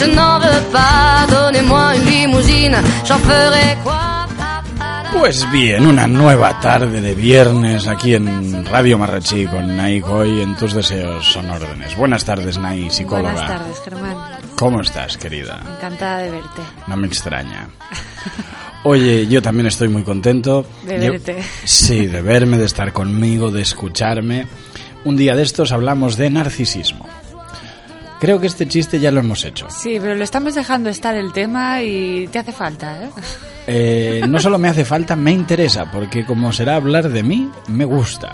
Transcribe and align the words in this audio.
de 0.00 0.06
chez 0.06 0.12
Chanel. 0.12 0.14
Je 0.14 0.16
n'en 0.16 0.38
veux 0.38 0.72
pas, 0.72 1.26
donnez-moi 1.28 1.96
une 1.96 2.04
limousine, 2.04 2.76
j'en 3.06 3.18
ferai 3.18 3.76
quoi 3.82 4.26
Pues 5.12 5.44
bien, 5.50 5.84
una 5.86 6.06
nueva 6.06 6.58
tarde 6.60 7.00
de 7.00 7.14
viernes 7.14 7.86
aquí 7.88 8.14
en 8.14 8.64
Radio 8.66 8.96
Marrachí 8.96 9.44
con 9.46 9.76
Nai 9.76 10.00
hoy 10.02 10.40
en 10.40 10.54
tus 10.56 10.72
deseos 10.72 11.26
son 11.32 11.50
órdenes. 11.50 11.96
Buenas 11.96 12.24
tardes, 12.24 12.58
Nai, 12.58 12.88
psicóloga. 12.90 13.32
Buenas 13.32 13.48
tardes, 13.48 13.80
Germán. 13.84 14.16
¿Cómo 14.56 14.80
estás, 14.80 15.16
querida? 15.18 15.60
Encantada 15.76 16.18
de 16.18 16.30
verte. 16.30 16.62
No 16.86 16.96
me 16.96 17.06
extraña. 17.08 17.68
Oye, 18.84 19.26
yo 19.26 19.42
también 19.42 19.66
estoy 19.66 19.88
muy 19.88 20.04
contento. 20.04 20.64
De 20.84 21.04
Yo- 21.04 21.12
verte. 21.12 21.42
Sí, 21.64 22.06
de 22.06 22.22
verme, 22.22 22.56
de 22.56 22.66
estar 22.66 22.92
conmigo, 22.92 23.50
de 23.50 23.62
escucharme. 23.62 24.46
Un 25.04 25.16
día 25.16 25.34
de 25.34 25.42
estos 25.42 25.72
hablamos 25.72 26.16
de 26.16 26.30
narcisismo. 26.30 27.06
Creo 28.20 28.38
que 28.38 28.46
este 28.46 28.68
chiste 28.68 29.00
ya 29.00 29.10
lo 29.10 29.20
hemos 29.20 29.44
hecho. 29.44 29.66
Sí, 29.70 29.96
pero 30.00 30.14
lo 30.14 30.22
estamos 30.22 30.54
dejando 30.54 30.90
estar 30.90 31.14
el 31.14 31.32
tema 31.32 31.82
y 31.82 32.28
te 32.28 32.38
hace 32.38 32.52
falta, 32.52 33.04
¿eh? 33.04 33.10
Eh, 33.66 34.22
no 34.28 34.38
solo 34.38 34.58
me 34.58 34.68
hace 34.68 34.84
falta, 34.84 35.16
me 35.16 35.32
interesa, 35.32 35.90
porque 35.90 36.26
como 36.26 36.52
será 36.52 36.76
hablar 36.76 37.08
de 37.08 37.22
mí, 37.22 37.50
me 37.68 37.84
gusta. 37.84 38.32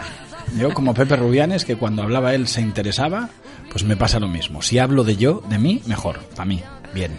Yo, 0.59 0.73
como 0.73 0.95
Pepe 0.95 1.17
Rubianes, 1.17 1.65
que 1.65 1.77
cuando 1.77 2.03
hablaba 2.03 2.35
él 2.35 2.49
se 2.49 2.61
interesaba, 2.63 3.29
pues 3.71 3.85
me 3.85 3.97
pasa 3.97 4.19
lo 4.19 4.29
mismo. 4.29 4.63
Si 4.63 4.79
hablo 4.79 5.05
de 5.05 5.17
yo, 5.17 5.43
de 5.49 5.59
mí, 5.59 5.83
mejor. 5.87 6.19
Para 6.35 6.47
mí, 6.47 6.63
bien. 6.95 7.13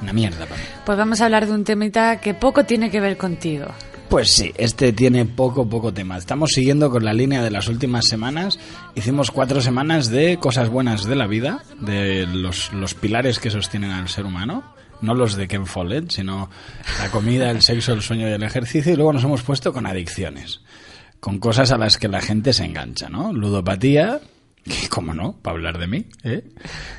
Una 0.00 0.12
mierda 0.12 0.46
para 0.46 0.56
mí. 0.56 0.66
Pues 0.84 0.98
vamos 0.98 1.20
a 1.20 1.24
hablar 1.24 1.46
de 1.46 1.52
un 1.52 1.64
temita 1.64 2.20
que 2.20 2.34
poco 2.34 2.64
tiene 2.64 2.90
que 2.90 3.00
ver 3.00 3.16
contigo. 3.16 3.66
Pues 4.08 4.32
sí, 4.32 4.54
este 4.56 4.94
tiene 4.94 5.26
poco, 5.26 5.68
poco 5.68 5.92
tema. 5.92 6.16
Estamos 6.16 6.52
siguiendo 6.52 6.90
con 6.90 7.04
la 7.04 7.12
línea 7.12 7.42
de 7.42 7.50
las 7.50 7.68
últimas 7.68 8.06
semanas. 8.06 8.58
Hicimos 8.94 9.30
cuatro 9.30 9.60
semanas 9.60 10.08
de 10.08 10.38
cosas 10.38 10.70
buenas 10.70 11.04
de 11.04 11.14
la 11.14 11.26
vida, 11.26 11.62
de 11.78 12.26
los, 12.26 12.72
los 12.72 12.94
pilares 12.94 13.38
que 13.38 13.50
sostienen 13.50 13.90
al 13.90 14.08
ser 14.08 14.24
humano. 14.24 14.64
No 15.02 15.14
los 15.14 15.36
de 15.36 15.46
Ken 15.46 15.66
Follett, 15.66 16.10
sino 16.10 16.48
la 17.00 17.10
comida, 17.10 17.50
el 17.50 17.60
sexo, 17.60 17.92
el 17.92 18.00
sueño 18.00 18.26
y 18.30 18.32
el 18.32 18.42
ejercicio. 18.42 18.94
Y 18.94 18.96
luego 18.96 19.12
nos 19.12 19.24
hemos 19.24 19.42
puesto 19.42 19.74
con 19.74 19.84
adicciones. 19.84 20.62
Con 21.20 21.38
cosas 21.38 21.70
a 21.70 21.76
las 21.76 21.98
que 21.98 22.08
la 22.08 22.22
gente 22.22 22.54
se 22.54 22.64
engancha, 22.64 23.10
¿no? 23.10 23.34
Ludopatía, 23.34 24.20
que 24.64 24.88
como 24.88 25.12
no, 25.12 25.34
para 25.34 25.56
hablar 25.56 25.78
de 25.78 25.86
mí. 25.86 26.06
¿eh? 26.24 26.44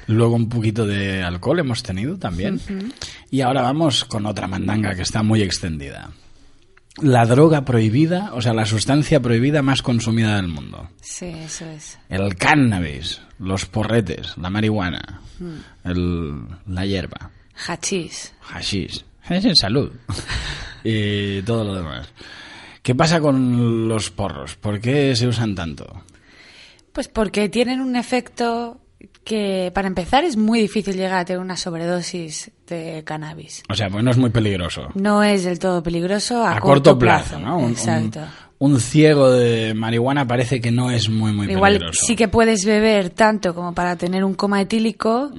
Luego 0.06 0.36
un 0.36 0.48
poquito 0.48 0.86
de 0.86 1.24
alcohol 1.24 1.58
hemos 1.58 1.82
tenido 1.82 2.20
también. 2.20 2.62
Y 3.32 3.42
ahora 3.42 3.64
vamos 3.64 4.06
con 4.06 4.28
otra 4.28 4.48
mandanga 4.48 4.94
que 4.94 5.02
está 5.02 5.24
muy 5.24 5.42
extendida 5.42 6.12
la 7.02 7.26
droga 7.26 7.66
prohibida, 7.66 8.32
o 8.34 8.42
sea, 8.42 8.54
la 8.54 8.66
sustancia 8.66 9.20
prohibida 9.22 9.62
más 9.62 9.82
consumida 9.82 10.36
del 10.36 10.48
mundo. 10.48 10.90
Sí, 11.02 11.26
eso 11.28 11.66
es. 11.66 11.98
El 12.10 12.36
cannabis, 12.36 13.22
los 13.40 13.66
porretes, 13.66 14.38
la 14.38 14.50
marihuana, 14.50 15.22
el- 15.84 16.42
la 16.68 16.86
hierba, 16.86 17.32
Hachís. 17.68 18.34
hashish, 18.42 19.04
es 19.30 19.46
en 19.46 19.56
salud 19.56 19.92
y 20.84 21.42
todo 21.44 21.64
lo 21.64 21.76
demás. 21.76 22.08
¿Qué 22.82 22.96
pasa 22.96 23.20
con 23.20 23.88
los 23.88 24.10
porros? 24.10 24.56
¿Por 24.56 24.80
qué 24.80 25.16
se 25.16 25.28
usan 25.28 25.54
tanto? 25.56 26.04
Pues 26.94 27.08
porque 27.08 27.50
tienen 27.50 27.82
un 27.82 27.96
efecto 27.96 28.80
que, 29.24 29.72
para 29.74 29.88
empezar, 29.88 30.24
es 30.24 30.36
muy 30.38 30.60
difícil 30.62 30.96
llegar 30.96 31.20
a 31.20 31.26
tener 31.26 31.40
una 31.42 31.56
sobredosis 31.58 32.52
de 32.68 33.04
cannabis. 33.06 33.64
O 33.70 33.74
sea, 33.76 33.90
pues 33.90 34.04
no 34.04 34.12
es 34.12 34.18
muy 34.18 34.30
peligroso. 34.30 34.90
No 34.96 35.24
es 35.24 35.44
del 35.44 35.60
todo 35.60 35.82
peligroso 35.84 36.44
a, 36.46 36.58
A, 36.58 36.60
corto 36.60 36.98
plazo, 36.98 37.40
¿no? 37.40 37.58
Un- 37.60 37.72
Exacto. 37.72 38.20
Un, 38.20 38.49
ciego 38.82 39.32
de 39.32 39.74
marihuana 39.74 40.28
parece 40.28 40.60
que 40.60 40.70
no 40.70 40.92
es 40.92 41.08
muy, 41.10 41.32
muy 41.32 41.50
Igual 41.50 41.74
peligroso. 41.74 42.06
sí 42.06 42.16
que 42.18 42.28
puedes 42.28 42.66
beber 42.66 43.10
tanto 43.10 43.56
como 43.56 43.74
para 43.74 43.96
tener 43.96 44.26
un 44.26 44.34
coma 44.34 44.62
etílico, 44.62 45.32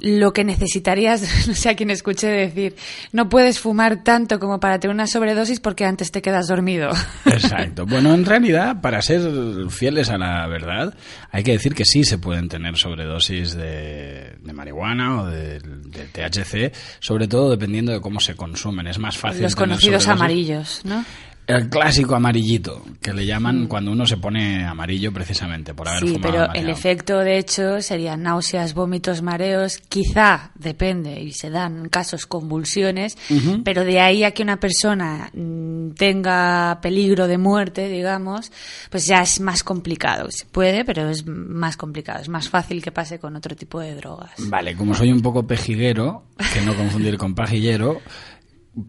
lo 0.00 0.32
que 0.32 0.42
necesitarías, 0.42 1.22
no 1.46 1.54
sé 1.54 1.68
a 1.70 1.76
quién 1.76 1.90
escuché 1.90 2.26
decir, 2.26 2.74
no 3.12 3.28
puedes 3.28 3.60
fumar 3.60 4.02
tanto 4.02 4.40
como 4.40 4.58
para 4.58 4.80
tener 4.80 4.94
una 4.94 5.06
sobredosis 5.06 5.60
porque 5.60 5.84
antes 5.84 6.10
te 6.10 6.20
quedas 6.22 6.48
dormido. 6.48 6.90
Exacto. 7.26 7.86
Bueno, 7.86 8.12
en 8.14 8.24
realidad, 8.24 8.80
para 8.80 9.00
ser 9.00 9.22
fieles 9.70 10.10
a 10.10 10.18
la 10.18 10.46
verdad, 10.48 10.92
hay 11.30 11.44
que 11.44 11.52
decir 11.52 11.72
que 11.72 11.84
sí 11.84 12.02
se 12.02 12.18
pueden 12.18 12.48
tener 12.48 12.76
sobredosis 12.76 13.54
de, 13.54 14.34
de 14.42 14.52
marihuana 14.52 15.22
o 15.22 15.26
de, 15.26 15.60
de 15.60 16.04
THC, 16.12 16.74
sobre 16.98 17.28
todo 17.28 17.50
dependiendo 17.50 17.92
de 17.92 18.00
cómo 18.00 18.18
se 18.18 18.34
consumen. 18.34 18.88
Es 18.88 18.98
más 18.98 19.16
fácil. 19.16 19.42
Los 19.42 19.54
tener 19.54 19.68
conocidos 19.68 20.02
sobredosis. 20.02 20.20
amarillos, 20.20 20.80
¿no? 20.84 21.04
El 21.46 21.68
clásico 21.68 22.16
amarillito, 22.16 22.82
que 23.00 23.12
le 23.12 23.24
llaman 23.24 23.68
cuando 23.68 23.92
uno 23.92 24.04
se 24.04 24.16
pone 24.16 24.64
amarillo 24.64 25.12
precisamente 25.12 25.74
por 25.74 25.88
haber 25.88 26.02
Mm. 26.02 26.06
Sí, 26.06 26.14
fumado 26.14 26.32
pero 26.32 26.54
el 26.54 26.68
efecto 26.68 27.18
de 27.18 27.38
hecho 27.38 27.80
serían 27.80 28.22
náuseas, 28.22 28.74
vómitos, 28.74 29.22
mareos, 29.22 29.78
quizá, 29.88 30.50
depende, 30.56 31.20
y 31.20 31.32
se 31.32 31.50
dan 31.50 31.88
casos 31.88 32.26
convulsiones, 32.26 33.16
pero 33.64 33.84
de 33.84 34.00
ahí 34.00 34.24
a 34.24 34.32
que 34.32 34.42
una 34.42 34.58
persona 34.58 35.30
mm, 35.32 35.90
tenga 35.92 36.80
peligro 36.82 37.28
de 37.28 37.38
muerte, 37.38 37.88
digamos, 37.88 38.50
pues 38.90 39.06
ya 39.06 39.22
es 39.22 39.40
más 39.40 39.62
complicado. 39.62 40.30
Se 40.30 40.46
puede, 40.46 40.84
pero 40.84 41.08
es 41.10 41.26
más 41.26 41.76
complicado, 41.76 42.20
es 42.22 42.28
más 42.28 42.48
fácil 42.48 42.82
que 42.82 42.90
pase 42.90 43.18
con 43.18 43.36
otro 43.36 43.54
tipo 43.54 43.80
de 43.80 43.94
drogas. 43.94 44.32
Vale, 44.38 44.74
como 44.74 44.94
soy 44.94 45.12
un 45.12 45.22
poco 45.22 45.46
pejiguero, 45.46 46.24
que 46.52 46.60
no 46.62 46.74
confundir 46.74 47.16
con 47.16 47.34
pajillero, 47.34 48.00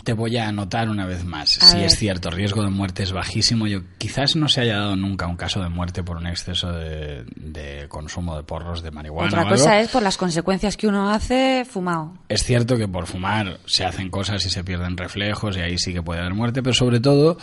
te 0.04 0.14
voy 0.14 0.38
a 0.38 0.48
anotar 0.48 0.90
una 0.90 1.06
vez 1.06 1.24
más. 1.24 1.58
A 1.62 1.68
si 1.68 1.78
ver. 1.78 1.86
es 1.86 1.98
cierto, 1.98 2.30
el 2.30 2.36
riesgo 2.36 2.64
de 2.64 2.70
muerte 2.70 3.04
es 3.04 3.12
bajísimo. 3.12 3.68
Yo 3.68 3.82
quizás 3.98 4.36
no 4.36 4.48
se 4.48 4.62
haya 4.62 4.78
dado 4.78 4.96
nunca 4.96 5.28
un 5.28 5.38
caso 5.38 5.62
de 5.62 5.70
muerte 5.70 6.04
por 6.04 6.18
un 6.18 6.28
exceso 6.28 6.72
de, 6.72 7.26
de 7.36 7.88
consumo 7.88 8.36
de 8.36 8.44
porros 8.44 8.82
de 8.82 8.92
marihuana. 8.92 9.28
Otra 9.28 9.40
o 9.40 9.44
algo. 9.44 9.56
cosa 9.56 9.80
es 9.80 9.90
por 9.90 10.04
las 10.04 10.18
consecuencias 10.18 10.76
que 10.78 10.88
uno 10.88 11.10
hace 11.10 11.66
fumado. 11.70 12.14
Es 12.28 12.44
cierto 12.44 12.78
que 12.78 12.88
por 12.88 13.08
fumar 13.08 13.60
se 13.66 13.86
hacen 13.86 14.10
cosas 14.10 14.46
y 14.46 14.50
se 14.50 14.64
pierden 14.64 14.98
reflejos 14.98 15.56
y 15.58 15.62
ahí 15.62 15.78
sí 15.78 15.94
que 15.94 16.02
puede 16.02 16.20
haber 16.20 16.34
muerte, 16.34 16.62
pero 16.62 16.74
sobre 16.74 17.00
todo 17.00 17.38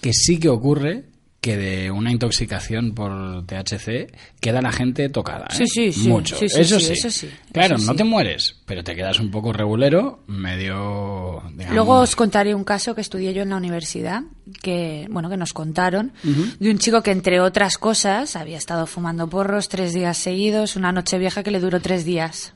que 0.00 0.12
sí 0.12 0.38
que 0.38 0.48
ocurre 0.48 1.04
que 1.44 1.58
de 1.58 1.90
una 1.90 2.10
intoxicación 2.10 2.94
por 2.94 3.44
THC 3.44 4.10
queda 4.40 4.62
la 4.62 4.72
gente 4.72 5.10
tocada. 5.10 5.44
¿eh? 5.50 5.54
Sí, 5.54 5.66
sí, 5.66 5.92
sí. 5.92 6.08
Mucho. 6.08 6.38
Sí, 6.38 6.48
sí, 6.48 6.58
eso, 6.58 6.80
sí, 6.80 6.86
sí. 6.86 6.92
eso 6.94 7.10
sí, 7.10 7.30
Claro, 7.52 7.76
eso 7.76 7.84
no 7.84 7.94
te 7.94 8.02
mueres, 8.02 8.56
pero 8.64 8.82
te 8.82 8.94
quedas 8.94 9.20
un 9.20 9.30
poco 9.30 9.52
regulero, 9.52 10.20
medio... 10.26 11.42
digamos, 11.50 11.74
Luego 11.74 12.00
os 12.00 12.16
contaré 12.16 12.54
un 12.54 12.64
caso 12.64 12.94
que 12.94 13.02
estudié 13.02 13.34
yo 13.34 13.42
en 13.42 13.50
la 13.50 13.58
universidad, 13.58 14.22
que 14.62 15.06
bueno, 15.10 15.28
que 15.28 15.36
nos 15.36 15.52
contaron, 15.52 16.14
de 16.22 16.70
un 16.70 16.78
chico 16.78 17.02
que 17.02 17.10
entre 17.10 17.42
otras 17.42 17.76
cosas 17.76 18.36
había 18.36 18.56
estado 18.56 18.86
fumando 18.86 19.28
porros 19.28 19.68
tres 19.68 19.92
días 19.92 20.16
seguidos, 20.16 20.76
una 20.76 20.92
noche 20.92 21.18
vieja 21.18 21.42
que 21.42 21.50
le 21.50 21.60
duró 21.60 21.78
tres 21.78 22.06
días. 22.06 22.54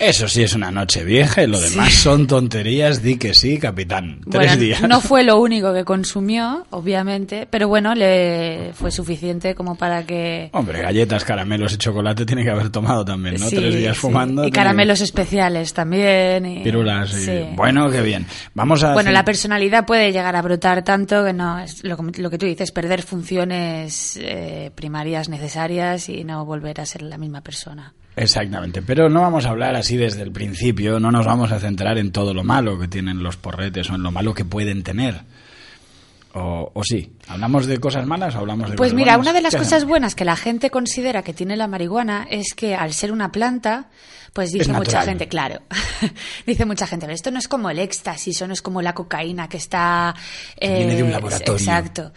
Eso 0.00 0.28
sí 0.28 0.44
es 0.44 0.54
una 0.54 0.70
noche 0.70 1.02
vieja 1.02 1.42
y 1.42 1.48
lo 1.48 1.58
demás 1.58 1.92
son 1.92 2.28
tonterías, 2.28 3.02
di 3.02 3.16
que 3.18 3.34
sí, 3.34 3.58
capitán. 3.58 4.20
Tres 4.30 4.46
Bueno, 4.46 4.56
días. 4.56 4.82
no 4.82 5.00
fue 5.00 5.24
lo 5.24 5.40
único 5.40 5.74
que 5.74 5.84
consumió, 5.84 6.64
obviamente, 6.70 7.48
pero 7.50 7.66
bueno, 7.66 7.96
le 7.96 8.70
fue 8.74 8.92
suficiente 8.92 9.56
como 9.56 9.74
para 9.74 10.04
que 10.06 10.50
Hombre, 10.52 10.82
galletas, 10.82 11.24
caramelos 11.24 11.72
y 11.72 11.78
chocolate 11.78 12.24
tiene 12.24 12.44
que 12.44 12.50
haber 12.50 12.70
tomado 12.70 13.04
también, 13.04 13.38
¿no? 13.40 13.48
Sí, 13.48 13.56
Tres 13.56 13.74
días 13.74 13.96
sí. 13.96 14.00
fumando. 14.02 14.44
y 14.44 14.52
que- 14.52 14.54
caramelos 14.54 15.00
especiales 15.00 15.74
también 15.74 16.46
y 16.46 16.62
Pirulas 16.62 17.12
y... 17.14 17.24
sí. 17.24 17.40
Bueno, 17.56 17.90
qué 17.90 18.00
bien. 18.00 18.24
Vamos 18.54 18.84
a... 18.84 18.92
Bueno, 18.92 19.08
hacer- 19.08 19.14
la 19.14 19.24
personalidad 19.24 19.84
puede 19.84 20.12
llegar 20.12 20.36
a 20.36 20.42
brotar 20.42 20.84
tanto 20.84 21.24
que 21.24 21.32
no 21.32 21.58
es 21.58 21.82
lo, 21.82 21.96
lo 22.18 22.30
que 22.30 22.38
tú 22.38 22.46
dices, 22.46 22.70
perder 22.70 23.02
funciones 23.02 24.16
eh, 24.22 24.70
primarias 24.76 25.28
necesarias 25.28 26.08
y 26.08 26.22
no 26.22 26.44
volver 26.44 26.80
a 26.80 26.86
ser 26.86 27.02
la 27.02 27.18
misma 27.18 27.40
persona. 27.40 27.94
Exactamente, 28.18 28.82
pero 28.82 29.08
no 29.08 29.20
vamos 29.22 29.46
a 29.46 29.50
hablar 29.50 29.76
así 29.76 29.96
desde 29.96 30.22
el 30.22 30.32
principio, 30.32 30.98
no 31.00 31.10
nos 31.10 31.24
vamos 31.26 31.52
a 31.52 31.60
centrar 31.60 31.98
en 31.98 32.12
todo 32.12 32.34
lo 32.34 32.44
malo 32.44 32.78
que 32.78 32.88
tienen 32.88 33.22
los 33.22 33.36
porretes 33.36 33.88
o 33.90 33.94
en 33.94 34.02
lo 34.02 34.10
malo 34.10 34.34
que 34.34 34.44
pueden 34.44 34.82
tener. 34.82 35.22
O, 36.34 36.70
o 36.74 36.84
sí, 36.84 37.10
¿hablamos 37.26 37.66
de 37.66 37.78
cosas 37.78 38.06
malas 38.06 38.34
o 38.34 38.38
hablamos 38.40 38.70
de 38.70 38.76
Pues 38.76 38.90
cosas 38.90 38.96
mira, 38.96 39.16
buenas? 39.16 39.26
una 39.26 39.32
de 39.32 39.42
las 39.42 39.52
¿Qué 39.54 39.58
cosas 39.58 39.72
hacemos? 39.72 39.88
buenas 39.88 40.14
que 40.14 40.24
la 40.24 40.36
gente 40.36 40.70
considera 40.70 41.22
que 41.22 41.32
tiene 41.32 41.56
la 41.56 41.66
marihuana 41.68 42.26
es 42.30 42.54
que 42.54 42.74
al 42.74 42.92
ser 42.92 43.12
una 43.12 43.32
planta, 43.32 43.86
pues 44.34 44.52
dice 44.52 44.72
mucha 44.72 45.02
gente, 45.02 45.26
claro, 45.26 45.62
dice 46.46 46.64
mucha 46.66 46.86
gente, 46.86 47.06
pero 47.06 47.14
esto 47.14 47.30
no 47.30 47.38
es 47.38 47.48
como 47.48 47.70
el 47.70 47.78
éxtasis 47.78 48.42
o 48.42 48.46
no 48.46 48.52
es 48.52 48.62
como 48.62 48.82
la 48.82 48.94
cocaína 48.94 49.48
que 49.48 49.56
está... 49.56 50.14
Que 50.60 50.68
viene 50.74 50.96
de 50.96 51.02
un 51.02 51.08
eh, 51.08 51.12
laboratorio. 51.12 51.54
Exacto. 51.54 52.12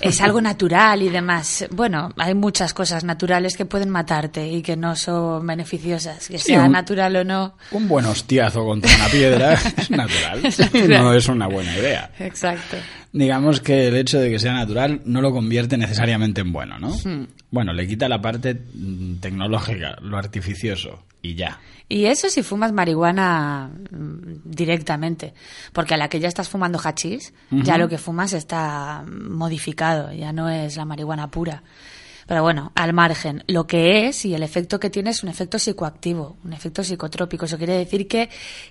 Es 0.00 0.20
algo 0.20 0.40
natural 0.40 1.02
y 1.02 1.08
demás. 1.08 1.66
Bueno, 1.70 2.10
hay 2.16 2.34
muchas 2.34 2.74
cosas 2.74 3.04
naturales 3.04 3.56
que 3.56 3.64
pueden 3.64 3.90
matarte 3.90 4.46
y 4.50 4.62
que 4.62 4.76
no 4.76 4.96
son 4.96 5.46
beneficiosas, 5.46 6.28
que 6.28 6.38
Sí, 6.38 6.52
sea 6.52 6.64
un- 6.64 6.72
natural 6.72 7.16
o 7.16 7.24
no. 7.24 7.54
Un 7.70 7.88
buen 7.88 8.06
hostiazo 8.06 8.64
contra 8.64 8.94
una 8.96 9.06
piedra 9.08 9.52
es 9.76 9.90
natural. 9.90 10.44
Es 10.44 10.58
natural. 10.58 11.02
No 11.02 11.12
es 11.14 11.28
una 11.28 11.46
buena 11.46 11.76
idea. 11.76 12.10
Exacto. 12.18 12.76
Digamos 13.12 13.60
que 13.60 13.88
el 13.88 13.96
hecho 13.96 14.18
de 14.18 14.30
que 14.30 14.38
sea 14.38 14.52
natural 14.54 15.00
no 15.04 15.20
lo 15.22 15.30
convierte 15.32 15.76
necesariamente 15.76 16.40
en 16.40 16.52
bueno, 16.52 16.78
¿no? 16.78 16.88
Hmm. 16.88 17.26
Bueno, 17.50 17.72
le 17.72 17.86
quita 17.86 18.08
la 18.08 18.20
parte 18.20 18.54
mm, 18.54 19.16
tecnológica, 19.20 19.96
lo 20.02 20.16
artificioso, 20.18 21.04
y 21.22 21.34
ya. 21.36 21.60
Y 21.88 22.06
eso 22.06 22.30
si 22.30 22.42
fumas 22.42 22.72
marihuana 22.72 23.70
mm, 23.90 24.40
directamente, 24.44 25.34
porque 25.72 25.94
a 25.94 25.96
la 25.96 26.08
que 26.08 26.20
ya 26.20 26.28
estás 26.28 26.48
fumando 26.48 26.78
hachís, 26.82 27.32
ya 27.50 27.76
lo 27.78 27.88
que 27.88 27.98
fumas 27.98 28.32
está 28.32 29.04
modificado, 29.06 30.12
ya 30.12 30.32
no 30.32 30.48
es 30.48 30.76
la 30.76 30.84
marihuana 30.84 31.30
pura. 31.30 31.62
Pero 32.26 32.42
bueno, 32.42 32.72
al 32.74 32.94
margen, 32.94 33.44
lo 33.48 33.66
que 33.66 34.06
es 34.06 34.24
y 34.24 34.34
el 34.34 34.42
efecto 34.42 34.80
que 34.80 34.88
tiene 34.88 35.10
es 35.10 35.22
un 35.22 35.28
efecto 35.28 35.58
psicoactivo, 35.58 36.38
un 36.42 36.54
efecto 36.54 36.82
psicotrópico. 36.82 37.44
Eso 37.44 37.58
quiere 37.58 37.74
decir 37.76 38.08
que 38.08 38.30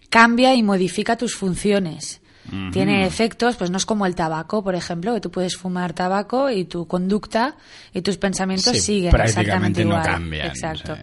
cambia 0.09 0.55
y 0.55 0.63
modifica 0.63 1.15
tus 1.17 1.35
funciones. 1.35 2.19
Tiene 2.73 3.05
efectos, 3.05 3.55
pues 3.55 3.71
no 3.71 3.77
es 3.77 3.85
como 3.85 4.05
el 4.05 4.15
tabaco, 4.15 4.61
por 4.63 4.75
ejemplo, 4.75 5.13
que 5.13 5.21
tú 5.21 5.31
puedes 5.31 5.55
fumar 5.55 5.93
tabaco 5.93 6.49
y 6.49 6.65
tu 6.65 6.85
conducta 6.87 7.55
y 7.93 8.01
tus 8.01 8.17
pensamientos 8.17 8.73
Sí, 8.73 8.81
siguen 8.81 9.11
prácticamente 9.11 9.51
exactamente 9.51 9.85
no 9.85 9.91
igual. 9.91 10.05
cambian, 10.05 10.47
Exacto. 10.47 10.97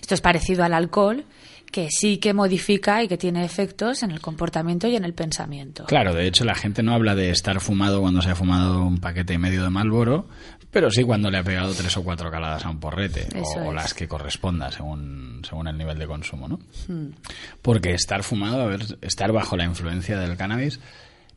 Esto 0.00 0.14
es 0.14 0.20
parecido 0.22 0.64
al 0.64 0.72
alcohol, 0.72 1.26
que 1.76 1.90
sí 1.90 2.16
que 2.16 2.32
modifica 2.32 3.02
y 3.02 3.08
que 3.08 3.18
tiene 3.18 3.44
efectos 3.44 4.02
en 4.02 4.10
el 4.10 4.22
comportamiento 4.22 4.88
y 4.88 4.96
en 4.96 5.04
el 5.04 5.12
pensamiento. 5.12 5.84
Claro, 5.84 6.14
de 6.14 6.26
hecho 6.26 6.46
la 6.46 6.54
gente 6.54 6.82
no 6.82 6.94
habla 6.94 7.14
de 7.14 7.28
estar 7.28 7.60
fumado 7.60 8.00
cuando 8.00 8.22
se 8.22 8.30
ha 8.30 8.34
fumado 8.34 8.82
un 8.82 8.96
paquete 8.96 9.34
y 9.34 9.38
medio 9.38 9.62
de 9.62 9.68
Malboro, 9.68 10.26
pero 10.70 10.90
sí 10.90 11.04
cuando 11.04 11.30
le 11.30 11.36
ha 11.36 11.42
pegado 11.42 11.74
tres 11.74 11.94
o 11.98 12.02
cuatro 12.02 12.30
caladas 12.30 12.64
a 12.64 12.70
un 12.70 12.80
porrete, 12.80 13.28
o, 13.34 13.42
Eso 13.42 13.58
o 13.58 13.68
es. 13.68 13.74
las 13.74 13.92
que 13.92 14.08
corresponda 14.08 14.72
según, 14.72 15.42
según 15.46 15.68
el 15.68 15.76
nivel 15.76 15.98
de 15.98 16.06
consumo, 16.06 16.48
¿no? 16.48 16.60
Hmm. 16.88 17.10
Porque 17.60 17.92
estar 17.92 18.22
fumado, 18.22 18.62
a 18.62 18.66
ver, 18.68 18.96
estar 19.02 19.30
bajo 19.30 19.54
la 19.58 19.64
influencia 19.64 20.18
del 20.18 20.34
cannabis, 20.38 20.80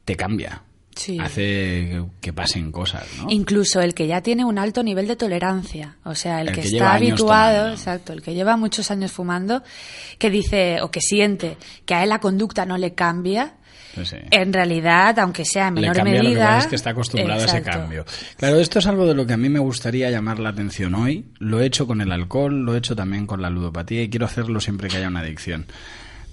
te 0.06 0.16
cambia. 0.16 0.62
Sí. 1.00 1.18
Hace 1.18 2.04
que, 2.20 2.34
pasen 2.34 2.74
cosas, 2.74 3.08
¿no? 3.18 3.28
Incluso 3.30 3.80
el 3.80 3.94
que 3.94 4.06
ya 4.06 4.20
tiene 4.22 4.44
un 4.44 4.60
alto 4.60 4.84
nivel 4.84 5.08
de 5.08 5.16
tolerancia, 5.16 5.96
o 6.04 6.14
sea, 6.14 6.42
el, 6.42 6.50
El 6.50 6.56
que, 6.56 6.60
está 6.60 6.96
habituado, 6.96 7.56
tomando. 7.56 7.74
exacto, 7.74 8.12
el 8.12 8.22
que 8.22 8.34
lleva 8.34 8.58
muchos 8.58 8.92
años 8.92 9.10
fumando, 9.14 9.64
que 10.18 10.30
dice 10.30 10.82
o 10.82 10.92
que 10.92 11.00
siente 11.00 11.56
que 11.86 11.94
a 11.94 12.04
él 12.04 12.10
la 12.10 12.20
conducta 12.20 12.66
no 12.66 12.78
le 12.78 12.96
cambia, 12.96 13.54
sí. 14.04 14.18
en 14.30 14.52
realidad, 14.52 15.18
aunque 15.20 15.46
sea 15.46 15.70
en 15.70 15.76
le 15.76 15.82
menor 15.82 15.96
cambia, 15.96 16.16
lo 16.16 16.20
que 16.20 16.28
medida, 16.28 16.46
pasa 16.48 16.60
es 16.60 16.68
que 16.68 16.76
está 16.76 16.90
acostumbrado 16.90 17.42
a 17.44 17.46
ese 17.46 17.62
cambio. 17.62 18.06
Claro, 18.36 18.60
esto 18.60 18.80
es 18.80 18.88
algo 18.88 19.08
de 19.08 19.14
lo 19.14 19.26
que 19.26 19.32
a 19.32 19.38
mí 19.38 19.48
me 19.48 19.60
gustaría 19.60 20.12
llamar 20.12 20.40
la 20.40 20.50
atención 20.50 20.96
hoy. 20.96 21.28
Lo 21.40 21.62
he 21.62 21.66
hecho 21.66 21.88
con 21.88 22.02
el 22.02 22.12
alcohol, 22.12 22.66
lo 22.66 22.76
he 22.76 22.78
hecho 22.78 22.98
también 22.98 23.26
con 23.26 23.42
la 23.42 23.50
ludopatía 23.50 24.04
y 24.04 24.10
quiero 24.10 24.26
hacerlo 24.26 24.60
siempre 24.60 24.90
que 24.90 24.98
haya 24.98 25.08
una 25.08 25.22
adicción. 25.22 25.66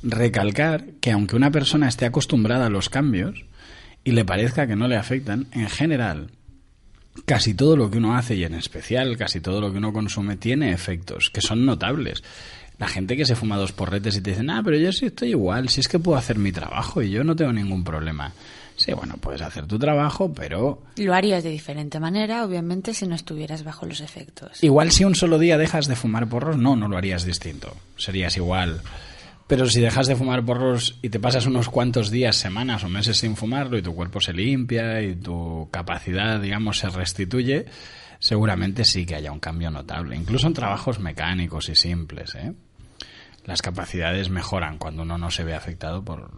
Recalcar 0.03 0.87
que 1.01 1.13
aunque 1.13 1.37
una 1.37 1.53
persona 1.53 1.87
esté 1.87 2.05
acostumbrada 2.05 2.67
a 2.67 2.71
los 2.71 2.89
cambios 2.89 3.45
y 4.07 4.13
le 4.13 4.25
parezca 4.25 4.69
que 4.69 4.77
no 4.77 4.87
le 4.87 4.97
afectan, 4.97 5.49
en 5.53 5.69
general 5.69 6.31
casi 7.25 7.55
todo 7.55 7.77
lo 7.77 7.91
que 7.91 7.99
uno 7.99 8.17
hace 8.17 8.37
y 8.37 8.45
en 8.45 8.55
especial 8.55 9.17
casi 9.17 9.41
todo 9.41 9.61
lo 9.61 9.73
que 9.73 9.79
uno 9.79 9.93
consume 9.93 10.37
tiene 10.37 10.73
efectos 10.73 11.29
que 11.31 11.41
son 11.41 11.67
notables. 11.67 12.23
La 12.79 12.87
gente 12.87 13.17
que 13.17 13.25
se 13.25 13.35
fuma 13.35 13.57
dos 13.57 13.73
porretes 13.73 14.17
y 14.17 14.21
te 14.21 14.31
dicen, 14.31 14.51
ah, 14.51 14.61
pero 14.63 14.77
yo 14.77 14.93
sí 14.93 15.07
estoy 15.07 15.31
igual, 15.31 15.71
si 15.71 15.81
es 15.81 15.89
que 15.89 15.99
puedo 15.99 16.17
hacer 16.19 16.39
mi 16.39 16.53
trabajo 16.53 17.03
y 17.03 17.11
yo 17.11 17.25
no 17.25 17.35
tengo 17.35 17.53
ningún 17.53 17.83
problema. 17.83 18.33
Sí, 18.77 18.93
bueno, 18.93 19.15
puedes 19.19 19.41
hacer 19.41 19.67
tu 19.67 19.79
trabajo, 19.79 20.33
pero 20.33 20.83
Lo 20.97 21.15
harías 21.15 21.43
de 21.43 21.51
diferente 21.51 21.99
manera, 21.99 22.45
obviamente, 22.45 22.93
si 22.95 23.07
no 23.07 23.15
estuvieras 23.15 23.65
bajo 23.65 23.87
los 23.87 24.01
efectos. 24.03 24.63
igual 24.63 24.93
si 24.93 25.05
un 25.05 25.15
solo 25.15 25.39
día 25.39 25.57
dejas 25.59 25.89
de 25.89 25.97
fumar 25.97 26.29
porros, 26.29 26.59
no, 26.59 26.77
no 26.77 26.87
lo 26.87 26.99
harías 26.99 27.25
distinto. 27.25 27.75
Serías 27.97 28.37
igual. 28.37 28.83
Pero 29.47 29.67
si 29.67 29.81
dejas 29.81 30.09
de 30.09 30.17
fumar 30.17 30.45
porros 30.45 30.99
y 31.03 31.09
te 31.09 31.21
pasas 31.21 31.47
unos 31.47 31.69
cuantos 31.69 32.11
días, 32.11 32.37
semanas 32.37 32.83
o 32.83 32.89
meses 32.89 33.19
sin 33.19 33.37
fumarlo 33.37 33.79
y 33.79 33.83
tu 33.83 33.95
cuerpo 33.95 34.21
se 34.21 34.33
limpia 34.33 35.01
y 35.03 35.15
tu 35.15 35.69
capacidad, 35.71 36.41
digamos, 36.41 36.79
se 36.79 36.89
restituye, 36.89 37.67
seguramente 38.19 38.85
sí 38.85 39.07
que 39.07 39.15
haya 39.15 39.31
un 39.31 39.39
cambio 39.39 39.71
notable. 39.71 40.17
Incluso 40.17 40.49
en 40.49 40.55
trabajos 40.55 40.99
mecánicos 40.99 41.69
y 41.69 41.77
simples, 41.77 42.35
¿eh? 42.35 42.55
Las 43.45 43.63
capacidades 43.63 44.29
mejoran 44.29 44.79
cuando 44.79 45.03
uno 45.03 45.17
no 45.19 45.31
se 45.31 45.45
ve 45.45 45.55
afectado 45.55 46.05
por 46.05 46.33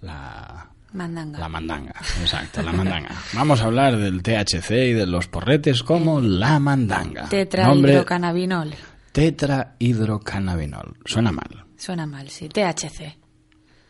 la, 0.00 0.70
Mandanga. 0.92 1.40
la 1.40 1.48
mandanga. 1.48 1.94
Exacto, 2.20 2.62
la 2.62 2.70
mandanga. 2.70 3.10
Vamos 3.32 3.60
a 3.60 3.64
hablar 3.64 3.96
del 3.96 4.22
THC 4.22 4.70
y 4.70 4.92
de 4.92 5.06
los 5.06 5.26
porretes 5.26 5.82
como 5.82 6.20
la 6.20 6.60
mandanga. 6.60 7.28
Tetrahidrocannabinol. 7.28 8.72
Tetrahidrocannabinol. 9.10 10.96
Suena 11.04 11.32
mal. 11.32 11.65
Suena 11.76 12.06
mal, 12.06 12.28
sí. 12.30 12.48
THC. 12.48 13.16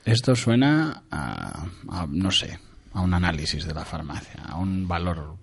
Esto 0.04 0.36
suena 0.36 1.02
a, 1.10 1.66
a, 1.90 2.06
no 2.08 2.30
sé, 2.30 2.58
a 2.92 3.00
un 3.00 3.12
análisis 3.14 3.64
de 3.66 3.74
la 3.74 3.84
farmacia, 3.84 4.42
a 4.44 4.56
un 4.56 4.86
valor. 4.86 5.36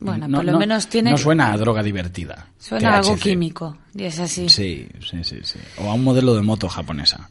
Bueno, 0.00 0.28
por 0.34 0.44
lo 0.44 0.58
menos 0.58 0.88
tiene- 0.88 1.10
No 1.10 1.18
suena 1.18 1.52
a 1.52 1.56
droga 1.58 1.82
divertida. 1.82 2.48
Suena 2.58 2.94
a 2.94 2.98
algo 2.98 3.16
químico. 3.16 3.76
Y 3.94 4.04
es 4.04 4.18
así. 4.18 4.48
Sí, 4.48 4.88
sí, 5.00 5.22
sí, 5.24 5.40
sí. 5.42 5.58
O 5.78 5.90
a 5.90 5.94
un 5.94 6.04
modelo 6.04 6.34
de 6.34 6.42
moto 6.42 6.68
japonesa. 6.68 7.30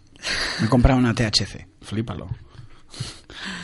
Me 0.60 0.68
he 0.68 0.69
comprado 0.69 1.00
una 1.00 1.13
THC. 1.13 1.68
Flípalo. 1.81 2.27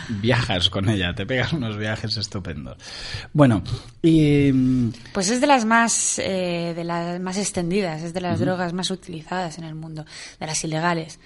Viajas 0.10 0.70
con 0.70 0.90
ella, 0.90 1.14
te 1.16 1.26
pegas 1.26 1.54
unos 1.54 1.78
viajes 1.78 2.18
estupendos. 2.18 2.78
Bueno, 3.34 3.64
y 4.02 4.52
mm, 4.54 4.92
Pues 5.14 5.30
es 5.30 5.42
de 5.42 5.48
las 5.48 5.66
más 5.66 6.20
eh, 6.20 6.74
de 6.76 6.84
las 6.84 7.20
más 7.20 7.38
extendidas, 7.38 8.02
es 8.04 8.14
de 8.14 8.22
las 8.22 8.40
drogas 8.40 8.74
más 8.74 8.92
utilizadas 8.92 9.58
en 9.58 9.64
el 9.64 9.76
mundo, 9.76 10.06
de 10.40 10.46
las 10.48 10.64
ilegales, 10.64 11.20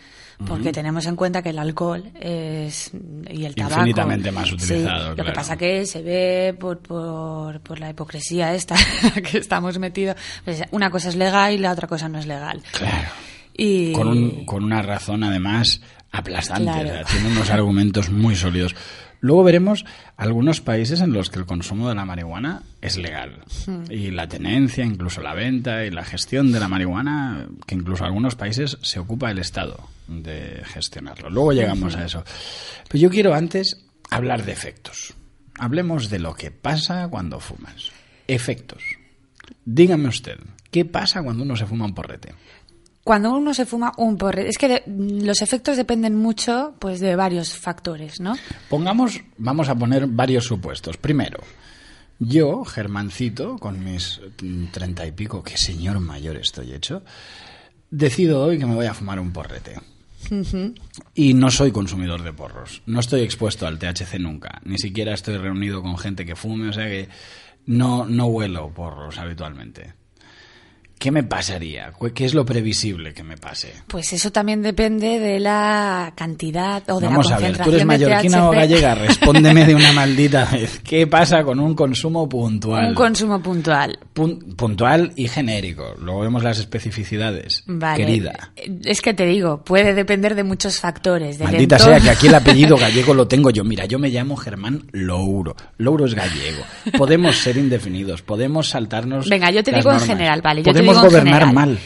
porque 0.47 0.71
tenemos 0.71 1.05
en 1.05 1.17
cuenta 1.17 1.41
que 1.41 1.49
el 1.49 1.59
alcohol 1.59 2.11
es 2.19 2.91
y 3.29 3.43
el 3.43 3.55
tabaco 3.55 3.75
Infinitamente 3.81 4.31
más 4.31 4.47
Sí, 4.47 4.53
utilizado, 4.55 5.13
Lo 5.15 5.25
que 5.25 5.31
pasa 5.33 5.57
que 5.57 5.85
se 5.85 6.01
ve 6.01 6.55
por, 6.57 6.79
por, 6.79 7.59
por 7.59 7.79
la 7.79 7.89
hipocresía 7.89 8.53
esta 8.55 8.75
que 9.29 9.37
estamos 9.37 9.77
metidos. 9.79 10.15
Pues 10.45 10.63
una 10.71 10.89
cosa 10.89 11.09
es 11.09 11.15
legal 11.17 11.53
y 11.53 11.57
la 11.57 11.71
otra 11.73 11.87
cosa 11.89 12.07
no 12.07 12.19
es 12.19 12.25
legal. 12.25 12.61
claro. 12.71 13.09
Y 13.61 13.91
con, 13.91 14.07
un- 14.07 14.45
con 14.45 14.63
una 14.63 14.81
razón 14.81 15.21
además 15.25 15.81
aplastante, 16.11 16.63
Claro. 16.63 16.89
o 16.89 16.91
sea, 16.93 17.03
tiene 17.05 17.29
unos 17.29 17.49
argumentos 17.49 18.09
muy 18.09 18.35
sólidos. 18.35 18.75
Luego 19.21 19.43
veremos 19.43 19.83
algunos 20.15 20.61
países 20.61 21.01
en 21.01 21.11
los 21.11 21.29
que 21.29 21.39
el 21.39 21.45
consumo 21.45 21.89
de 21.89 21.95
la 21.95 22.05
marihuana 22.05 22.63
es 22.81 22.97
legal 22.97 23.43
Hmm. 23.67 23.83
y 23.91 24.11
la 24.11 24.27
tenencia, 24.27 24.85
incluso 24.85 25.21
la 25.21 25.33
venta 25.33 25.83
y 25.85 25.91
la 25.91 26.05
gestión 26.05 26.53
de 26.53 26.59
la 26.61 26.69
marihuana, 26.69 27.47
que 27.67 27.75
incluso 27.75 28.03
en 28.03 28.07
algunos 28.07 28.35
países 28.35 28.77
se 28.81 28.99
ocupa 28.99 29.29
el 29.29 29.39
Estado 29.39 29.89
de 30.07 30.61
gestionarlo. 30.65 31.29
Luego 31.29 31.51
llegamos 31.51 31.95
a 31.97 32.05
eso. 32.05 32.23
Pero 32.87 33.01
yo 33.01 33.09
quiero 33.09 33.33
antes 33.33 33.85
hablar 34.09 34.45
de 34.45 34.53
efectos. 34.53 35.13
Hablemos 35.59 36.09
de 36.09 36.19
lo 36.19 36.33
que 36.33 36.51
pasa 36.51 37.09
cuando 37.09 37.41
fumas. 37.41 37.91
Efectos. 38.27 38.81
Dígame 39.65 40.07
usted, 40.07 40.37
¿qué 40.71 40.85
pasa 40.85 41.21
cuando 41.21 41.43
uno 41.43 41.55
se 41.57 41.65
fuma 41.65 41.85
un 41.85 41.93
porrete? 41.93 42.33
Cuando 43.09 43.31
uno 43.31 43.55
se 43.55 43.65
fuma 43.65 43.91
un 43.97 44.19
porrete, 44.19 44.49
es 44.49 44.57
que 44.59 44.67
de- 44.67 44.83
los 45.25 45.41
efectos 45.41 45.75
dependen 45.77 46.13
mucho 46.15 46.75
pues 46.77 46.99
de 46.99 47.15
varios 47.15 47.57
factores, 47.57 48.19
¿no? 48.19 48.35
Pongamos, 48.69 49.19
vamos 49.39 49.67
a 49.67 49.73
poner 49.73 50.05
varios 50.05 50.43
supuestos. 50.45 50.97
Primero, 50.97 51.39
yo, 52.19 52.63
Germancito, 52.65 53.57
con 53.57 53.83
mis 53.83 54.21
treinta 54.71 55.07
y 55.07 55.11
pico, 55.11 55.41
qué 55.41 55.57
señor 55.57 55.99
mayor 55.99 56.37
estoy 56.37 56.71
hecho, 56.71 57.01
decido 57.89 58.43
hoy 58.43 58.59
que 58.59 58.67
me 58.67 58.75
voy 58.75 58.85
a 58.85 58.93
fumar 58.93 59.19
un 59.19 59.31
porrete. 59.33 59.79
Y 61.15 61.33
no 61.33 61.49
soy 61.49 61.71
consumidor 61.71 62.21
de 62.21 62.31
porros. 62.31 62.83
No 62.85 62.99
estoy 62.99 63.21
expuesto 63.21 63.65
al 63.65 63.79
THC 63.79 64.19
nunca. 64.19 64.61
Ni 64.65 64.77
siquiera 64.77 65.15
estoy 65.15 65.37
reunido 65.37 65.81
con 65.81 65.97
gente 65.97 66.27
que 66.27 66.35
fume, 66.35 66.69
o 66.69 66.73
sea 66.73 66.85
que 66.85 67.09
no, 67.65 68.05
no 68.05 68.27
huelo 68.27 68.69
porros 68.71 69.17
habitualmente. 69.17 69.93
¿Qué 70.99 71.11
me 71.11 71.23
pasaría? 71.23 71.93
¿Qué 72.13 72.25
es 72.25 72.33
lo 72.33 72.45
previsible 72.45 73.13
que 73.13 73.23
me 73.23 73.37
pase? 73.37 73.73
Pues 73.87 74.11
eso 74.11 74.31
también 74.33 74.61
depende 74.61 75.17
de 75.17 75.39
la 75.39 76.11
cantidad 76.13 76.83
o 76.89 76.99
de 76.99 77.07
Vamos 77.07 77.29
la 77.29 77.37
a 77.37 77.39
ver, 77.39 77.47
concentración 77.57 77.63
tú 77.63 77.69
eres 77.69 77.79
de 77.79 77.85
mallorquina 77.85 78.49
o 78.49 78.51
gallega, 78.51 78.95
respóndeme 78.95 79.65
de 79.65 79.75
una 79.75 79.93
maldita 79.93 80.43
vez. 80.51 80.81
¿Qué 80.83 81.07
pasa 81.07 81.41
con 81.43 81.61
un 81.61 81.73
consumo 81.73 82.27
puntual? 82.27 82.89
Un 82.89 82.95
consumo 82.95 83.41
puntual. 83.41 83.97
Pun- 84.13 84.55
puntual 84.57 85.13
y 85.15 85.29
genérico. 85.29 85.95
Luego 86.01 86.19
vemos 86.19 86.43
las 86.43 86.59
especificidades. 86.59 87.63
Vale. 87.65 88.05
Querida. 88.05 88.51
Es 88.83 89.01
que 89.01 89.13
te 89.13 89.25
digo, 89.25 89.63
puede 89.63 89.93
depender 89.93 90.35
de 90.35 90.43
muchos 90.43 90.81
factores. 90.81 91.37
del 91.37 91.47
Maldita 91.47 91.77
entorno. 91.77 91.93
sea 91.95 92.03
que 92.03 92.09
aquí 92.09 92.27
el 92.27 92.35
apellido 92.35 92.75
gallego 92.79 93.13
lo 93.13 93.25
tengo 93.25 93.51
yo. 93.51 93.63
Mira, 93.63 93.85
yo 93.85 93.99
me 93.99 94.09
llamo 94.09 94.35
Germán 94.35 94.83
Louro. 94.91 95.55
Louro 95.77 96.05
es 96.07 96.13
gallego. 96.13 96.63
Podemos 96.97 97.37
ser 97.37 97.55
indefinidos, 97.55 98.21
podemos 98.21 98.67
saltarnos. 98.67 99.29
Venga, 99.29 99.49
yo 99.49 99.63
te 99.63 99.71
las 99.71 99.79
digo 99.85 99.93
en 99.93 100.01
general, 100.01 100.41
vale. 100.41 100.61
Yo 100.61 100.73
podemos 100.95 101.11
gobernar 101.13 101.41
general. 101.41 101.53
mal. 101.53 101.79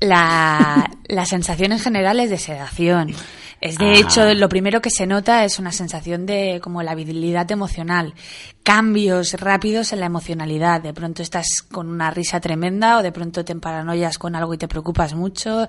La, 0.00 0.90
la 1.06 1.24
sensación 1.26 1.72
en 1.72 1.78
general 1.78 2.20
es 2.20 2.30
de 2.30 2.38
sedación. 2.38 3.14
Es 3.60 3.78
de 3.78 3.86
Ah. 3.86 3.94
hecho, 3.94 4.34
lo 4.34 4.48
primero 4.50 4.82
que 4.82 4.90
se 4.90 5.06
nota 5.06 5.44
es 5.44 5.58
una 5.58 5.72
sensación 5.72 6.26
de 6.26 6.60
como 6.62 6.82
la 6.82 6.92
habilidad 6.92 7.50
emocional. 7.50 8.12
Cambios 8.66 9.34
rápidos 9.34 9.92
en 9.92 10.00
la 10.00 10.06
emocionalidad. 10.06 10.80
De 10.82 10.92
pronto 10.92 11.22
estás 11.22 11.62
con 11.70 11.88
una 11.88 12.10
risa 12.10 12.40
tremenda 12.40 12.98
o 12.98 13.02
de 13.04 13.12
pronto 13.12 13.44
te 13.44 13.54
paranoias 13.54 14.18
con 14.18 14.34
algo 14.34 14.54
y 14.54 14.58
te 14.58 14.66
preocupas 14.66 15.14
mucho. 15.14 15.68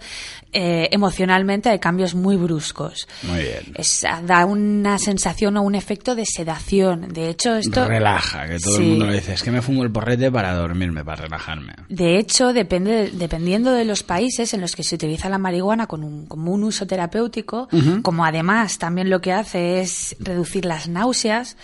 Eh, 0.51 0.89
emocionalmente 0.91 1.69
hay 1.69 1.77
cambios 1.77 2.15
muy 2.15 2.37
bruscos. 2.37 3.07
Muy 3.21 3.37
bien. 3.37 3.71
Es, 3.75 4.03
da 4.25 4.47
una 4.47 4.97
sensación 4.97 5.57
o 5.57 5.61
un 5.61 5.75
efecto 5.75 6.15
de 6.15 6.25
sedación. 6.25 7.09
De 7.13 7.29
hecho, 7.29 7.55
esto... 7.55 7.85
Relaja, 7.87 8.47
que 8.47 8.57
todo 8.57 8.77
Sí. 8.77 8.81
el 8.81 8.89
mundo 8.89 9.05
lo 9.05 9.13
dice. 9.13 9.33
Es 9.33 9.43
que 9.43 9.51
me 9.51 9.61
fumo 9.61 9.83
el 9.83 9.91
porrete 9.91 10.31
para 10.31 10.55
dormirme, 10.55 11.05
para 11.05 11.21
relajarme. 11.21 11.73
De 11.89 12.17
hecho, 12.17 12.51
depende, 12.51 13.11
dependiendo 13.13 13.73
de 13.73 13.85
los 13.85 14.01
países 14.01 14.55
en 14.55 14.61
los 14.61 14.75
que 14.75 14.81
se 14.81 14.95
utiliza 14.95 15.29
la 15.29 15.37
marihuana 15.37 15.85
con 15.85 16.03
un, 16.03 16.25
como 16.25 16.51
un 16.51 16.63
uso 16.63 16.87
terapéutico, 16.87 17.69
como 18.01 18.25
además 18.25 18.79
también 18.79 19.11
lo 19.11 19.21
que 19.21 19.33
hace 19.33 19.81
es 19.81 20.15
reducir 20.19 20.65
las 20.65 20.87
náuseas 20.87 21.57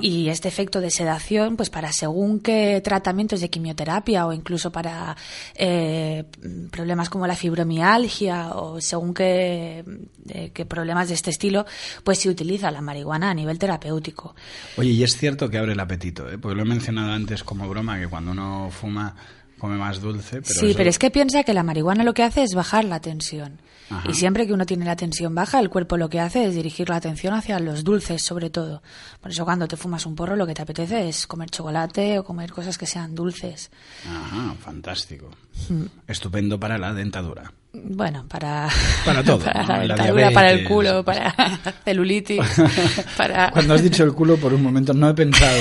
y 0.00 0.30
este 0.30 0.48
efecto 0.48 0.77
de 0.80 0.90
sedación, 0.90 1.56
pues 1.56 1.70
para 1.70 1.92
según 1.92 2.40
qué 2.40 2.80
tratamientos 2.82 3.40
de 3.40 3.50
quimioterapia 3.50 4.26
o 4.26 4.32
incluso 4.32 4.70
para 4.72 5.16
eh, 5.54 6.24
problemas 6.70 7.08
como 7.08 7.26
la 7.26 7.36
fibromialgia 7.36 8.50
o 8.50 8.80
según 8.80 9.14
qué, 9.14 9.84
eh, 10.28 10.50
qué 10.52 10.66
problemas 10.66 11.08
de 11.08 11.14
este 11.14 11.30
estilo, 11.30 11.66
pues 12.04 12.18
se 12.18 12.28
utiliza 12.28 12.70
la 12.70 12.80
marihuana 12.80 13.30
a 13.30 13.34
nivel 13.34 13.58
terapéutico. 13.58 14.34
Oye, 14.76 14.90
y 14.90 15.02
es 15.02 15.16
cierto 15.16 15.48
que 15.48 15.58
abre 15.58 15.72
el 15.72 15.80
apetito, 15.80 16.30
¿eh? 16.30 16.38
porque 16.38 16.56
lo 16.56 16.62
he 16.62 16.68
mencionado 16.68 17.12
antes 17.12 17.44
como 17.44 17.68
broma, 17.68 17.98
que 17.98 18.08
cuando 18.08 18.32
uno 18.32 18.70
fuma 18.70 19.14
come 19.58 19.76
más 19.76 20.00
dulce. 20.00 20.40
Pero 20.42 20.60
sí, 20.60 20.66
eso- 20.68 20.76
pero 20.76 20.90
es 20.90 20.98
que 20.98 21.10
piensa 21.10 21.42
que 21.44 21.52
la 21.54 21.62
marihuana 21.62 22.04
lo 22.04 22.14
que 22.14 22.22
hace 22.22 22.42
es 22.42 22.54
bajar 22.54 22.84
la 22.84 23.00
tensión. 23.00 23.60
Y 24.06 24.12
siempre 24.12 24.46
que 24.46 24.52
uno 24.52 24.66
tiene 24.66 24.84
la 24.84 24.96
tensión 24.96 25.34
baja, 25.34 25.58
el 25.60 25.70
cuerpo 25.70 25.96
lo 25.96 26.10
que 26.10 26.20
hace 26.20 26.44
es 26.44 26.54
dirigir 26.54 26.90
la 26.90 26.96
atención 26.96 27.32
hacia 27.32 27.58
los 27.58 27.84
dulces, 27.84 28.22
sobre 28.22 28.50
todo. 28.50 28.82
Por 29.22 29.30
eso 29.30 29.46
cuando 29.46 29.66
te 29.66 29.78
fumas 29.78 30.04
un 30.04 30.14
porro, 30.14 30.36
lo 30.36 30.46
que 30.46 30.52
te 30.52 30.60
apetece 30.60 31.08
es 31.08 31.26
comer 31.26 31.48
chocolate 31.48 32.18
o 32.18 32.24
comer 32.24 32.52
cosas 32.52 32.76
que 32.76 32.84
sean 32.86 33.14
dulces. 33.14 33.70
Ajá, 34.06 34.54
fantástico. 34.60 35.30
Mm. 35.70 35.84
Estupendo 36.06 36.60
para 36.60 36.76
la 36.76 36.92
dentadura. 36.92 37.50
Bueno, 37.72 38.24
para, 38.28 38.68
Para 39.04 39.22
todo, 39.22 39.38
para 39.44 39.62
¿no? 39.62 39.68
la 39.68 39.78
dentadura, 39.96 40.30
para 40.30 40.50
el 40.52 40.64
culo, 40.64 41.04
para 41.04 41.34
celulitis, 41.84 42.40
para... 43.16 43.50
Cuando 43.50 43.74
has 43.74 43.82
dicho 43.82 44.04
el 44.04 44.12
culo, 44.14 44.36
por 44.38 44.54
un 44.54 44.62
momento 44.62 44.94
no 44.94 45.10
he 45.10 45.14
pensado 45.14 45.58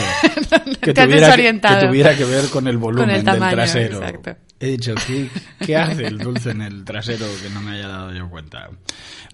que, 0.82 0.94
tuviera 0.94 0.94
que, 0.94 0.94
que 0.94 1.06
desorientado. 1.08 1.88
tuviera 1.88 2.16
que 2.16 2.24
ver 2.26 2.46
con 2.50 2.68
el 2.68 2.78
volumen 2.78 3.08
Con 3.10 3.16
el 3.16 3.24
tamaño, 3.24 3.46
del 3.48 3.56
trasero. 3.56 3.98
exacto. 3.98 4.36
He 4.60 4.68
dicho, 4.68 4.96
¿qué, 5.06 5.30
¿qué 5.64 5.76
hace 5.76 6.08
el 6.08 6.18
dulce 6.18 6.50
en 6.52 6.62
el 6.62 6.84
trasero 6.84 7.26
que 7.44 7.50
no 7.50 7.62
me 7.62 7.72
haya 7.78 7.88
dado 7.90 8.14
yo 8.14 8.28
cuenta? 8.30 8.70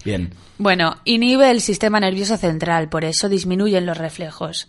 Bien. 0.03 0.33
Bueno, 0.57 0.97
inhibe 1.05 1.49
el 1.51 1.61
sistema 1.61 1.99
nervioso 1.99 2.35
central, 2.37 2.89
por 2.89 3.05
eso 3.05 3.29
disminuyen 3.29 3.85
los 3.85 3.97
reflejos. 3.97 4.67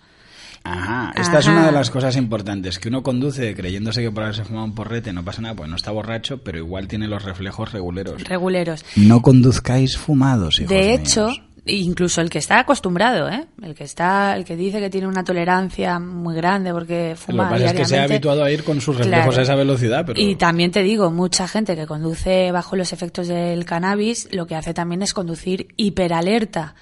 Ajá, 0.65 1.13
esta 1.15 1.41
es 1.41 1.47
una 1.47 1.67
de 1.67 1.73
las 1.73 1.91
cosas 1.91 2.17
importantes, 2.17 2.79
que 2.79 2.89
uno 2.89 3.03
conduce 3.03 3.55
creyéndose 3.55 4.01
que 4.03 4.11
por 4.11 4.23
haberse 4.23 4.45
fumado 4.45 4.65
un 4.65 4.75
porrete 4.75 5.13
no 5.13 5.23
pasa 5.23 5.43
nada, 5.43 5.55
pues 5.55 5.69
no 5.69 5.77
está 5.77 5.91
borracho, 5.91 6.39
pero 6.39 6.57
igual 6.59 6.89
tiene 6.89 7.07
los 7.07 7.23
reflejos 7.23 7.71
reguleros. 7.73 8.25
Reguleros. 8.25 8.85
No 8.97 9.21
conduzcáis 9.21 9.99
fumados, 9.99 10.61
hijos 10.61 10.71
De 10.71 10.81
míos. 10.97 11.01
hecho, 11.01 11.29
incluso 11.67 12.23
el 12.23 12.31
que 12.31 12.39
está 12.39 12.59
acostumbrado, 12.61 13.29
¿eh? 13.29 13.45
el 13.63 13.75
que 13.75 13.85
está, 13.85 14.35
el 14.37 14.47
que 14.47 14.57
dice 14.57 14.81
que 14.81 14.89
tiene 14.89 15.07
una 15.07 15.23
tolerancia 15.23 15.99
muy 15.99 16.35
grande 16.35 16.73
porque 16.73 17.11
Lo 17.11 17.17
fuma 17.17 17.49
que 17.49 17.55
pasa 17.55 17.67
es 17.67 17.73
que 17.75 17.85
se 17.85 17.99
ha 17.99 18.05
habituado 18.05 18.43
a 18.43 18.51
ir 18.51 18.65
con 18.65 18.81
sus 18.81 18.97
reflejos 18.97 19.25
Claro. 19.27 19.41
a 19.41 19.43
esa 19.43 19.55
velocidad, 19.57 20.05
pero... 20.07 20.19
Y 20.19 20.35
también 20.37 20.71
te 20.71 20.83
digo, 20.83 21.11
mucha 21.11 21.47
gente 21.47 21.77
que 21.77 21.87
conduce 21.87 22.51
bajo 22.53 22.75
los 22.77 22.93
efectos 22.95 23.29
del 23.29 23.67
cannabis, 23.67 24.29
lo 24.33 24.47
que 24.47 24.55
hace 24.57 24.73
también 24.73 25.03
es 25.03 25.13
conducir 25.13 25.69
hiperalerta, 25.77 26.75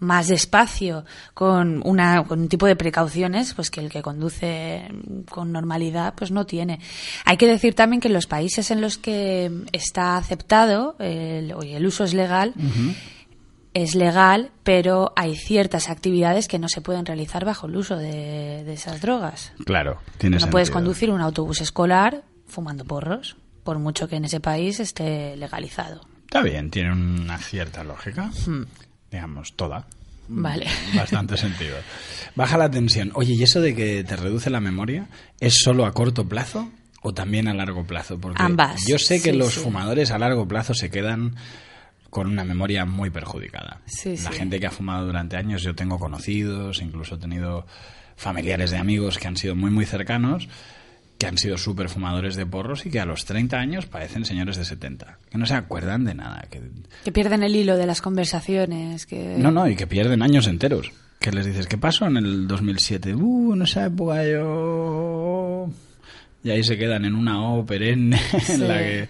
más 0.00 0.28
despacio, 0.28 1.04
con, 1.34 1.82
una, 1.84 2.24
con 2.24 2.40
un 2.40 2.48
tipo 2.48 2.66
de 2.66 2.76
precauciones 2.76 3.54
pues 3.54 3.70
que 3.70 3.80
el 3.80 3.90
que 3.90 4.02
conduce 4.02 4.88
con 5.30 5.52
normalidad 5.52 6.14
pues 6.16 6.30
no 6.30 6.46
tiene. 6.46 6.80
Hay 7.24 7.36
que 7.36 7.46
decir 7.46 7.74
también 7.74 8.00
que 8.00 8.08
en 8.08 8.14
los 8.14 8.26
países 8.26 8.70
en 8.70 8.80
los 8.80 8.98
que 8.98 9.50
está 9.72 10.16
aceptado 10.16 10.96
el, 10.98 11.54
el 11.62 11.86
uso 11.86 12.04
es 12.04 12.14
legal, 12.14 12.54
es 13.74 13.94
legal, 13.94 14.50
pero 14.62 15.12
hay 15.16 15.36
ciertas 15.36 15.88
actividades 15.88 16.48
que 16.48 16.58
no 16.58 16.68
se 16.68 16.80
pueden 16.80 17.06
realizar 17.06 17.44
bajo 17.44 17.66
el 17.66 17.76
uso 17.76 17.96
de, 17.96 18.64
de 18.64 18.72
esas 18.72 19.00
drogas. 19.00 19.52
Claro, 19.64 20.00
tiene 20.18 20.38
No 20.38 20.50
puedes 20.50 20.70
conducir 20.70 21.10
un 21.10 21.20
autobús 21.20 21.60
escolar 21.60 22.22
fumando 22.46 22.84
porros, 22.84 23.36
por 23.64 23.78
mucho 23.78 24.08
que 24.08 24.16
en 24.16 24.24
ese 24.24 24.40
país 24.40 24.80
esté 24.80 25.36
legalizado. 25.36 26.00
Está 26.22 26.42
bien, 26.42 26.70
tiene 26.70 26.92
una 26.92 27.38
cierta 27.38 27.84
lógica. 27.84 28.30
Hmm. 28.46 28.64
Digamos, 29.10 29.54
toda. 29.54 29.86
Vale. 30.28 30.66
Bastante 30.94 31.36
sentido. 31.36 31.76
Baja 32.34 32.58
la 32.58 32.70
tensión. 32.70 33.10
Oye, 33.14 33.34
¿y 33.34 33.42
eso 33.42 33.60
de 33.60 33.74
que 33.74 34.04
te 34.04 34.16
reduce 34.16 34.50
la 34.50 34.60
memoria 34.60 35.06
es 35.40 35.58
solo 35.62 35.86
a 35.86 35.92
corto 35.92 36.28
plazo 36.28 36.70
o 37.02 37.14
también 37.14 37.48
a 37.48 37.54
largo 37.54 37.86
plazo? 37.86 38.18
Porque 38.18 38.42
Ambas, 38.42 38.86
yo 38.86 38.98
sé 38.98 39.22
que 39.22 39.32
sí, 39.32 39.36
los 39.36 39.54
sí. 39.54 39.60
fumadores 39.60 40.10
a 40.10 40.18
largo 40.18 40.46
plazo 40.46 40.74
se 40.74 40.90
quedan 40.90 41.34
con 42.10 42.26
una 42.26 42.44
memoria 42.44 42.84
muy 42.84 43.10
perjudicada. 43.10 43.80
Sí, 43.86 44.16
la 44.18 44.32
gente 44.32 44.60
que 44.60 44.66
ha 44.66 44.70
fumado 44.70 45.06
durante 45.06 45.36
años, 45.36 45.62
yo 45.62 45.74
tengo 45.74 45.98
conocidos, 45.98 46.80
incluso 46.80 47.16
he 47.16 47.18
tenido 47.18 47.66
familiares 48.16 48.70
de 48.70 48.78
amigos 48.78 49.18
que 49.18 49.28
han 49.28 49.36
sido 49.36 49.54
muy, 49.54 49.70
muy 49.70 49.84
cercanos, 49.84 50.48
que 51.18 51.26
han 51.26 51.36
sido 51.36 51.58
súper 51.58 51.88
fumadores 51.88 52.36
de 52.36 52.46
porros 52.46 52.86
y 52.86 52.90
que 52.90 53.00
a 53.00 53.04
los 53.04 53.24
30 53.24 53.56
años 53.58 53.86
parecen 53.86 54.24
señores 54.24 54.56
de 54.56 54.64
70, 54.64 55.18
que 55.30 55.36
no 55.38 55.46
se 55.46 55.54
acuerdan 55.54 56.04
de 56.04 56.14
nada, 56.14 56.46
que 56.50 56.62
Que 57.04 57.10
pierden 57.12 57.42
el 57.42 57.56
hilo 57.56 57.76
de 57.76 57.86
las 57.86 58.00
conversaciones. 58.00 59.04
Que... 59.04 59.36
no, 59.38 59.50
no, 59.50 59.68
y 59.68 59.74
que 59.74 59.86
pierden 59.88 60.22
años 60.22 60.46
enteros. 60.46 60.92
Que 61.18 61.32
les 61.32 61.44
dices, 61.46 61.66
¿qué 61.66 61.76
pasó 61.76 62.06
en 62.06 62.16
el 62.18 62.46
2007? 62.46 63.14
Uh, 63.16 63.54
en 63.54 63.62
esa 63.62 63.86
época 63.86 64.24
yo... 64.24 65.68
Y 66.44 66.50
ahí 66.50 66.62
se 66.62 66.78
quedan 66.78 67.04
en 67.04 67.14
una 67.16 67.42
O 67.42 67.66
perenne 67.66 68.20
en 68.48 68.68
la 68.68 68.78
que... 68.78 69.08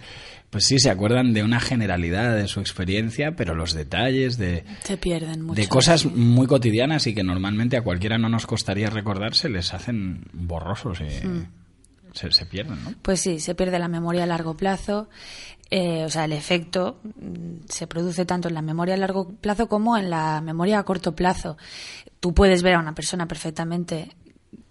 Pues 0.49 0.65
sí, 0.65 0.79
se 0.79 0.89
acuerdan 0.89 1.31
de 1.33 1.43
una 1.43 1.59
generalidad 1.59 2.35
de 2.35 2.47
su 2.47 2.59
experiencia, 2.59 3.35
pero 3.35 3.53
los 3.53 3.75
detalles 3.75 4.39
de, 4.39 4.63
Se 4.83 4.97
pierden 4.97 5.43
mucho. 5.43 5.61
de 5.61 5.67
cosas 5.67 6.07
muy 6.07 6.47
cotidianas 6.47 7.05
y 7.05 7.13
que 7.13 7.23
normalmente 7.23 7.77
a 7.77 7.83
cualquiera 7.83 8.17
no 8.17 8.29
nos 8.29 8.47
costaría 8.47 8.89
recordar, 8.89 9.35
se 9.35 9.47
les 9.47 9.75
hacen 9.75 10.23
borrosos 10.33 11.01
y 11.01 11.27
Mm. 11.27 11.45
Se, 12.13 12.31
se 12.31 12.45
pierden, 12.45 12.83
¿no? 12.83 12.93
Pues 13.01 13.21
sí, 13.21 13.39
se 13.39 13.55
pierde 13.55 13.79
la 13.79 13.87
memoria 13.87 14.23
a 14.23 14.27
largo 14.27 14.55
plazo. 14.55 15.09
Eh, 15.71 16.03
o 16.03 16.09
sea, 16.09 16.25
el 16.25 16.33
efecto 16.33 16.99
mm, 17.03 17.65
se 17.67 17.85
produce 17.85 18.25
tanto 18.25 18.47
en 18.47 18.55
la 18.55 18.61
memoria 18.61 18.95
a 18.95 18.97
largo 18.97 19.29
plazo 19.29 19.67
como 19.67 19.97
en 19.97 20.09
la 20.09 20.41
memoria 20.41 20.79
a 20.79 20.83
corto 20.83 21.15
plazo. 21.15 21.57
Tú 22.19 22.33
puedes 22.33 22.63
ver 22.63 22.75
a 22.75 22.79
una 22.79 22.95
persona 22.95 23.27
perfectamente 23.27 24.15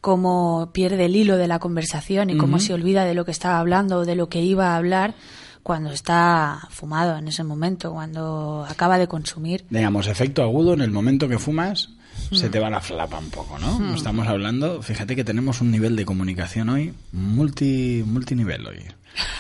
cómo 0.01 0.71
pierde 0.73 1.05
el 1.05 1.17
hilo 1.17 1.37
de 1.37 1.49
la 1.49 1.59
conversación 1.59 2.31
y 2.31 2.37
cómo 2.37 2.59
se 2.59 2.75
olvida 2.75 3.05
de 3.05 3.15
lo 3.15 3.25
que 3.25 3.31
estaba 3.31 3.59
hablando 3.59 3.99
o 3.99 4.05
de 4.05 4.17
lo 4.17 4.29
que 4.29 4.43
iba 4.43 4.73
a 4.73 4.77
hablar 4.77 5.15
cuando 5.63 5.91
está 5.91 6.67
fumado 6.71 7.17
en 7.17 7.29
ese 7.29 7.45
momento, 7.45 7.93
cuando 7.93 8.65
acaba 8.69 8.99
de 8.99 9.07
consumir. 9.07 9.67
digamos, 9.71 10.07
efecto 10.07 10.43
agudo 10.43 10.73
en 10.73 10.81
el 10.81 10.91
momento 10.91 11.29
que 11.29 11.39
fumas. 11.39 11.91
Se 12.33 12.49
te 12.49 12.59
va 12.59 12.69
la 12.71 12.81
flapa 12.81 13.19
un 13.19 13.31
poco, 13.31 13.59
¿no? 13.59 13.95
Estamos 13.95 14.27
hablando, 14.29 14.83
fíjate 14.83 15.17
que 15.17 15.25
tenemos 15.25 15.61
un 15.61 15.71
nivel 15.71 15.97
de 15.97 16.05
comunicación 16.05 16.69
hoy 16.69 16.95
multi 17.13 18.03
multinivel 18.07 18.67
hoy. 18.67 18.83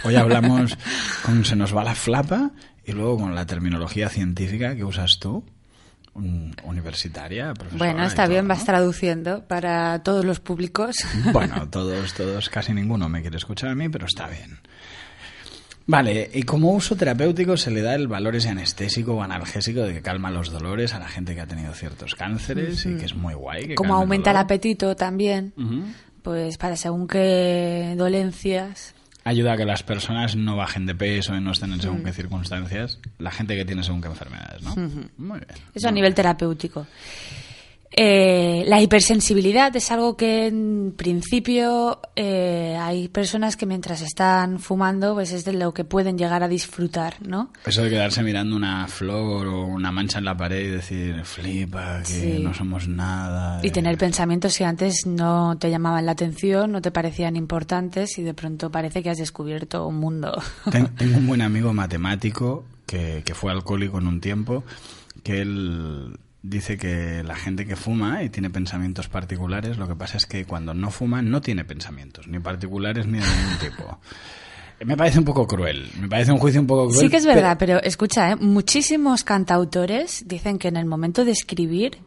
Hoy 0.05 0.17
hablamos 0.17 0.77
con 1.25 1.45
se 1.45 1.57
nos 1.57 1.77
va 1.77 1.85
la 1.85 1.95
flapa 1.95 2.51
y 2.85 2.93
luego 2.93 3.19
con 3.19 3.35
la 3.35 3.47
terminología 3.47 4.09
científica 4.09 4.75
que 4.75 4.85
usas 4.85 5.19
tú, 5.19 5.45
un- 6.15 6.55
universitaria, 6.65 7.53
Bueno, 7.73 8.05
está 8.05 8.23
todo, 8.25 8.33
bien, 8.33 8.49
¿no? 8.49 8.55
vas 8.55 8.65
traduciendo 8.65 9.47
para 9.47 10.03
todos 10.03 10.25
los 10.25 10.41
públicos. 10.41 10.97
Bueno, 11.33 11.69
todos, 11.71 12.15
todos, 12.15 12.49
casi 12.49 12.73
ninguno 12.73 13.09
me 13.09 13.21
quiere 13.21 13.37
escuchar 13.37 13.71
a 13.71 13.75
mí, 13.75 13.89
pero 13.89 14.07
está 14.07 14.27
bien. 14.29 14.59
Vale, 15.91 16.31
y 16.35 16.43
como 16.43 16.73
uso 16.73 16.97
terapéutico 16.97 17.57
se 17.57 17.71
le 17.71 17.81
da 17.81 17.95
el 17.95 18.09
valor 18.09 18.37
ese 18.37 18.51
anestésico 18.51 19.15
o 19.15 19.23
analgésico 19.23 19.81
de 19.81 19.95
que 19.95 20.03
calma 20.03 20.31
los 20.31 20.51
dolores 20.53 20.93
a 20.93 20.99
la 20.99 21.09
gente 21.09 21.35
que 21.35 21.41
ha 21.41 21.47
tenido 21.47 21.73
ciertos 21.73 22.15
cánceres 22.15 22.85
y 22.85 22.97
que 22.99 23.07
es 23.07 23.15
muy 23.15 23.33
guay. 23.33 23.69
que 23.69 23.75
Como 23.75 23.95
aumenta 23.95 24.31
el 24.33 24.37
apetito 24.37 24.95
también, 24.97 25.55
pues 26.23 26.59
para 26.59 26.77
según 26.77 27.09
qué 27.09 27.95
dolencias. 27.97 28.95
Ayuda 29.25 29.55
a 29.55 29.57
que 29.57 29.65
las 29.65 29.83
personas 29.83 30.37
no 30.37 30.57
bajen 30.57 30.85
de 30.85 30.95
peso 30.95 31.35
y 31.35 31.41
no 31.41 31.53
estén 31.53 31.73
en 31.73 31.79
Mm. 31.79 31.83
según 31.83 32.05
qué 32.05 32.13
circunstancias. 32.13 32.99
La 33.19 33.31
gente 33.31 33.57
que 33.57 33.65
tiene 33.65 33.83
según 33.83 34.03
qué 34.03 34.09
enfermedades, 34.09 34.63
¿no? 34.63 34.75
Muy 35.17 35.39
bien. 35.41 35.59
Eso 35.75 35.89
a 35.89 35.91
nivel 35.91 36.15
terapéutico. 36.15 36.87
Eh, 37.91 38.65
la 38.67 38.81
hipersensibilidad 38.83 39.75
es 39.75 39.91
algo 39.91 40.17
que 40.17 40.47
en 40.47 40.93
principio 40.97 42.01
eh, 42.17 42.77
hay 42.79 43.09
personas 43.09 43.57
que 43.57 43.65
mientras 43.67 44.03
están 44.03 44.59
fumando 44.61 45.15
pues 45.15 45.33
es 45.33 45.45
de 45.47 45.55
lo 45.55 45.73
que 45.73 45.85
pueden 45.85 46.19
llegar 46.19 46.43
a 46.43 46.49
disfrutar, 46.49 47.15
¿no? 47.27 47.51
Eso 47.65 47.83
de 47.83 47.91
quedarse 47.91 48.23
mirando 48.23 48.55
una 48.57 48.87
flor 48.89 49.47
o 49.47 49.65
una 49.65 49.91
mancha 49.91 50.19
en 50.19 50.27
la 50.27 50.37
pared 50.37 50.67
y 50.67 50.71
decir, 50.71 51.25
flipa, 51.25 52.01
que 52.01 52.05
Sí. 52.05 52.39
no 52.43 52.53
somos 52.53 52.87
nada. 52.89 53.61
Y 53.63 53.69
eh". 53.69 53.71
tener 53.71 53.97
pensamientos 53.97 54.57
que 54.59 54.65
antes 54.67 55.07
no 55.07 55.57
te 55.59 55.71
llamaban 55.71 56.05
la 56.05 56.13
atención, 56.13 56.71
no 56.71 56.83
te 56.83 56.91
parecían 56.91 57.37
importantes 57.37 58.19
y 58.19 58.23
de 58.23 58.35
pronto 58.35 58.71
parece 58.71 59.03
que 59.03 59.11
has 59.11 59.19
descubierto 59.19 59.87
un 59.87 59.97
mundo. 59.99 60.41
Ten- 60.71 60.95
Tengo 60.95 61.17
un 61.17 61.27
buen 61.27 61.41
amigo 61.43 61.73
matemático 61.73 62.65
que, 62.87 63.23
que 63.25 63.35
fue 63.35 63.51
alcohólico 63.51 63.99
en 63.99 64.07
un 64.09 64.21
tiempo, 64.21 64.63
que 65.23 65.41
él 65.41 66.19
dice 66.43 66.77
que 66.77 67.23
la 67.25 67.37
gente 67.37 67.67
que 67.67 67.77
fuma 67.77 68.23
y 68.23 68.31
tiene 68.31 68.51
pensamientos 68.51 69.09
particulares, 69.09 69.77
lo 69.77 69.89
que 69.89 69.97
pasa 69.97 70.17
es 70.17 70.27
que 70.27 70.45
cuando 70.45 70.75
no 70.75 70.91
fuma 70.91 71.23
no 71.23 71.41
tiene 71.41 71.65
pensamientos, 71.65 72.29
ni 72.29 72.39
particulares 72.39 73.07
ni 73.07 73.19
de 73.19 73.27
ningún 73.27 73.59
tipo. 73.59 74.01
Me 74.85 74.97
parece 74.97 75.19
un 75.19 75.25
poco 75.25 75.47
cruel, 75.47 75.91
me 76.01 76.09
parece 76.09 76.31
un 76.31 76.39
juicio 76.39 76.61
un 76.61 76.67
poco 76.67 76.89
cruel. 76.89 77.01
Sí 77.01 77.09
que 77.11 77.17
es 77.17 77.25
pero- 77.25 77.35
verdad, 77.35 77.57
pero 77.59 77.83
escucha, 77.83 78.31
¿eh? 78.31 78.37
muchísimos 78.37 79.25
cantautores 79.25 80.23
dicen 80.27 80.59
que 80.59 80.69
en 80.69 80.77
el 80.77 80.87
momento 80.87 81.25
de 81.25 81.33
escribir 81.33 81.99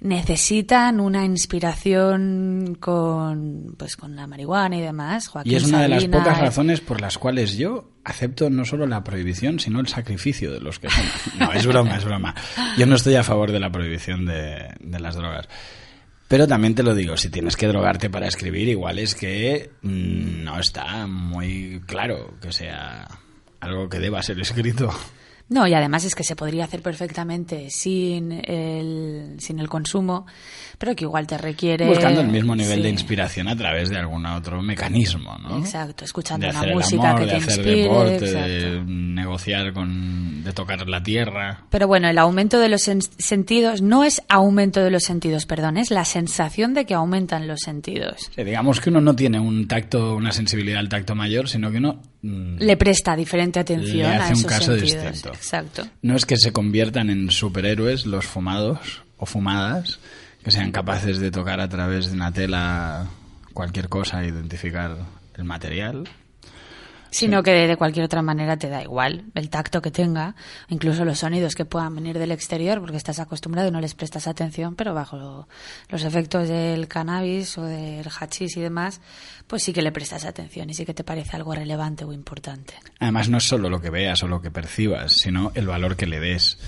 necesitan 0.00 1.00
una 1.00 1.24
inspiración 1.24 2.76
con 2.80 3.74
pues 3.78 3.96
con 3.96 4.16
la 4.16 4.26
marihuana 4.26 4.76
y 4.76 4.80
demás. 4.80 5.28
Joaquín 5.28 5.52
Y 5.52 5.56
es 5.56 5.64
una 5.64 5.82
de 5.82 5.88
las 5.88 6.04
pocas 6.06 6.38
razones 6.40 6.80
por 6.80 7.00
las 7.00 7.18
cuales 7.18 7.56
yo 7.56 7.90
acepto 8.04 8.50
no 8.50 8.64
solo 8.64 8.86
la 8.86 9.02
prohibición, 9.04 9.58
sino 9.60 9.80
el 9.80 9.86
sacrificio 9.88 10.52
de 10.52 10.60
los 10.60 10.78
que 10.78 10.88
fuman. 10.88 11.12
No, 11.38 11.52
es 11.52 11.66
broma, 11.66 11.96
es 11.96 12.04
broma. 12.04 12.34
Yo 12.78 12.86
no 12.86 12.96
estoy 12.96 13.14
a 13.16 13.22
favor 13.22 13.52
de 13.52 13.60
la 13.60 13.70
prohibición 13.70 14.26
de, 14.26 14.74
de 14.80 14.98
las 15.00 15.14
drogas. 15.16 15.48
Pero 16.28 16.48
también 16.48 16.74
te 16.74 16.82
lo 16.82 16.94
digo, 16.94 17.16
si 17.16 17.28
tienes 17.28 17.56
que 17.56 17.68
drogarte 17.68 18.10
para 18.10 18.26
escribir, 18.26 18.68
igual 18.68 18.98
es 18.98 19.14
que 19.14 19.70
mm, 19.82 20.42
no 20.42 20.58
está 20.58 21.06
muy 21.06 21.80
claro 21.86 22.34
que 22.40 22.52
sea 22.52 23.06
algo 23.60 23.88
que 23.88 24.00
deba 24.00 24.22
ser 24.22 24.40
escrito. 24.40 24.90
No, 25.48 25.66
y 25.68 25.74
además 25.74 26.04
es 26.04 26.14
que 26.16 26.24
se 26.24 26.34
podría 26.34 26.64
hacer 26.64 26.82
perfectamente 26.82 27.70
sin 27.70 28.32
el, 28.32 29.36
sin 29.38 29.60
el 29.60 29.68
consumo, 29.68 30.26
pero 30.76 30.96
que 30.96 31.04
igual 31.04 31.26
te 31.28 31.38
requiere... 31.38 31.86
Buscando 31.86 32.20
el 32.20 32.28
mismo 32.28 32.56
nivel 32.56 32.78
sí. 32.78 32.82
de 32.82 32.88
inspiración 32.90 33.46
a 33.46 33.54
través 33.54 33.88
de 33.88 33.96
algún 33.96 34.26
otro 34.26 34.60
mecanismo, 34.60 35.38
¿no? 35.38 35.58
Exacto, 35.58 36.04
escuchando 36.04 36.46
de 36.46 36.50
una 36.50 36.60
hacer 36.60 36.74
música 36.74 37.10
amor, 37.10 37.20
que 37.20 37.26
de 37.26 37.30
te 37.30 37.36
hacer 37.36 37.58
inspire. 37.58 37.82
deporte, 37.82 38.16
exacto. 38.16 38.48
de 38.48 38.82
negociar 38.86 39.72
con... 39.72 40.42
de 40.42 40.52
tocar 40.52 40.88
la 40.88 41.02
tierra. 41.02 41.62
Pero 41.70 41.86
bueno, 41.86 42.08
el 42.08 42.18
aumento 42.18 42.58
de 42.58 42.68
los 42.68 42.88
sen- 42.88 43.08
sentidos 43.18 43.82
no 43.82 44.02
es 44.02 44.22
aumento 44.28 44.82
de 44.82 44.90
los 44.90 45.04
sentidos, 45.04 45.46
perdón, 45.46 45.76
es 45.76 45.92
la 45.92 46.04
sensación 46.04 46.74
de 46.74 46.86
que 46.86 46.94
aumentan 46.94 47.46
los 47.46 47.60
sentidos. 47.60 48.30
Sí, 48.34 48.42
digamos 48.42 48.80
que 48.80 48.90
uno 48.90 49.00
no 49.00 49.14
tiene 49.14 49.38
un 49.38 49.68
tacto, 49.68 50.16
una 50.16 50.32
sensibilidad 50.32 50.80
al 50.80 50.88
tacto 50.88 51.14
mayor, 51.14 51.48
sino 51.48 51.70
que 51.70 51.78
uno 51.78 52.02
Le 52.58 52.76
presta 52.76 53.14
diferente 53.14 53.60
atención 53.60 54.10
Le 54.10 54.16
hace 54.16 54.24
a 54.24 54.26
un 54.28 54.32
esos 54.32 54.46
caso 54.46 54.76
sentidos. 54.76 55.12
distinto. 55.12 55.28
Exacto. 55.36 55.86
no 56.02 56.16
es 56.16 56.26
que 56.26 56.36
se 56.36 56.52
conviertan 56.52 57.10
en 57.10 57.30
superhéroes 57.30 58.06
los 58.06 58.24
fumados 58.26 59.02
o 59.18 59.26
fumadas, 59.26 59.98
que 60.42 60.50
sean 60.50 60.72
capaces 60.72 61.18
de 61.18 61.30
tocar 61.30 61.60
a 61.60 61.68
través 61.68 62.08
de 62.08 62.14
una 62.14 62.32
tela 62.32 63.06
cualquier 63.52 63.88
cosa 63.88 64.22
e 64.22 64.28
identificar 64.28 64.96
el 65.36 65.44
material. 65.44 66.08
Sino 67.10 67.42
que 67.42 67.50
de, 67.52 67.66
de 67.66 67.76
cualquier 67.76 68.04
otra 68.04 68.20
manera 68.22 68.56
te 68.56 68.68
da 68.68 68.82
igual 68.82 69.24
el 69.34 69.48
tacto 69.48 69.80
que 69.80 69.90
tenga, 69.90 70.34
incluso 70.68 71.04
los 71.04 71.18
sonidos 71.20 71.54
que 71.54 71.64
puedan 71.64 71.94
venir 71.94 72.18
del 72.18 72.32
exterior, 72.32 72.80
porque 72.80 72.96
estás 72.96 73.18
acostumbrado 73.20 73.68
y 73.68 73.70
no 73.70 73.80
les 73.80 73.94
prestas 73.94 74.26
atención, 74.26 74.74
pero 74.74 74.92
bajo 74.94 75.16
lo- 75.16 75.48
los 75.88 76.04
efectos 76.04 76.48
del 76.48 76.88
cannabis 76.88 77.56
o 77.58 77.62
del 77.64 78.06
hachís 78.20 78.56
y 78.56 78.60
demás, 78.60 79.00
pues 79.46 79.62
sí 79.62 79.72
que 79.72 79.82
le 79.82 79.92
prestas 79.92 80.24
atención 80.24 80.68
y 80.70 80.74
sí 80.74 80.84
que 80.84 80.94
te 80.94 81.04
parece 81.04 81.36
algo 81.36 81.54
relevante 81.54 82.04
o 82.04 82.12
importante. 82.12 82.74
Además, 82.98 83.28
no 83.28 83.38
es 83.38 83.44
solo 83.44 83.70
lo 83.70 83.80
que 83.80 83.90
veas 83.90 84.22
o 84.22 84.28
lo 84.28 84.40
que 84.42 84.50
percibas, 84.50 85.12
sino 85.12 85.52
el 85.54 85.66
valor 85.66 85.96
que 85.96 86.06
le 86.06 86.20
des. 86.20 86.58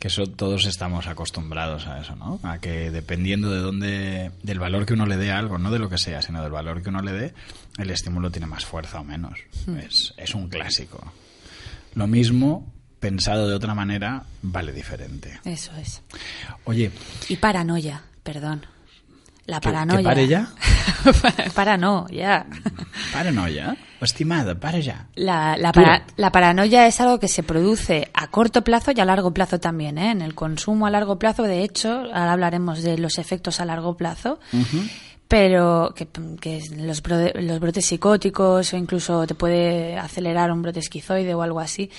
Que 0.00 0.08
eso 0.08 0.24
todos 0.26 0.64
estamos 0.64 1.06
acostumbrados 1.06 1.86
a 1.86 2.00
eso, 2.00 2.16
¿no? 2.16 2.40
A 2.42 2.58
que 2.58 2.90
dependiendo 2.90 3.50
de 3.50 3.58
dónde, 3.60 4.30
del 4.42 4.58
valor 4.58 4.86
que 4.86 4.94
uno 4.94 5.04
le 5.06 5.18
dé 5.18 5.30
a 5.30 5.38
algo, 5.38 5.58
no 5.58 5.70
de 5.70 5.78
lo 5.78 5.88
que 5.90 5.98
sea, 5.98 6.22
sino 6.22 6.42
del 6.42 6.50
valor 6.50 6.82
que 6.82 6.88
uno 6.88 7.02
le 7.02 7.12
dé, 7.12 7.34
el 7.76 7.90
estímulo 7.90 8.30
tiene 8.30 8.46
más 8.46 8.64
fuerza 8.64 8.98
o 8.98 9.04
menos. 9.04 9.38
Es, 9.78 10.14
es 10.16 10.34
un 10.34 10.48
clásico. 10.48 11.12
Lo 11.94 12.06
mismo, 12.06 12.72
pensado 12.98 13.46
de 13.46 13.54
otra 13.54 13.74
manera, 13.74 14.24
vale 14.42 14.72
diferente. 14.72 15.38
Eso 15.44 15.72
es. 15.76 16.02
Oye, 16.64 16.90
Y 17.28 17.36
paranoia, 17.36 18.02
perdón. 18.22 18.64
La 19.50 19.58
¿Que- 19.60 19.68
que 19.68 19.72
paranoia. 19.74 20.04
pare 20.04 20.26
ya? 20.28 20.48
paranoia. 21.54 22.46
paranoia. 23.12 23.76
Estimada, 24.00 24.54
para 24.54 24.78
ya. 24.78 25.08
La, 25.14 25.56
la, 25.58 25.72
para- 25.72 26.04
la 26.16 26.32
paranoia 26.32 26.86
es 26.86 27.00
algo 27.00 27.18
que 27.18 27.28
se 27.28 27.42
produce 27.42 28.10
a 28.14 28.28
corto 28.28 28.62
plazo 28.64 28.92
y 28.94 29.00
a 29.00 29.04
largo 29.04 29.34
plazo 29.34 29.60
también. 29.60 29.98
¿eh? 29.98 30.10
En 30.12 30.22
el 30.22 30.34
consumo 30.34 30.86
a 30.86 30.90
largo 30.90 31.18
plazo, 31.18 31.42
de 31.42 31.62
hecho, 31.64 31.90
ahora 31.92 32.32
hablaremos 32.32 32.82
de 32.82 32.96
los 32.96 33.18
efectos 33.18 33.60
a 33.60 33.64
largo 33.66 33.96
plazo, 33.96 34.38
pero 35.28 35.92
que, 35.94 36.08
que 36.40 36.62
los, 36.76 37.02
los 37.34 37.60
brotes 37.60 37.84
psicóticos 37.86 38.72
o 38.72 38.76
incluso 38.76 39.26
te 39.26 39.34
puede 39.34 39.96
acelerar 39.98 40.50
un 40.50 40.62
brote 40.62 40.80
esquizoide 40.80 41.34
o 41.34 41.42
algo 41.42 41.60
así 41.60 41.90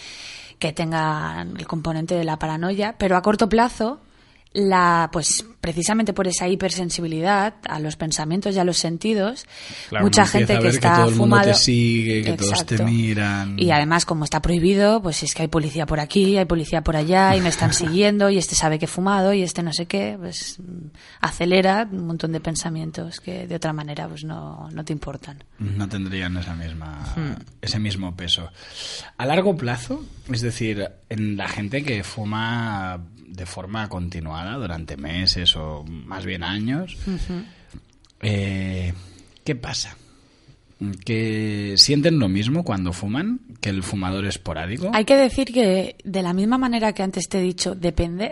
que 0.59 0.73
tenga 0.73 1.41
el 1.57 1.65
componente 1.67 2.15
de 2.15 2.23
la 2.23 2.37
paranoia, 2.37 2.95
pero 2.97 3.15
a 3.17 3.21
corto 3.21 3.47
plazo 3.49 3.99
la 4.53 5.09
pues 5.13 5.45
precisamente 5.61 6.11
por 6.11 6.27
esa 6.27 6.47
hipersensibilidad 6.47 7.53
a 7.69 7.79
los 7.79 7.95
pensamientos 7.95 8.55
y 8.55 8.59
a 8.59 8.63
los 8.65 8.77
sentidos 8.77 9.45
Claro, 9.89 10.05
mucha 10.05 10.25
gente 10.25 10.47
que 10.47 10.59
ver 10.59 10.71
que 10.71 10.75
está 10.77 10.95
todo 10.97 11.09
el 11.09 11.15
mundo 11.15 11.41
te 11.41 11.53
sigue, 11.53 12.21
que 12.23 12.33
todos 12.33 12.65
te 12.65 12.83
miran. 12.83 13.57
y 13.57 13.71
además 13.71 14.05
como 14.05 14.25
está 14.25 14.41
prohibido 14.41 15.01
pues 15.01 15.23
es 15.23 15.35
que 15.35 15.43
hay 15.43 15.47
policía 15.47 15.85
por 15.85 15.99
aquí 16.01 16.37
hay 16.37 16.45
policía 16.45 16.81
por 16.81 16.97
allá 16.97 17.35
y 17.37 17.41
me 17.41 17.47
están 17.49 17.73
siguiendo 17.81 18.29
y 18.29 18.37
este 18.39 18.55
sabe 18.55 18.77
que 18.79 18.85
he 18.85 18.87
fumado 18.89 19.33
y 19.33 19.41
este 19.43 19.63
no 19.63 19.71
sé 19.71 19.85
qué 19.85 20.17
pues 20.19 20.57
acelera 21.21 21.87
un 21.91 22.07
montón 22.07 22.31
de 22.31 22.39
pensamientos 22.39 23.19
que 23.21 23.47
de 23.47 23.55
otra 23.55 23.71
manera 23.73 24.07
pues 24.07 24.23
no, 24.23 24.69
no 24.73 24.83
te 24.83 24.93
importan 24.93 25.43
no 25.59 25.87
tendrían 25.87 26.35
esa 26.37 26.55
misma, 26.55 27.13
Hmm. 27.15 27.33
ese 27.61 27.77
mismo 27.79 28.15
peso. 28.15 28.49
A 29.17 29.25
largo 29.25 29.55
plazo, 29.55 30.03
es 30.31 30.41
decir, 30.41 30.89
en 31.09 31.37
la 31.37 31.47
gente 31.47 31.83
que 31.83 32.03
fuma 32.03 32.99
de 33.31 33.45
forma 33.45 33.87
continuada 33.89 34.55
durante 34.55 34.97
meses 34.97 35.55
o 35.55 35.83
más 35.83 36.25
bien 36.25 36.43
años, 36.43 36.97
eh, 38.21 38.93
¿qué 39.43 39.55
pasa? 39.55 39.95
¿Que 41.05 41.75
sienten 41.77 42.17
lo 42.19 42.27
mismo 42.27 42.63
cuando 42.63 42.91
fuman 42.91 43.39
que 43.61 43.69
el 43.69 43.83
fumador 43.83 44.25
esporádico? 44.25 44.89
Hay 44.93 45.05
que 45.05 45.15
decir 45.15 45.53
que 45.53 45.95
de 46.03 46.21
la 46.23 46.33
misma 46.33 46.57
manera 46.57 46.93
que 46.93 47.03
antes 47.03 47.29
te 47.29 47.39
he 47.39 47.41
dicho 47.41 47.75
depende, 47.75 48.31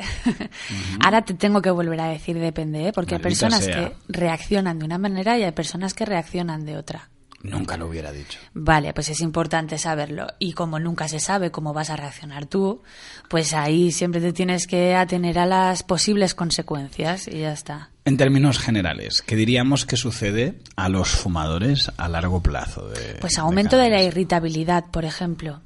ahora 0.99 1.23
te 1.23 1.35
tengo 1.35 1.61
que 1.61 1.71
volver 1.71 2.01
a 2.01 2.07
decir 2.07 2.37
depende, 2.39 2.87
¿eh? 2.87 2.93
porque 2.93 3.15
hay 3.15 3.21
personas 3.21 3.63
sea. 3.63 3.89
que 3.89 3.95
reaccionan 4.07 4.79
de 4.79 4.85
una 4.85 4.97
manera 4.97 5.37
y 5.37 5.43
hay 5.43 5.51
personas 5.51 5.93
que 5.93 6.05
reaccionan 6.05 6.65
de 6.65 6.77
otra. 6.77 7.09
Nunca 7.41 7.77
lo 7.77 7.87
hubiera 7.87 8.11
dicho. 8.11 8.37
Vale, 8.53 8.93
pues 8.93 9.07
es 9.09 9.21
importante 9.21 9.77
saberlo. 9.77 10.27
Y 10.39 10.51
como 10.53 10.77
nunca 10.77 11.07
se 11.07 11.21
sabe 11.21 11.51
cómo 11.51 11.73
vas 11.73 11.89
a 11.89 11.95
reaccionar 11.95 12.47
tú, 12.47 12.81
pues 13.29 13.53
ahí 13.53 13.93
siempre 13.93 14.19
te 14.19 14.33
tienes 14.33 14.67
que 14.67 14.93
atener 14.95 15.39
a 15.39 15.45
las 15.45 15.83
posibles 15.83 16.35
consecuencias 16.35 17.27
y 17.29 17.39
ya 17.39 17.53
está. 17.53 17.91
En 18.03 18.17
términos 18.17 18.59
generales, 18.59 19.21
¿qué 19.25 19.37
diríamos 19.37 19.85
que 19.85 19.95
sucede 19.95 20.59
a 20.75 20.89
los 20.89 21.09
fumadores 21.09 21.91
a 21.95 22.09
largo 22.09 22.41
plazo? 22.41 22.89
De, 22.89 23.15
Pues 23.21 23.37
aumento 23.37 23.77
de 23.77 23.83
la 23.83 23.89
cannabis? 23.97 24.07
irritabilidad, 24.13 24.85
por 24.91 25.05
ejemplo. 25.05 25.61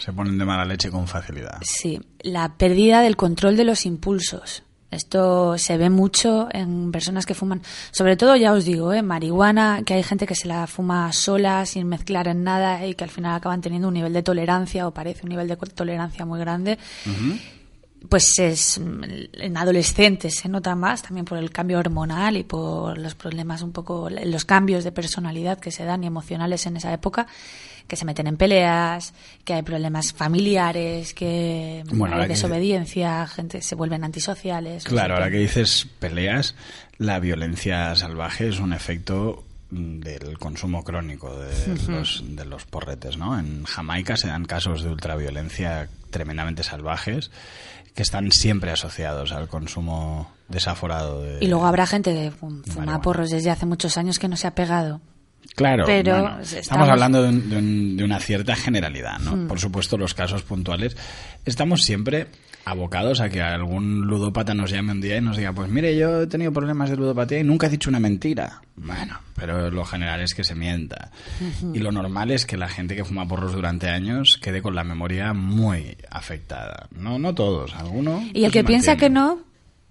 Se 0.00 0.12
ponen 0.12 0.38
de 0.38 0.44
mala 0.44 0.64
leche 0.64 0.90
con 0.90 1.06
facilidad. 1.06 1.60
Sí, 1.62 2.00
la 2.20 2.54
pérdida 2.56 3.00
del 3.02 3.16
control 3.16 3.56
de 3.56 3.64
los 3.64 3.84
impulsos. 3.86 4.62
Esto 4.94 5.58
se 5.58 5.76
ve 5.76 5.90
mucho 5.90 6.48
en 6.52 6.92
personas 6.92 7.26
que 7.26 7.34
fuman, 7.34 7.62
sobre 7.90 8.16
todo 8.16 8.36
ya 8.36 8.52
os 8.52 8.64
digo, 8.64 8.92
¿eh? 8.92 9.02
marihuana, 9.02 9.82
que 9.84 9.94
hay 9.94 10.02
gente 10.02 10.26
que 10.26 10.34
se 10.34 10.48
la 10.48 10.66
fuma 10.66 11.12
sola, 11.12 11.66
sin 11.66 11.88
mezclar 11.88 12.28
en 12.28 12.44
nada 12.44 12.86
y 12.86 12.94
que 12.94 13.04
al 13.04 13.10
final 13.10 13.34
acaban 13.34 13.60
teniendo 13.60 13.88
un 13.88 13.94
nivel 13.94 14.12
de 14.12 14.22
tolerancia 14.22 14.86
o 14.86 14.92
parece 14.92 15.22
un 15.24 15.30
nivel 15.30 15.48
de 15.48 15.56
tolerancia 15.56 16.24
muy 16.24 16.38
grande. 16.40 16.78
Pues 18.08 18.38
es 18.38 18.76
en 18.78 19.56
adolescentes 19.56 20.36
se 20.36 20.48
nota 20.48 20.74
más 20.74 21.02
también 21.02 21.24
por 21.24 21.38
el 21.38 21.50
cambio 21.50 21.78
hormonal 21.78 22.36
y 22.36 22.44
por 22.44 22.98
los 22.98 23.14
problemas 23.14 23.62
un 23.62 23.72
poco, 23.72 24.10
los 24.10 24.44
cambios 24.44 24.84
de 24.84 24.92
personalidad 24.92 25.58
que 25.58 25.70
se 25.70 25.84
dan 25.84 26.04
y 26.04 26.06
emocionales 26.06 26.66
en 26.66 26.76
esa 26.76 26.92
época, 26.92 27.26
que 27.88 27.96
se 27.96 28.04
meten 28.04 28.26
en 28.26 28.36
peleas, 28.36 29.14
que 29.44 29.54
hay 29.54 29.62
problemas 29.62 30.12
familiares, 30.12 31.14
que 31.14 31.82
Bueno, 31.92 32.16
hay 32.16 32.22
que- 32.22 32.28
desobediencia, 32.28 33.26
gente 33.26 33.62
se 33.62 33.74
vuelven 33.74 34.04
antisociales. 34.04 34.84
Claro, 34.84 35.14
ahora 35.14 35.30
que 35.30 35.38
dices 35.38 35.86
peleas, 35.98 36.54
la 36.98 37.18
violencia 37.20 37.94
salvaje 37.94 38.48
es 38.48 38.58
un 38.60 38.72
efecto 38.74 39.44
mm, 39.70 40.00
del 40.00 40.38
consumo 40.38 40.84
crónico 40.84 41.34
de, 41.36 41.52
los, 41.88 42.22
de 42.26 42.44
los 42.44 42.64
porretes, 42.66 43.16
¿no? 43.16 43.38
En 43.38 43.64
Jamaica 43.64 44.16
se 44.16 44.28
dan 44.28 44.44
casos 44.44 44.82
de 44.82 44.90
ultraviolencia 44.90 45.88
tremendamente 46.10 46.62
salvajes 46.62 47.30
que 47.94 48.02
están 48.02 48.30
siempre 48.32 48.70
asociados 48.72 49.32
al 49.32 49.48
consumo 49.48 50.30
desaforado 50.48 51.22
de... 51.22 51.38
Y 51.40 51.46
luego 51.48 51.64
habrá 51.66 51.86
gente 51.86 52.12
que 52.12 52.32
fum- 52.32 52.62
fuma 52.64 53.00
porros 53.00 53.30
desde 53.30 53.50
hace 53.50 53.66
muchos 53.66 53.96
años 53.96 54.18
que 54.18 54.28
no 54.28 54.36
se 54.36 54.46
ha 54.46 54.54
pegado. 54.54 55.00
Claro, 55.54 55.84
Pero 55.86 56.12
bueno, 56.12 56.28
estamos- 56.40 56.52
estamos 56.54 56.88
hablando 56.88 57.22
de, 57.22 57.28
un- 57.28 57.50
de 57.50 57.56
un- 57.56 57.96
de 57.96 58.04
una 58.04 58.18
cierta 58.20 58.56
generalidad, 58.56 59.18
¿no? 59.20 59.46
Por 59.46 59.60
supuesto, 59.60 59.96
los 59.96 60.14
casos 60.14 60.42
puntuales. 60.42 60.96
Estamos 61.44 61.82
siempre 61.82 62.26
abocados 62.64 63.20
a 63.20 63.28
que 63.28 63.42
algún 63.42 64.00
ludópata 64.06 64.54
nos 64.54 64.70
llame 64.70 64.92
un 64.92 65.00
día 65.02 65.18
y 65.18 65.20
nos 65.20 65.36
diga, 65.36 65.52
pues 65.52 65.68
mire, 65.70 65.96
yo 65.96 66.22
he 66.22 66.26
tenido 66.26 66.50
problemas 66.52 66.88
de 66.90 66.96
ludopatía 66.96 67.38
y 67.40 67.44
nunca 67.44 67.66
he 67.66 67.70
dicho 67.70 67.90
una 67.90 68.00
mentira. 68.00 68.62
Bueno, 68.74 69.20
pero 69.36 69.70
lo 69.70 69.84
general 69.84 70.22
es 70.22 70.34
que 70.34 70.44
se 70.44 70.54
mienta. 70.54 71.10
Y 71.74 71.78
lo 71.78 71.92
normal 71.92 72.30
es 72.30 72.46
que 72.46 72.56
la 72.56 72.68
gente 72.68 72.96
que 72.96 73.04
fuma 73.04 73.28
porros 73.28 73.52
durante 73.52 73.88
años 73.90 74.38
quede 74.38 74.62
con 74.62 74.74
la 74.74 74.82
memoria 74.82 75.34
muy 75.34 75.96
afectada. 76.10 76.88
No, 76.96 77.18
no 77.18 77.34
todos, 77.34 77.74
algunos. 77.74 78.22
Y 78.32 78.44
el 78.44 78.50
que 78.50 78.64
piensa 78.64 78.96
que 78.96 79.10
no, 79.10 79.40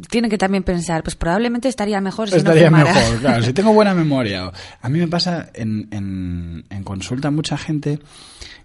tiene 0.10 0.30
que 0.30 0.38
también 0.38 0.64
pensar, 0.64 1.04
pues 1.04 1.16
probablemente 1.16 1.68
estaría 1.68 2.00
mejor 2.02 2.30
si 2.30 2.38
Estaría 2.38 2.70
no 2.70 2.78
fumara. 2.78 2.94
mejor, 3.00 3.20
claro. 3.20 3.44
Si 3.44 3.54
tengo 3.54 3.74
buena 3.74 3.94
memoria. 3.94 4.52
A 4.82 4.90
mí 4.90 5.00
me 5.00 5.08
pasa 5.08 5.50
en, 5.54 5.88
en, 5.92 6.66
en 6.70 6.84
consulta 6.84 7.32
mucha 7.32 7.58
gente, 7.58 8.00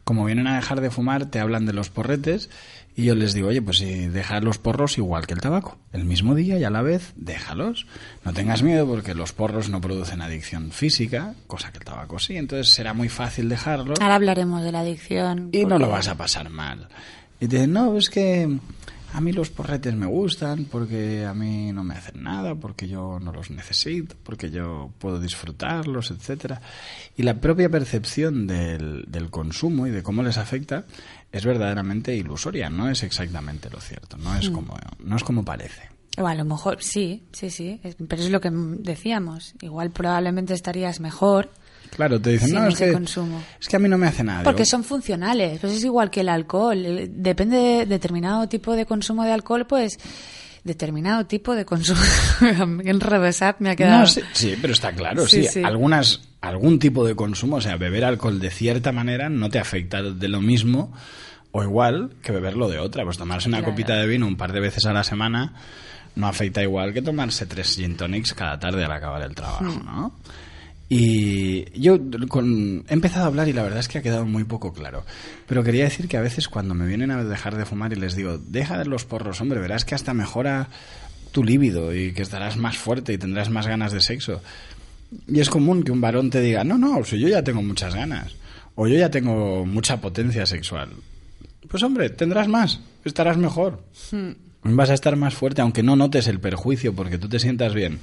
como 0.04 0.24
vienen 0.24 0.46
a 0.46 0.56
dejar 0.56 0.80
de 0.80 0.90
fumar, 0.90 1.26
te 1.26 1.40
hablan 1.40 1.66
de 1.66 1.72
los 1.72 1.90
porretes 1.90 2.50
y 2.96 3.04
yo 3.04 3.14
les 3.14 3.32
digo, 3.32 3.48
oye, 3.48 3.62
pues 3.62 3.78
si 3.78 4.08
dejas 4.08 4.42
los 4.42 4.58
porros 4.58 4.98
igual 4.98 5.26
que 5.28 5.34
el 5.34 5.40
tabaco, 5.40 5.78
el 5.92 6.04
mismo 6.04 6.34
día 6.34 6.58
y 6.58 6.64
a 6.64 6.70
la 6.70 6.82
vez, 6.82 7.12
déjalos. 7.14 7.86
No 8.24 8.32
tengas 8.32 8.62
miedo 8.64 8.88
porque 8.88 9.14
los 9.14 9.32
porros 9.32 9.68
no 9.68 9.80
producen 9.80 10.20
adicción 10.20 10.72
física, 10.72 11.34
cosa 11.46 11.70
que 11.70 11.78
el 11.78 11.84
tabaco 11.84 12.18
sí, 12.18 12.36
entonces 12.36 12.74
será 12.74 12.94
muy 12.94 13.08
fácil 13.08 13.48
dejarlos 13.48 14.00
Ahora 14.00 14.16
hablaremos 14.16 14.64
de 14.64 14.72
la 14.72 14.80
adicción. 14.80 15.50
y 15.52 15.64
no 15.64 15.78
lo 15.78 15.88
vas 15.88 16.08
a 16.08 16.16
pasar 16.16 16.50
mal. 16.50 16.88
Y 17.40 17.46
te 17.46 17.54
dicen, 17.56 17.72
no, 17.72 17.96
es 17.96 18.10
que 18.10 18.58
a 19.12 19.20
mí 19.20 19.32
los 19.32 19.50
porretes 19.50 19.94
me 19.94 20.06
gustan 20.06 20.66
porque 20.66 21.24
a 21.24 21.34
mí 21.34 21.72
no 21.72 21.82
me 21.84 21.94
hacen 21.94 22.22
nada, 22.22 22.54
porque 22.54 22.88
yo 22.88 23.18
no 23.20 23.32
los 23.32 23.50
necesito, 23.50 24.16
porque 24.22 24.50
yo 24.50 24.90
puedo 24.98 25.18
disfrutarlos, 25.20 26.10
etcétera. 26.10 26.60
Y 27.16 27.22
la 27.22 27.40
propia 27.40 27.68
percepción 27.68 28.46
del, 28.46 29.04
del 29.08 29.30
consumo 29.30 29.86
y 29.86 29.90
de 29.90 30.02
cómo 30.02 30.22
les 30.22 30.38
afecta 30.38 30.84
es 31.32 31.44
verdaderamente 31.44 32.14
ilusoria, 32.14 32.70
no 32.70 32.88
es 32.88 33.02
exactamente 33.02 33.70
lo 33.70 33.80
cierto, 33.80 34.16
no 34.16 34.34
es 34.36 34.50
como, 34.50 34.76
no 35.00 35.16
es 35.16 35.24
como 35.24 35.44
parece. 35.44 35.82
O 36.18 36.26
a 36.26 36.34
lo 36.34 36.44
mejor 36.44 36.82
sí, 36.82 37.22
sí, 37.32 37.50
sí, 37.50 37.80
pero 38.08 38.22
es 38.22 38.30
lo 38.30 38.40
que 38.40 38.50
decíamos. 38.50 39.54
Igual 39.60 39.90
probablemente 39.90 40.52
estarías 40.52 41.00
mejor 41.00 41.50
Claro, 41.94 42.20
te 42.20 42.30
dicen, 42.30 42.52
no, 42.54 42.68
es 42.68 42.76
que, 42.78 42.92
consumo. 42.92 43.42
es 43.60 43.66
que 43.68 43.76
a 43.76 43.78
mí 43.78 43.88
no 43.88 43.98
me 43.98 44.06
hace 44.06 44.22
nada. 44.24 44.44
Porque 44.44 44.62
Digo, 44.62 44.70
son 44.70 44.84
funcionales, 44.84 45.58
pues 45.60 45.72
es 45.74 45.84
igual 45.84 46.10
que 46.10 46.20
el 46.20 46.28
alcohol. 46.28 46.84
Eh, 46.86 47.08
Depende 47.10 47.56
de 47.56 47.86
determinado 47.86 48.48
tipo 48.48 48.74
de 48.74 48.86
consumo 48.86 49.24
de 49.24 49.32
alcohol, 49.32 49.66
pues 49.66 49.98
determinado 50.64 51.26
tipo 51.26 51.54
de 51.54 51.64
consumo. 51.64 52.00
Enrevesad 52.84 53.56
me 53.58 53.70
ha 53.70 53.76
quedado. 53.76 54.00
No, 54.00 54.06
sí, 54.06 54.20
sí, 54.32 54.54
pero 54.60 54.72
está 54.72 54.92
claro, 54.92 55.26
Sí, 55.26 55.44
sí. 55.44 55.62
Algunas, 55.64 56.20
algún 56.40 56.78
tipo 56.78 57.04
de 57.06 57.14
consumo, 57.14 57.56
o 57.56 57.60
sea, 57.60 57.76
beber 57.76 58.04
alcohol 58.04 58.38
de 58.38 58.50
cierta 58.50 58.92
manera 58.92 59.28
no 59.28 59.48
te 59.50 59.58
afecta 59.58 60.02
de 60.02 60.28
lo 60.28 60.40
mismo 60.40 60.92
o 61.52 61.62
igual 61.62 62.10
que 62.22 62.32
beberlo 62.32 62.68
de 62.68 62.78
otra. 62.78 63.04
Pues 63.04 63.16
tomarse 63.18 63.48
una 63.48 63.58
Claro. 63.58 63.72
copita 63.72 63.94
de 63.94 64.06
vino 64.06 64.26
un 64.26 64.36
par 64.36 64.52
de 64.52 64.60
veces 64.60 64.84
a 64.86 64.92
la 64.92 65.04
semana 65.04 65.54
no 66.16 66.26
afecta 66.26 66.62
igual 66.62 66.92
que 66.92 67.00
tomarse 67.00 67.46
tres 67.46 67.76
gin 67.76 67.96
tonics 67.96 68.34
cada 68.34 68.58
tarde 68.58 68.84
al 68.84 68.90
acabar 68.92 69.22
el 69.22 69.34
trabajo, 69.34 69.64
Hmm. 69.64 69.84
¿no? 69.86 70.12
Y 70.90 71.78
yo 71.78 71.98
con- 72.28 72.84
he 72.88 72.94
empezado 72.94 73.24
a 73.24 73.28
hablar 73.28 73.48
y 73.48 73.52
la 73.52 73.62
verdad 73.62 73.80
es 73.80 73.88
que 73.88 73.98
ha 73.98 74.02
quedado 74.02 74.24
muy 74.24 74.44
poco 74.44 74.72
claro. 74.72 75.04
Pero 75.46 75.62
quería 75.62 75.84
decir 75.84 76.08
que 76.08 76.16
a 76.16 76.22
veces 76.22 76.48
cuando 76.48 76.74
me 76.74 76.86
vienen 76.86 77.10
a 77.10 77.22
dejar 77.24 77.56
de 77.56 77.66
fumar 77.66 77.92
y 77.92 77.96
les 77.96 78.14
digo, 78.16 78.38
deja 78.38 78.78
de 78.78 78.86
los 78.86 79.04
porros, 79.04 79.40
hombre, 79.40 79.60
verás 79.60 79.84
que 79.84 79.94
hasta 79.94 80.14
mejora 80.14 80.68
tu 81.32 81.44
líbido 81.44 81.94
y 81.94 82.12
que 82.12 82.22
estarás 82.22 82.56
más 82.56 82.78
fuerte 82.78 83.12
y 83.12 83.18
tendrás 83.18 83.50
más 83.50 83.66
ganas 83.66 83.92
de 83.92 84.00
sexo. 84.00 84.40
Y 85.26 85.40
es 85.40 85.50
común 85.50 85.82
que 85.82 85.92
un 85.92 86.00
varón 86.00 86.30
te 86.30 86.40
diga, 86.40 86.64
no, 86.64 86.78
no, 86.78 87.04
si 87.04 87.18
yo 87.18 87.28
ya 87.28 87.42
tengo 87.44 87.62
muchas 87.62 87.94
ganas, 87.94 88.34
o 88.74 88.86
yo 88.88 88.96
ya 88.98 89.10
tengo 89.10 89.66
mucha 89.66 90.00
potencia 90.00 90.46
sexual. 90.46 90.90
Pues 91.68 91.82
hombre, 91.82 92.08
tendrás 92.08 92.48
más, 92.48 92.80
estarás 93.04 93.36
mejor. 93.36 93.82
Vas 94.62 94.90
a 94.90 94.94
estar 94.94 95.16
más 95.16 95.34
fuerte, 95.34 95.60
aunque 95.60 95.82
no 95.82 95.96
notes 95.96 96.26
el 96.28 96.40
perjuicio 96.40 96.94
porque 96.94 97.18
tú 97.18 97.28
te 97.28 97.38
sientas 97.38 97.74
bien. 97.74 97.98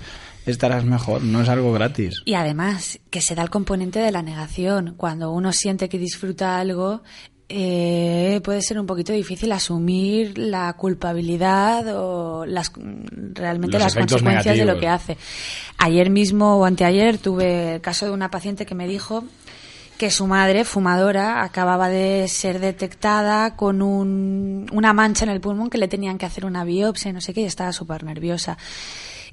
Estarás 0.46 0.86
mejor, 0.86 1.24
no 1.24 1.42
es 1.42 1.50
algo 1.50 1.72
gratis. 1.74 2.22
Y 2.26 2.36
además, 2.36 3.00
que 3.10 3.22
se 3.22 3.36
da 3.36 3.42
el 3.44 3.50
componente 3.50 4.00
de 4.00 4.12
la 4.12 4.22
negación. 4.22 4.94
Cuando 4.98 5.32
uno 5.32 5.52
siente 5.52 5.90
que 5.90 5.98
disfruta 5.98 6.60
algo, 6.60 7.02
eh, 7.50 8.42
puede 8.44 8.62
ser 8.62 8.80
un 8.80 8.86
poquito 8.88 9.14
difícil 9.14 9.52
asumir 9.52 10.38
la 10.38 10.74
culpabilidad 10.74 11.86
o 11.96 12.46
las, 12.46 12.72
realmente 13.34 13.78
Los 13.78 13.84
las 13.86 13.94
consecuencias 13.96 14.58
de 14.58 14.66
lo 14.66 14.80
que 14.80 14.88
hace. 14.88 15.18
Ayer 15.78 16.10
mismo 16.10 16.58
o 16.58 16.66
anteayer 16.66 17.18
tuve 17.18 17.76
el 17.76 17.82
caso 17.82 18.06
de 18.06 18.12
una 18.12 18.30
paciente 18.32 18.66
que 18.66 18.76
me 18.76 18.88
dijo 18.88 19.24
que 19.98 20.12
su 20.12 20.28
madre, 20.28 20.66
fumadora, 20.66 21.44
acababa 21.44 21.88
de 21.90 22.28
ser 22.28 22.60
detectada 22.60 23.56
con 23.56 23.82
un- 23.82 24.68
una 24.74 24.92
mancha 24.94 25.24
en 25.24 25.32
el 25.32 25.40
pulmón 25.40 25.70
que 25.70 25.78
le 25.78 25.88
tenían 25.88 26.18
que 26.18 26.26
hacer 26.26 26.46
una 26.46 26.64
biopsia 26.66 27.10
y 27.12 27.14
no 27.14 27.22
sé 27.22 27.34
qué, 27.34 27.42
y 27.42 27.46
estaba 27.46 27.72
súper 27.72 28.04
nerviosa. 28.04 28.58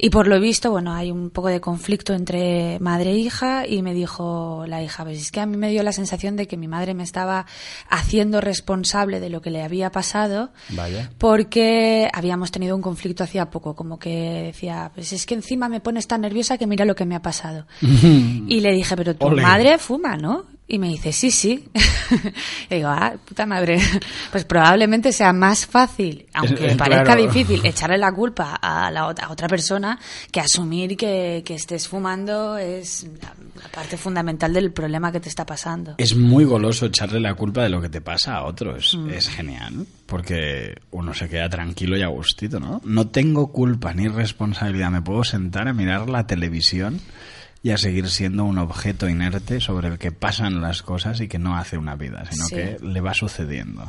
Y 0.05 0.11
por 0.11 0.27
lo 0.27 0.41
visto, 0.41 0.73
bueno, 0.73 0.93
hay 0.93 1.13
un 1.13 1.31
poco 1.31 1.47
de 1.47 1.61
conflicto 1.61 2.13
entre 2.13 2.81
madre 2.81 3.13
e 3.13 3.19
hija 3.19 3.69
y 3.69 3.83
me 3.83 3.95
dijo 3.95 4.65
la 4.67 4.83
hija, 4.83 5.05
pues 5.05 5.21
es 5.21 5.31
que 5.31 5.39
a 5.39 5.47
mí 5.47 5.57
me 5.57 5.71
dio 5.71 5.85
la 5.85 5.93
sensación 5.93 6.35
de 6.35 6.49
que 6.49 6.57
mi 6.57 6.67
madre 6.67 6.93
me 6.93 7.05
estaba 7.05 7.47
haciendo 7.89 8.41
responsable 8.41 9.21
de 9.21 9.31
lo 9.31 9.41
que 9.41 9.53
le 9.53 9.63
había 9.63 9.93
pasado 9.93 10.51
Vaya. 10.71 11.09
porque 11.19 12.11
habíamos 12.13 12.51
tenido 12.51 12.75
un 12.75 12.83
conflicto 12.83 13.23
hacía 13.23 13.49
poco, 13.49 13.77
como 13.77 14.01
que 14.01 14.43
decía, 14.47 14.91
pues 14.93 15.13
es 15.13 15.25
que 15.25 15.35
encima 15.35 15.69
me 15.69 15.79
pones 15.79 16.09
tan 16.09 16.23
nerviosa 16.23 16.59
que 16.59 16.67
mira 16.67 16.85
lo 16.85 16.97
que 16.97 17.05
me 17.05 17.15
ha 17.15 17.23
pasado. 17.23 17.69
y 17.81 18.59
le 18.59 18.73
dije, 18.73 18.97
pero 18.97 19.15
tu 19.15 19.27
Ole. 19.27 19.43
madre 19.43 19.79
fuma, 19.79 20.17
¿no? 20.17 20.47
Y 20.73 20.79
me 20.79 20.89
dice, 20.89 21.13
sí, 21.13 21.31
sí. 21.31 21.69
y 22.71 22.77
digo, 22.77 22.89
ah, 22.89 23.13
puta 23.27 23.45
madre. 23.45 23.79
pues 24.33 24.47
probablemente 24.47 25.13
sea 25.13 25.35
más 25.35 25.67
fácil, 25.67 26.25
aunque 26.33 26.69
Es- 26.69 26.77
parezca 26.79 27.05
claro. 27.15 27.23
difícil, 27.27 27.61
echarle 27.67 27.99
la 27.99 28.11
culpa 28.11 28.55
a 28.55 28.91
la 28.91 29.03
a 29.03 29.31
otra 29.31 29.49
persona 29.49 29.99
que 30.31 30.41
asumir 30.41 30.97
que, 30.97 31.43
que 31.45 31.57
estés 31.57 31.87
fumando 31.89 32.57
es 32.57 33.07
la, 33.21 33.35
la 33.63 33.69
parte 33.69 33.99
fundamental 33.99 34.55
del 34.55 34.73
problema 34.73 35.13
que 35.13 35.21
te 35.21 35.29
está 35.29 35.45
pasando. 35.45 35.97
Es 35.99 36.17
muy 36.17 36.45
goloso 36.47 36.87
echarle 36.87 37.21
la 37.21 37.35
culpa 37.35 37.63
de 37.65 37.69
lo 37.69 37.83
que 37.83 37.91
te 37.91 38.01
pasa 38.01 38.37
a 38.37 38.45
otro. 38.45 38.75
Es, 38.75 38.97
es 39.11 39.29
genial. 39.29 39.87
Porque 40.07 40.75
uno 40.91 41.13
se 41.13 41.29
queda 41.29 41.51
tranquilo 41.51 41.99
y 41.99 42.03
a 42.03 42.07
gustito, 42.07 42.59
¿no? 42.61 42.81
No 42.83 43.09
tengo 43.09 43.53
culpa 43.53 43.93
ni 43.93 44.09
responsabilidad. 44.09 44.91
Me 44.91 45.03
puedo 45.03 45.23
sentar 45.23 45.69
a 45.69 45.75
mirar 45.75 46.09
la 46.09 46.27
televisión 46.27 46.99
y 47.63 47.71
a 47.71 47.79
seguir 47.79 48.09
siendo 48.09 48.45
un 48.45 48.59
objeto 48.59 49.09
inerte 49.09 49.61
sobre 49.61 49.89
el 49.89 49.99
que 49.99 50.11
pasan 50.13 50.61
las 50.61 50.83
cosas 50.83 51.21
y 51.21 51.29
que 51.29 51.39
no 51.39 51.57
hace 51.57 51.79
una 51.79 51.95
vida, 51.97 52.25
sino 52.31 52.47
Sí. 52.47 52.55
que 52.57 52.77
le 52.83 53.01
va 53.01 53.15
sucediendo. 53.15 53.89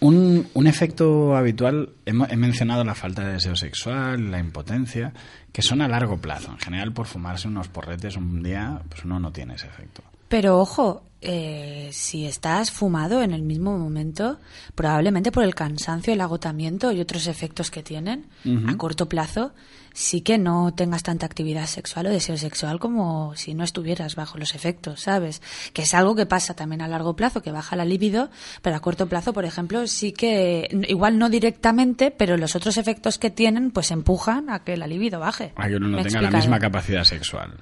Un, 0.00 0.48
un 0.54 0.66
efecto 0.66 1.36
habitual, 1.36 1.90
hemo- 2.06 2.26
he, 2.28 2.36
mencionado 2.36 2.82
la 2.82 2.96
falta 2.96 3.24
de 3.24 3.34
deseo 3.34 3.54
sexual, 3.54 4.32
la 4.32 4.40
impotencia, 4.40 5.12
que 5.52 5.62
son 5.62 5.80
a 5.80 5.86
largo 5.86 6.16
plazo. 6.18 6.50
En 6.50 6.58
general, 6.58 6.92
por 6.92 7.06
fumarse 7.06 7.46
unos 7.46 7.68
porretes 7.68 8.16
un 8.16 8.42
día, 8.42 8.82
pues 8.88 9.04
uno 9.04 9.20
no 9.20 9.30
tiene 9.30 9.54
ese 9.54 9.66
efecto. 9.68 10.02
Pero 10.28 10.58
ojo, 10.58 11.04
eh, 11.20 11.90
si 11.92 12.26
estás 12.26 12.72
fumado 12.72 13.22
en 13.22 13.30
el 13.32 13.42
mismo 13.42 13.78
momento, 13.78 14.40
probablemente 14.74 15.30
por 15.30 15.44
el 15.44 15.54
cansancio, 15.54 16.12
el 16.12 16.20
agotamiento 16.20 16.90
y 16.90 17.00
otros 17.00 17.28
efectos 17.28 17.70
que 17.70 17.84
tienen 17.84 18.26
a 18.66 18.76
corto 18.76 19.08
plazo, 19.08 19.52
sí 19.94 20.20
que 20.22 20.38
no 20.38 20.72
tengas 20.74 21.02
tanta 21.02 21.26
actividad 21.26 21.66
sexual 21.66 22.06
o 22.06 22.10
deseo 22.10 22.36
sexual 22.36 22.78
como 22.78 23.34
si 23.36 23.54
no 23.54 23.64
estuvieras 23.64 24.16
bajo 24.16 24.38
los 24.38 24.54
efectos, 24.54 25.00
¿sabes? 25.00 25.42
Que 25.72 25.82
es 25.82 25.94
algo 25.94 26.14
que 26.14 26.26
pasa 26.26 26.54
también 26.54 26.82
a 26.82 26.88
largo 26.88 27.14
plazo, 27.16 27.42
que 27.42 27.52
baja 27.52 27.76
la 27.76 27.84
libido, 27.84 28.30
pero 28.62 28.76
a 28.76 28.80
corto 28.80 29.06
plazo, 29.08 29.32
por 29.32 29.44
ejemplo, 29.44 29.86
sí 29.86 30.12
que, 30.12 30.68
igual 30.88 31.18
no 31.18 31.28
directamente, 31.28 32.10
pero 32.10 32.36
los 32.36 32.56
otros 32.56 32.76
efectos 32.76 33.18
que 33.18 33.30
tienen, 33.30 33.70
pues 33.70 33.90
empujan 33.90 34.50
a 34.50 34.60
que 34.64 34.76
la 34.76 34.86
libido 34.86 35.20
baje. 35.20 35.52
a 35.56 35.68
que 35.68 35.76
uno 35.76 35.88
no 35.88 35.96
¿Me 35.96 36.02
he 36.02 36.04
tenga 36.04 36.22
la 36.22 36.30
misma 36.30 36.58
capacidad 36.58 37.04
sexual. 37.04 37.52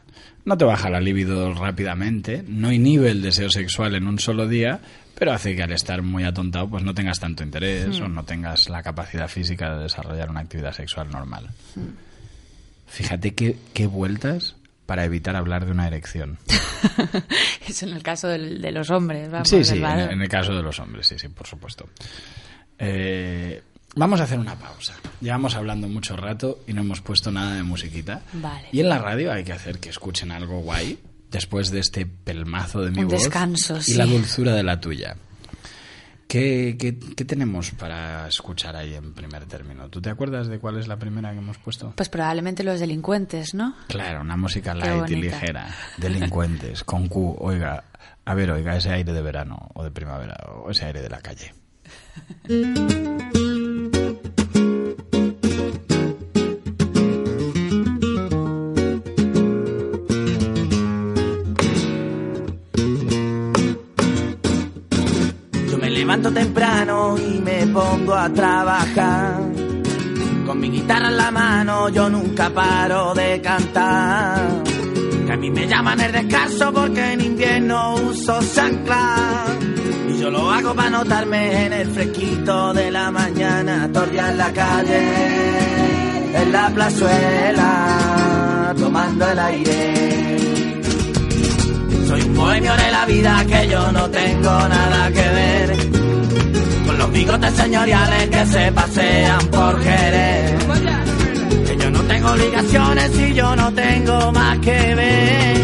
No 0.44 0.56
te 0.56 0.64
baja 0.64 0.88
la 0.88 1.00
libido 1.00 1.52
rápidamente, 1.54 2.44
no 2.46 2.72
inhibe 2.72 3.10
el 3.10 3.22
deseo 3.22 3.50
sexual 3.50 3.94
en 3.94 4.06
un 4.06 4.18
solo 4.18 4.48
día, 4.48 4.80
pero 5.14 5.32
hace 5.32 5.54
que 5.54 5.62
al 5.62 5.72
estar 5.72 6.00
muy 6.02 6.24
atontado 6.24 6.68
pues 6.70 6.82
no 6.82 6.94
tengas 6.94 7.20
tanto 7.20 7.42
interés 7.42 8.00
Hmm. 8.00 8.04
o 8.04 8.08
no 8.08 8.24
tengas 8.24 8.68
la 8.70 8.82
capacidad 8.82 9.28
física 9.28 9.74
de 9.76 9.82
desarrollar 9.82 10.30
una 10.30 10.40
actividad 10.40 10.72
sexual 10.72 11.10
normal. 11.10 11.48
Hmm. 11.74 11.88
Fíjate 12.90 13.34
qué, 13.34 13.56
qué 13.72 13.86
vueltas 13.86 14.56
para 14.86 15.04
evitar 15.04 15.36
hablar 15.36 15.64
de 15.64 15.70
una 15.72 15.86
erección. 15.86 16.38
Eso 17.66 17.86
en 17.86 17.94
el 17.94 18.02
caso 18.02 18.28
del- 18.28 18.60
de 18.60 18.72
los 18.72 18.90
hombres, 18.90 19.30
vamos. 19.30 19.48
sí, 19.48 19.62
sí, 19.64 19.76
en, 19.82 20.20
el 20.20 20.28
caso 20.28 20.54
de 20.54 20.62
los 20.62 20.78
hombres, 20.80 21.06
sí, 21.06 21.18
sí, 21.18 21.28
por 21.28 21.46
supuesto. 21.46 21.88
Eh, 22.78 23.62
vamos 23.94 24.20
a 24.20 24.24
hacer 24.24 24.38
una 24.38 24.56
pausa. 24.56 24.94
Llevamos 25.20 25.54
hablando 25.54 25.88
mucho 25.88 26.16
rato 26.16 26.60
y 26.66 26.72
no 26.72 26.80
hemos 26.80 27.00
puesto 27.00 27.30
nada 27.30 27.54
de 27.56 27.62
musiquita. 27.62 28.22
Vale. 28.34 28.68
Y 28.72 28.80
en 28.80 28.88
la 28.88 28.98
radio 28.98 29.32
hay 29.32 29.44
que 29.44 29.52
hacer 29.52 29.78
que 29.78 29.90
escuchen 29.90 30.30
algo 30.32 30.60
guay 30.60 30.98
después 31.30 31.70
de 31.70 31.80
este 31.80 32.06
pelmazo 32.06 32.80
de 32.82 32.90
mi 32.90 33.00
Un 33.02 33.08
voz 33.08 33.22
descanso, 33.22 33.78
y 33.78 33.82
sí. 33.82 33.94
la 33.94 34.06
dulzura 34.06 34.54
de 34.54 34.62
la 34.64 34.80
tuya. 34.80 35.16
¿Qué, 36.30 36.76
qué, 36.78 36.96
qué 36.96 37.24
tenemos 37.24 37.72
para 37.72 38.28
escuchar 38.28 38.76
ahí 38.76 38.94
en 38.94 39.14
primer 39.14 39.46
término? 39.46 39.88
¿Tú 39.88 40.00
te 40.00 40.10
acuerdas 40.10 40.46
de 40.46 40.60
cuál 40.60 40.78
es 40.78 40.86
la 40.86 40.96
primera 40.96 41.32
que 41.32 41.38
hemos 41.38 41.58
puesto? 41.58 41.92
Pues 41.96 42.08
probablemente 42.08 42.62
los 42.62 42.78
delincuentes, 42.78 43.52
¿no? 43.52 43.74
Claro, 43.88 44.20
una 44.20 44.36
música 44.36 44.72
light 44.72 45.10
y 45.10 45.16
ligera. 45.16 45.66
Delincuentes, 45.96 46.84
con 46.84 47.08
Q. 47.08 47.34
Oiga, 47.40 47.82
a 48.24 48.34
ver, 48.34 48.52
oiga, 48.52 48.76
ese 48.76 48.90
aire 48.90 49.12
de 49.12 49.22
verano 49.22 49.70
o 49.74 49.82
de 49.82 49.90
primavera 49.90 50.36
o 50.54 50.70
ese 50.70 50.84
aire 50.84 51.02
de 51.02 51.10
la 51.10 51.20
calle. 51.20 51.52
a 68.20 68.28
trabajar. 68.28 69.40
Con 70.46 70.60
mi 70.60 70.70
guitarra 70.70 71.08
en 71.08 71.16
la 71.16 71.30
mano 71.30 71.88
yo 71.88 72.10
nunca 72.10 72.50
paro 72.50 73.14
de 73.14 73.40
cantar. 73.40 74.62
Que 75.26 75.32
a 75.32 75.36
mí 75.36 75.50
me 75.50 75.66
llaman 75.66 76.00
el 76.00 76.12
descanso 76.12 76.72
porque 76.72 77.12
en 77.12 77.20
invierno 77.20 77.94
uso 77.94 78.40
chancla. 78.54 79.46
Y 80.08 80.18
yo 80.18 80.30
lo 80.30 80.50
hago 80.50 80.74
para 80.74 80.90
notarme 80.90 81.66
en 81.66 81.72
el 81.72 81.90
fresquito 81.90 82.74
de 82.74 82.90
la 82.90 83.10
mañana. 83.10 83.88
Torria 83.92 84.30
en 84.30 84.38
la 84.38 84.52
calle, 84.52 85.02
en 86.42 86.52
la 86.52 86.68
plazuela, 86.68 88.74
tomando 88.78 89.30
el 89.30 89.38
aire. 89.38 90.38
Soy 92.08 92.22
un 92.22 92.34
bohemio 92.34 92.76
de 92.76 92.90
la 92.90 93.06
vida 93.06 93.44
que 93.46 93.68
yo 93.68 93.92
no 93.92 94.10
tengo 94.10 94.68
nada 94.68 95.08
que 95.08 95.28
ver 95.38 95.79
los 97.00 97.12
bigotes 97.12 97.54
señoriales 97.54 98.28
que 98.28 98.46
se 98.46 98.72
pasean 98.72 99.46
por 99.46 99.82
Jerez. 99.82 100.64
Que 101.66 101.76
yo 101.78 101.90
no 101.90 102.00
tengo 102.00 102.30
obligaciones 102.32 103.10
y 103.18 103.34
yo 103.34 103.56
no 103.56 103.72
tengo 103.72 104.32
más 104.32 104.58
que 104.58 104.94
ver. 104.94 105.56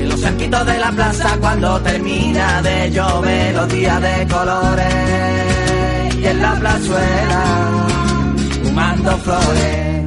En 0.00 0.08
los 0.08 0.20
cerquitos 0.20 0.66
de 0.66 0.78
la 0.78 0.90
plaza 0.90 1.36
cuando 1.40 1.80
termina 1.82 2.62
de 2.62 2.90
llover 2.90 3.54
los 3.54 3.68
días 3.68 4.02
de 4.02 4.26
colores. 4.26 4.94
Y 6.20 6.26
en 6.26 6.42
la 6.42 6.54
plazuela 6.62 7.42
fumando 8.64 9.10
flores. 9.18 10.04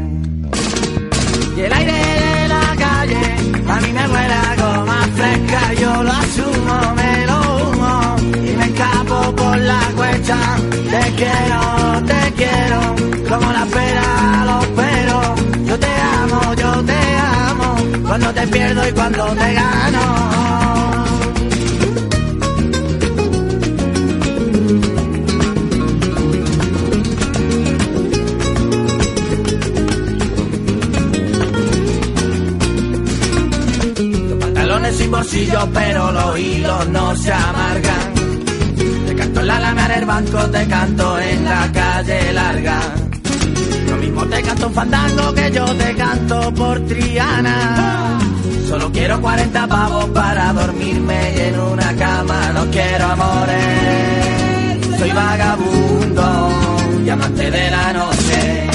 Y 1.58 1.62
el 1.62 1.74
aire 1.74 1.94
de 1.94 2.48
la 2.50 2.76
calle 2.86 3.24
a 3.76 3.76
mí 3.80 3.94
me 3.94 4.08
huele 4.12 4.38
algo 4.52 4.86
más 4.86 5.08
fresca, 5.18 5.74
yo 5.82 6.04
lo 6.04 6.12
asumo, 6.12 6.96
me 6.96 7.28
lo 7.28 7.43
por 9.32 9.58
la 9.58 9.80
cuesta. 9.96 10.38
Te 10.92 11.04
quiero, 11.16 11.60
te 12.06 12.34
quiero, 12.36 12.80
como 13.30 13.52
la 13.52 13.66
pera 13.66 14.46
los 14.46 14.66
peros. 14.68 15.28
Yo 15.66 15.80
te 15.80 15.88
amo, 16.22 16.54
yo 16.56 16.84
te 16.84 17.00
amo, 17.50 17.76
cuando 18.08 18.34
te 18.34 18.48
pierdo 18.48 18.88
y 18.88 18.92
cuando 18.92 19.26
te 19.26 19.54
gano. 19.54 20.04
Los 34.30 34.40
pantalones 34.40 34.96
sin 34.98 35.12
bolsillo, 35.12 35.70
pero 35.74 36.12
los 36.12 36.40
hilos 36.40 36.90
no 36.90 37.16
se 37.16 37.34
amargan. 37.34 37.83
Canto 39.34 39.42
en 39.42 39.48
la 39.48 39.60
lámina 39.60 39.88
del 39.88 40.06
banco, 40.06 40.38
te 40.52 40.68
canto 40.68 41.18
en 41.18 41.44
la 41.44 41.72
calle 41.72 42.34
larga. 42.34 42.80
Lo 43.90 43.96
mismo 43.98 44.26
te 44.26 44.44
canto 44.44 44.68
un 44.68 44.74
fandango 44.76 45.34
que 45.34 45.52
yo 45.52 45.66
te 45.76 45.96
canto 45.96 46.54
por 46.54 46.80
Triana. 46.82 48.20
Solo 48.70 48.92
quiero 48.92 49.20
40 49.20 49.68
pavos 49.68 50.06
para 50.10 50.54
dormirme 50.54 51.34
y 51.36 51.40
en 51.40 51.60
una 51.60 51.96
cama. 51.96 52.52
No 52.54 52.70
quiero 52.70 53.06
amores, 53.06 55.00
soy 55.00 55.12
vagabundo 55.12 56.50
y 57.04 57.10
amante 57.10 57.50
de 57.50 57.72
la 57.72 57.94
noche. 57.94 58.68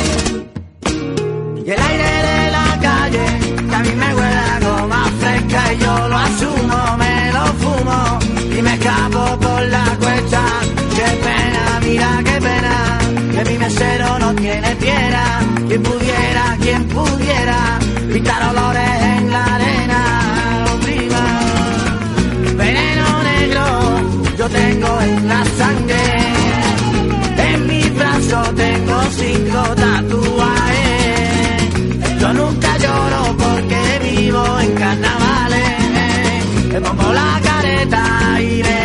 Y 1.66 1.70
el 1.70 1.80
aire 1.80 2.22
de 2.30 2.50
la 2.50 2.78
calle, 2.82 3.26
que 3.68 3.74
a 3.76 3.78
mí 3.78 3.90
me 3.94 4.12
huele 4.12 4.38
a 4.38 4.58
goma 4.58 5.04
fresca 5.20 5.72
y 5.72 5.78
yo 5.78 6.08
lo 6.08 6.16
asumo, 6.18 6.96
que 13.38 13.50
mi 13.50 13.58
mesero 13.58 14.18
no 14.18 14.34
tiene 14.34 14.74
piedra. 14.76 15.40
Quien 15.68 15.82
pudiera, 15.82 16.56
quien 16.60 16.84
pudiera, 16.88 17.78
pintar 18.12 18.42
olores 18.50 18.90
en 19.18 19.30
la 19.30 19.44
arena, 19.56 20.00
prima. 20.82 21.24
Veneno 22.56 23.22
negro, 23.22 23.64
yo 24.38 24.48
tengo 24.48 25.00
en 25.00 25.28
la 25.28 25.44
sangre. 25.60 26.04
En 27.50 27.66
mi 27.66 27.82
brazo 27.90 28.42
tengo 28.56 29.02
cinco 29.22 29.60
tatuajes. 29.82 31.62
Yo 32.20 32.32
nunca 32.32 32.76
lloro 32.78 33.36
porque 33.36 33.80
vivo 34.02 34.60
en 34.60 34.72
carnavales. 34.74 35.78
Me 36.72 36.80
pongo 36.80 37.12
la 37.12 37.40
careta 37.42 38.02
y 38.40 38.62
me 38.62 38.77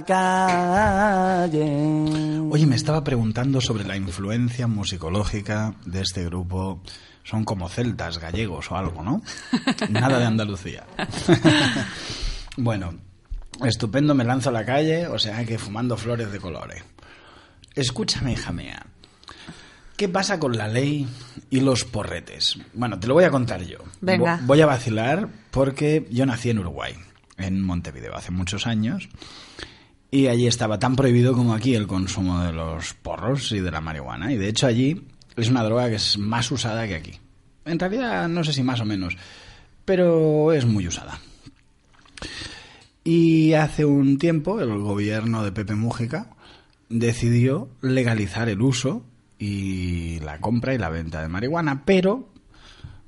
la 0.00 1.46
calle. 1.48 2.40
Oye, 2.50 2.66
me 2.66 2.76
estaba 2.76 3.02
preguntando 3.04 3.60
sobre 3.60 3.84
la 3.84 3.96
influencia 3.96 4.66
musicológica 4.66 5.74
de 5.84 6.00
este 6.02 6.24
grupo. 6.24 6.80
Son 7.24 7.44
como 7.44 7.68
celtas, 7.68 8.18
gallegos 8.18 8.70
o 8.70 8.76
algo, 8.76 9.02
¿no? 9.02 9.22
Nada 9.90 10.18
de 10.18 10.24
Andalucía. 10.24 10.84
bueno, 12.56 12.94
estupendo, 13.64 14.14
me 14.14 14.24
lanzo 14.24 14.48
a 14.48 14.52
la 14.52 14.64
calle, 14.64 15.06
o 15.08 15.18
sea 15.18 15.44
que 15.44 15.58
fumando 15.58 15.96
flores 15.96 16.32
de 16.32 16.38
colores. 16.40 16.82
Escúchame, 17.74 18.32
hija 18.32 18.52
mía. 18.52 18.86
¿Qué 19.96 20.08
pasa 20.08 20.38
con 20.38 20.56
la 20.56 20.68
ley 20.68 21.06
y 21.50 21.60
los 21.60 21.84
porretes? 21.84 22.56
Bueno, 22.72 22.98
te 22.98 23.08
lo 23.08 23.14
voy 23.14 23.24
a 23.24 23.30
contar 23.30 23.62
yo. 23.62 23.78
Venga. 24.00 24.38
Vo- 24.38 24.46
Voy 24.46 24.60
a 24.60 24.66
vacilar 24.66 25.28
porque 25.50 26.06
yo 26.10 26.24
nací 26.24 26.50
en 26.50 26.60
Uruguay, 26.60 26.94
en 27.36 27.60
Montevideo, 27.60 28.14
hace 28.16 28.30
muchos 28.30 28.66
años. 28.66 29.08
Y 30.10 30.26
allí 30.26 30.46
estaba 30.46 30.78
tan 30.78 30.96
prohibido 30.96 31.34
como 31.34 31.54
aquí 31.54 31.74
el 31.74 31.86
consumo 31.86 32.40
de 32.40 32.52
los 32.52 32.94
porros 32.94 33.52
y 33.52 33.60
de 33.60 33.70
la 33.70 33.80
marihuana. 33.80 34.32
Y 34.32 34.36
de 34.36 34.48
hecho 34.48 34.66
allí 34.66 35.02
es 35.36 35.48
una 35.48 35.62
droga 35.62 35.88
que 35.88 35.96
es 35.96 36.18
más 36.18 36.50
usada 36.50 36.86
que 36.86 36.94
aquí. 36.94 37.12
En 37.64 37.78
realidad 37.78 38.28
no 38.28 38.42
sé 38.42 38.52
si 38.52 38.62
más 38.62 38.80
o 38.80 38.86
menos, 38.86 39.16
pero 39.84 40.52
es 40.52 40.64
muy 40.64 40.86
usada. 40.86 41.18
Y 43.04 43.52
hace 43.54 43.84
un 43.84 44.18
tiempo 44.18 44.60
el 44.60 44.78
gobierno 44.78 45.44
de 45.44 45.52
Pepe 45.52 45.74
Mújica 45.74 46.30
decidió 46.88 47.68
legalizar 47.80 48.48
el 48.48 48.62
uso 48.62 49.04
y 49.38 50.20
la 50.20 50.40
compra 50.40 50.74
y 50.74 50.78
la 50.78 50.88
venta 50.88 51.22
de 51.22 51.28
marihuana, 51.28 51.84
pero 51.84 52.28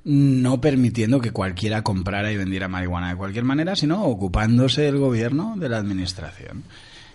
no 0.03 0.61
permitiendo 0.61 1.19
que 1.19 1.31
cualquiera 1.31 1.83
comprara 1.83 2.31
y 2.31 2.37
vendiera 2.37 2.67
marihuana 2.67 3.09
de 3.09 3.17
cualquier 3.17 3.43
manera, 3.43 3.75
sino 3.75 4.03
ocupándose 4.03 4.87
el 4.87 4.97
gobierno 4.97 5.55
de 5.57 5.69
la 5.69 5.77
administración. 5.77 6.63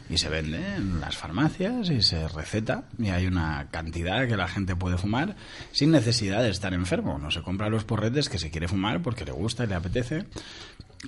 Y 0.09 0.19
se 0.19 0.29
vende 0.29 0.77
en 0.77 1.01
las 1.01 1.17
farmacias 1.17 1.91
y 1.91 2.01
se 2.01 2.29
receta 2.29 2.85
y 2.99 3.09
hay 3.09 3.27
una 3.27 3.69
cantidad 3.71 4.29
que 4.29 4.37
la 4.37 4.47
gente 4.47 4.77
puede 4.77 4.99
fumar 4.99 5.37
sin 5.73 5.91
necesidad 5.91 6.43
de 6.43 6.51
estar 6.51 6.75
enfermo. 6.75 7.19
No 7.19 7.31
se 7.31 7.43
compra 7.43 7.69
los 7.69 7.85
porretes 7.85 8.29
que 8.29 8.39
se 8.39 8.51
quiere 8.51 8.69
fumar 8.69 9.03
porque 9.03 9.25
le 9.25 9.33
gusta 9.33 9.65
y 9.65 9.67
le 9.67 9.75
apetece. 9.75 10.27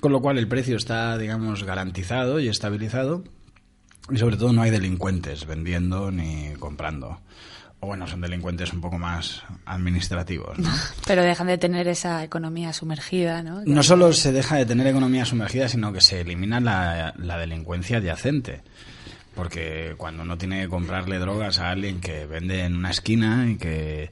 Con 0.01 0.11
lo 0.11 0.21
cual 0.21 0.37
el 0.37 0.47
precio 0.47 0.77
está, 0.77 1.17
digamos, 1.17 1.63
garantizado 1.63 2.39
y 2.39 2.47
estabilizado 2.47 3.23
y 4.11 4.17
sobre 4.17 4.37
todo 4.37 4.53
no 4.53 4.61
hay 4.61 4.71
delincuentes 4.71 5.45
vendiendo 5.45 6.11
ni 6.11 6.53
comprando. 6.59 7.19
O 7.81 7.87
bueno, 7.87 8.07
son 8.07 8.21
delincuentes 8.21 8.73
un 8.73 8.81
poco 8.81 8.97
más 8.97 9.43
administrativos, 9.65 10.59
¿no? 10.59 10.69
Pero 11.07 11.23
dejan 11.23 11.47
de 11.47 11.57
tener 11.57 11.87
esa 11.87 12.23
economía 12.23 12.73
sumergida, 12.73 13.41
¿no? 13.41 13.61
No 13.65 13.83
solo 13.83 14.11
se 14.11 14.31
deja 14.33 14.57
de 14.57 14.65
tener 14.65 14.87
economía 14.87 15.25
sumergida, 15.25 15.69
sino 15.69 15.93
que 15.93 16.01
se 16.01 16.21
elimina 16.21 16.59
la, 16.59 17.13
la 17.17 17.37
delincuencia 17.37 17.97
adyacente. 17.97 18.61
Porque 19.33 19.93
cuando 19.97 20.23
uno 20.23 20.37
tiene 20.37 20.61
que 20.61 20.67
comprarle 20.67 21.19
drogas 21.19 21.59
a 21.59 21.69
alguien 21.69 22.01
que 22.01 22.25
vende 22.25 22.65
en 22.65 22.75
una 22.75 22.91
esquina 22.91 23.49
y 23.49 23.55
que 23.55 24.11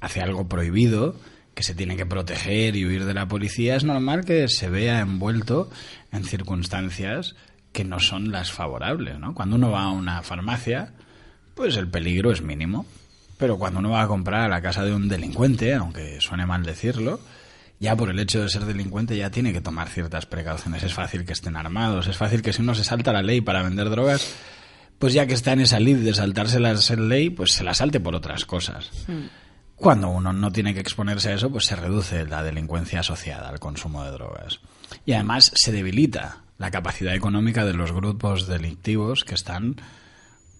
hace 0.00 0.20
algo 0.20 0.48
prohibido, 0.48 1.16
que 1.54 1.62
se 1.62 1.74
tiene 1.74 1.96
que 1.96 2.04
proteger 2.04 2.76
y 2.76 2.84
huir 2.84 3.06
de 3.06 3.14
la 3.14 3.28
policía, 3.28 3.76
es 3.76 3.84
normal 3.84 4.26
que 4.26 4.46
se 4.48 4.68
vea 4.68 5.00
envuelto 5.00 5.70
en 6.12 6.24
circunstancias 6.24 7.34
que 7.72 7.84
no 7.84 7.98
son 7.98 8.30
las 8.30 8.52
favorables, 8.52 9.18
¿no? 9.18 9.34
Cuando 9.34 9.56
uno 9.56 9.70
va 9.70 9.84
a 9.84 9.90
una 9.90 10.22
farmacia, 10.22 10.92
pues 11.54 11.76
el 11.76 11.88
peligro 11.88 12.30
es 12.30 12.42
mínimo. 12.42 12.84
Pero 13.38 13.58
cuando 13.58 13.80
uno 13.80 13.90
va 13.90 14.02
a 14.02 14.08
comprar 14.08 14.42
a 14.42 14.48
la 14.48 14.62
casa 14.62 14.84
de 14.84 14.94
un 14.94 15.08
delincuente, 15.08 15.74
aunque 15.74 16.20
suene 16.20 16.46
mal 16.46 16.62
decirlo, 16.62 17.20
ya 17.78 17.94
por 17.96 18.10
el 18.10 18.18
hecho 18.18 18.42
de 18.42 18.48
ser 18.48 18.64
delincuente 18.64 19.16
ya 19.16 19.30
tiene 19.30 19.52
que 19.52 19.60
tomar 19.60 19.88
ciertas 19.88 20.26
precauciones. 20.26 20.82
Es 20.82 20.94
fácil 20.94 21.24
que 21.24 21.32
estén 21.32 21.56
armados, 21.56 22.06
es 22.06 22.16
fácil 22.16 22.42
que 22.42 22.52
si 22.52 22.62
uno 22.62 22.74
se 22.74 22.84
salta 22.84 23.12
la 23.12 23.22
ley 23.22 23.40
para 23.40 23.62
vender 23.62 23.90
drogas, 23.90 24.34
pues 24.98 25.12
ya 25.12 25.26
que 25.26 25.34
está 25.34 25.52
en 25.52 25.60
esa 25.60 25.78
lid 25.78 25.98
de 25.98 26.14
saltárselas 26.14 26.90
en 26.90 27.08
ley, 27.08 27.30
pues 27.30 27.52
se 27.52 27.64
la 27.64 27.74
salte 27.74 28.00
por 28.00 28.14
otras 28.14 28.46
cosas. 28.46 28.90
Cuando 29.74 30.08
uno 30.08 30.32
no 30.32 30.50
tiene 30.52 30.72
que 30.72 30.80
exponerse 30.80 31.30
a 31.30 31.34
eso, 31.34 31.50
pues 31.50 31.66
se 31.66 31.76
reduce 31.76 32.24
la 32.24 32.42
delincuencia 32.42 33.00
asociada 33.00 33.50
al 33.50 33.60
consumo 33.60 34.04
de 34.04 34.12
drogas. 34.12 34.60
Y 35.04 35.12
además 35.12 35.52
se 35.54 35.72
debilita 35.72 36.38
la 36.56 36.70
capacidad 36.70 37.14
económica 37.14 37.66
de 37.66 37.74
los 37.74 37.92
grupos 37.92 38.46
delictivos 38.46 39.24
que 39.24 39.34
están 39.34 39.76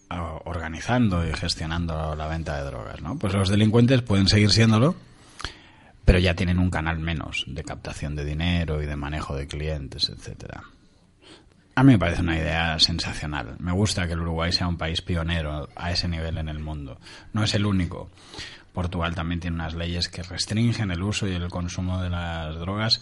organizando 0.09 1.27
y 1.27 1.33
gestionando 1.33 2.15
la 2.15 2.29
venta 2.29 2.57
de 2.57 2.65
drogas, 2.65 3.01
¿no? 3.03 3.17
Pues 3.19 3.35
los 3.35 3.49
delincuentes 3.49 4.03
pueden 4.03 4.29
seguir 4.29 4.51
siéndolo, 4.51 4.95
pero 6.05 6.19
ya 6.19 6.35
tienen 6.35 6.59
un 6.59 6.71
canal 6.71 6.99
menos 6.99 7.45
de 7.47 7.65
captación 7.65 8.15
de 8.15 8.25
dinero 8.25 8.83
y 8.83 8.87
de 8.87 8.97
manejo 8.97 9.35
de 9.35 9.47
clientes, 9.47 10.09
etcétera. 10.09 10.63
A 11.75 11.83
mí 11.83 11.93
me 11.93 11.99
parece 11.99 12.23
una 12.23 12.39
idea 12.39 12.79
sensacional. 12.79 13.57
Me 13.59 13.73
gusta 13.73 14.07
que 14.07 14.15
el 14.15 14.21
Uruguay 14.21 14.51
sea 14.51 14.69
un 14.69 14.79
país 14.79 15.03
pionero 15.03 15.69
a 15.77 15.93
ese 15.93 16.09
nivel 16.09 16.39
en 16.39 16.49
el 16.49 16.59
mundo. 16.59 16.99
No 17.35 17.45
es 17.45 17.55
el 17.55 17.67
único. 17.67 18.09
Portugal 18.73 19.15
también 19.15 19.41
tiene 19.41 19.57
unas 19.57 19.75
leyes 19.75 20.09
que 20.09 20.23
restringen 20.23 20.91
el 20.91 21.03
uso 21.03 21.27
y 21.27 21.33
el 21.33 21.49
consumo 21.49 22.01
de 22.01 22.11
las 22.11 22.59
drogas 22.59 23.01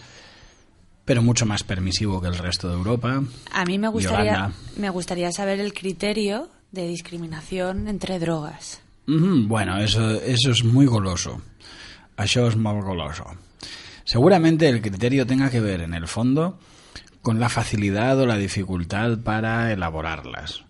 pero 1.04 1.22
mucho 1.22 1.46
más 1.46 1.62
permisivo 1.62 2.20
que 2.20 2.28
el 2.28 2.38
resto 2.38 2.68
de 2.68 2.74
Europa. 2.74 3.22
A 3.52 3.64
mí 3.64 3.78
me 3.78 3.88
gustaría, 3.88 4.52
me 4.76 4.90
gustaría 4.90 5.30
saber 5.32 5.60
el 5.60 5.74
criterio 5.74 6.48
de 6.74 6.86
discriminación 6.88 7.88
entre 7.88 8.18
drogas. 8.18 8.82
Bueno, 9.06 9.78
eso, 9.78 10.10
eso 10.20 10.50
es 10.50 10.64
muy 10.64 10.86
goloso. 10.86 11.40
Això 12.16 12.46
es 12.48 12.56
muy 12.56 12.80
goloso. 12.80 13.24
Seguramente 14.04 14.68
el 14.68 14.80
criterio 14.82 15.26
tenga 15.26 15.50
que 15.50 15.60
ver, 15.60 15.80
en 15.80 15.94
el 15.94 16.06
fondo, 16.08 16.58
con 17.22 17.40
la 17.40 17.48
facilidad 17.48 18.18
o 18.20 18.26
la 18.26 18.36
dificultad 18.36 19.18
para 19.18 19.72
elaborarlas. 19.72 20.64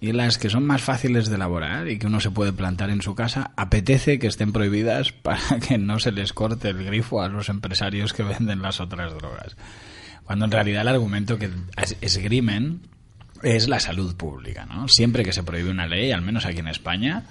Y 0.00 0.12
las 0.12 0.38
que 0.38 0.48
son 0.50 0.66
más 0.66 0.82
fáciles 0.82 1.28
de 1.28 1.36
elaborar 1.36 1.88
y 1.88 1.98
que 1.98 2.06
uno 2.06 2.20
se 2.20 2.30
puede 2.30 2.52
plantar 2.52 2.90
en 2.90 3.02
su 3.02 3.14
casa, 3.14 3.52
apetece 3.56 4.18
que 4.18 4.26
estén 4.28 4.52
prohibidas 4.52 5.12
para 5.22 5.58
que 5.60 5.76
no 5.78 5.98
se 5.98 6.10
les 6.12 6.32
corte 6.32 6.70
el 6.70 6.84
grifo 6.84 7.20
a 7.22 7.28
los 7.28 7.48
empresarios 7.48 8.12
que 8.12 8.22
venden 8.22 8.62
las 8.62 8.80
otras 8.80 9.12
drogas. 9.14 9.56
Cuando 10.24 10.44
en 10.46 10.50
realidad 10.52 10.82
el 10.82 10.88
argumento 10.88 11.38
que 11.38 11.50
es- 11.76 11.96
esgrimen 12.00 12.80
es 13.42 13.68
la 13.68 13.80
salud 13.80 14.14
pública, 14.16 14.66
¿no? 14.66 14.86
Siempre 14.88 15.24
que 15.24 15.32
se 15.32 15.42
prohíbe 15.42 15.70
una 15.70 15.86
ley, 15.86 16.12
al 16.12 16.22
menos 16.22 16.46
aquí 16.46 16.58
en 16.58 16.68
España, 16.68 17.24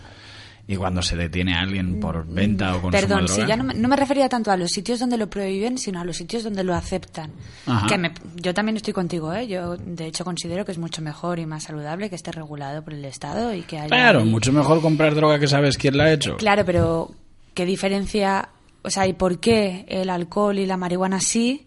y 0.67 0.75
cuando 0.75 1.01
se 1.01 1.15
detiene 1.15 1.55
a 1.55 1.61
alguien 1.61 1.99
por 1.99 2.27
venta 2.27 2.75
o 2.75 2.81
consumo 2.81 2.91
Perdón, 2.91 3.21
de 3.23 3.27
sí, 3.29 3.33
droga, 3.37 3.47
ya 3.47 3.55
no, 3.55 3.63
me- 3.63 3.73
no 3.73 3.87
me 3.87 3.95
refería 3.95 4.29
tanto 4.29 4.51
a 4.51 4.57
los 4.57 4.69
sitios 4.69 4.99
donde 4.99 5.17
lo 5.17 5.27
prohíben, 5.27 5.79
sino 5.79 5.99
a 5.99 6.05
los 6.05 6.17
sitios 6.17 6.43
donde 6.43 6.63
lo 6.63 6.75
aceptan. 6.75 7.31
Ajá. 7.65 7.87
Que 7.87 7.97
me- 7.97 8.11
yo 8.35 8.53
también 8.53 8.77
estoy 8.77 8.93
contigo, 8.93 9.33
¿eh? 9.33 9.47
Yo, 9.47 9.77
de 9.77 10.05
hecho, 10.05 10.23
considero 10.23 10.65
que 10.65 10.71
es 10.71 10.77
mucho 10.77 11.01
mejor 11.01 11.39
y 11.39 11.47
más 11.47 11.63
saludable 11.63 12.09
que 12.11 12.15
esté 12.15 12.31
regulado 12.31 12.83
por 12.83 12.93
el 12.93 13.03
Estado 13.05 13.51
y 13.55 13.61
que 13.63 13.77
haya... 13.79 13.87
Claro, 13.87 14.25
mucho 14.25 14.53
mejor 14.53 14.79
comprar 14.81 15.15
droga 15.15 15.39
que 15.39 15.47
sabes 15.47 15.75
quién 15.77 15.97
la 15.97 16.03
ha 16.03 16.11
hecho. 16.13 16.37
Claro, 16.37 16.63
pero 16.65 17.09
¿qué 17.55 17.65
diferencia, 17.65 18.49
o 18.83 18.91
sea, 18.91 19.07
y 19.07 19.13
por 19.13 19.39
qué 19.39 19.85
el 19.87 20.11
alcohol 20.11 20.59
y 20.59 20.67
la 20.67 20.77
marihuana 20.77 21.19
sí 21.19 21.65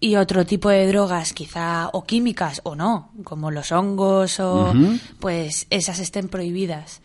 y 0.00 0.16
otro 0.16 0.46
tipo 0.46 0.70
de 0.70 0.86
drogas 0.88 1.32
quizá 1.34 1.88
o 1.92 2.04
químicas 2.04 2.60
o 2.64 2.74
no, 2.74 3.10
como 3.22 3.50
los 3.50 3.70
hongos 3.70 4.40
o 4.40 4.72
pues 5.20 5.66
esas 5.70 5.98
estén 5.98 6.28
prohibidas? 6.28 7.02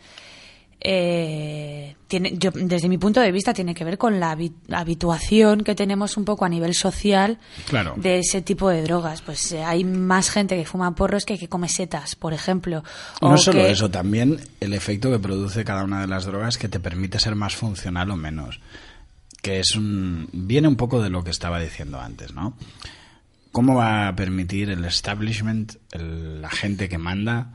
Eh, 0.88 1.96
tiene, 2.06 2.36
yo, 2.38 2.50
desde 2.54 2.88
mi 2.88 2.96
punto 2.98 3.20
de 3.20 3.32
vista 3.32 3.52
tiene 3.52 3.74
que 3.74 3.82
ver 3.82 3.98
con 3.98 4.20
la 4.20 4.36
habi- 4.36 4.52
habituación 4.70 5.64
que 5.64 5.74
tenemos 5.74 6.16
un 6.16 6.24
poco 6.24 6.44
a 6.44 6.48
nivel 6.48 6.74
social 6.74 7.38
Claro. 7.66 7.94
de 7.96 8.18
ese 8.20 8.40
tipo 8.42 8.68
de 8.68 8.82
drogas. 8.82 9.20
Pues 9.22 9.50
eh, 9.52 9.64
hay 9.64 9.82
más 9.84 10.30
gente 10.30 10.54
que 10.56 10.64
fuma 10.64 10.94
porros 10.94 11.24
que 11.24 11.38
que 11.38 11.48
come 11.48 11.68
setas, 11.68 12.14
por 12.14 12.32
ejemplo. 12.34 12.84
No 13.20 13.36
solo 13.36 13.58
que- 13.62 13.70
eso, 13.72 13.90
también 13.90 14.38
el 14.60 14.74
efecto 14.74 15.10
que 15.10 15.18
produce 15.18 15.64
cada 15.64 15.82
una 15.82 16.02
de 16.02 16.06
las 16.06 16.24
drogas 16.26 16.56
que 16.58 16.68
te 16.68 16.78
permite 16.78 17.18
ser 17.18 17.34
más 17.34 17.56
funcional 17.56 18.10
o 18.10 18.16
menos. 18.16 18.60
Que 19.46 19.60
es 19.60 19.76
un. 19.76 20.28
viene 20.32 20.66
un 20.66 20.74
poco 20.74 21.00
de 21.00 21.08
lo 21.08 21.22
que 21.22 21.30
estaba 21.30 21.60
diciendo 21.60 22.00
antes, 22.00 22.32
¿no? 22.34 22.56
¿Cómo 23.52 23.76
va 23.76 24.08
a 24.08 24.16
permitir 24.16 24.70
el 24.70 24.84
establishment, 24.84 25.74
el- 25.92 26.42
la 26.42 26.50
gente 26.50 26.88
que 26.88 26.98
manda, 26.98 27.52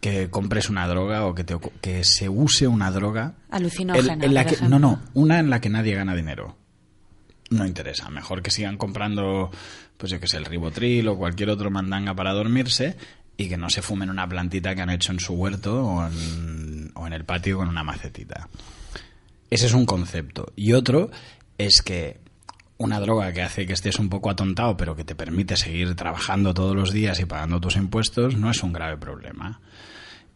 que 0.00 0.30
compres 0.30 0.68
una 0.68 0.88
droga 0.88 1.24
o 1.26 1.34
que, 1.34 1.44
te 1.44 1.56
que 1.80 2.02
se 2.02 2.28
use 2.28 2.66
una 2.66 2.90
droga? 2.90 3.34
Alucinógena, 3.50 4.14
en- 4.14 4.24
en 4.24 4.34
la 4.34 4.44
por 4.44 4.58
que, 4.58 4.68
no, 4.68 4.80
no, 4.80 5.00
una 5.14 5.38
en 5.38 5.48
la 5.48 5.60
que 5.60 5.68
nadie 5.70 5.94
gana 5.94 6.16
dinero. 6.16 6.56
No 7.50 7.66
interesa. 7.66 8.10
Mejor 8.10 8.42
que 8.42 8.50
sigan 8.50 8.76
comprando, 8.76 9.50
pues 9.98 10.10
yo 10.10 10.18
que 10.18 10.26
sé, 10.26 10.38
el 10.38 10.44
ribotril 10.44 11.06
o 11.06 11.16
cualquier 11.16 11.50
otro 11.50 11.70
mandanga 11.70 12.14
para 12.14 12.32
dormirse 12.32 12.96
y 13.36 13.48
que 13.48 13.56
no 13.56 13.70
se 13.70 13.80
fumen 13.80 14.10
una 14.10 14.28
plantita 14.28 14.74
que 14.74 14.82
han 14.82 14.90
hecho 14.90 15.12
en 15.12 15.20
su 15.20 15.34
huerto 15.34 15.84
o 15.84 16.04
en, 16.06 16.90
o 16.94 17.06
en 17.06 17.12
el 17.12 17.24
patio 17.24 17.58
con 17.58 17.68
una 17.68 17.84
macetita. 17.84 18.48
Ese 19.52 19.66
es 19.66 19.74
un 19.74 19.84
concepto. 19.84 20.50
Y 20.56 20.72
otro 20.72 21.10
es 21.58 21.82
que 21.82 22.20
una 22.78 23.00
droga 23.00 23.34
que 23.34 23.42
hace 23.42 23.66
que 23.66 23.74
estés 23.74 23.98
un 23.98 24.08
poco 24.08 24.30
atontado, 24.30 24.78
pero 24.78 24.96
que 24.96 25.04
te 25.04 25.14
permite 25.14 25.58
seguir 25.58 25.94
trabajando 25.94 26.54
todos 26.54 26.74
los 26.74 26.90
días 26.90 27.20
y 27.20 27.26
pagando 27.26 27.60
tus 27.60 27.76
impuestos, 27.76 28.34
no 28.34 28.50
es 28.50 28.62
un 28.62 28.72
grave 28.72 28.96
problema. 28.96 29.60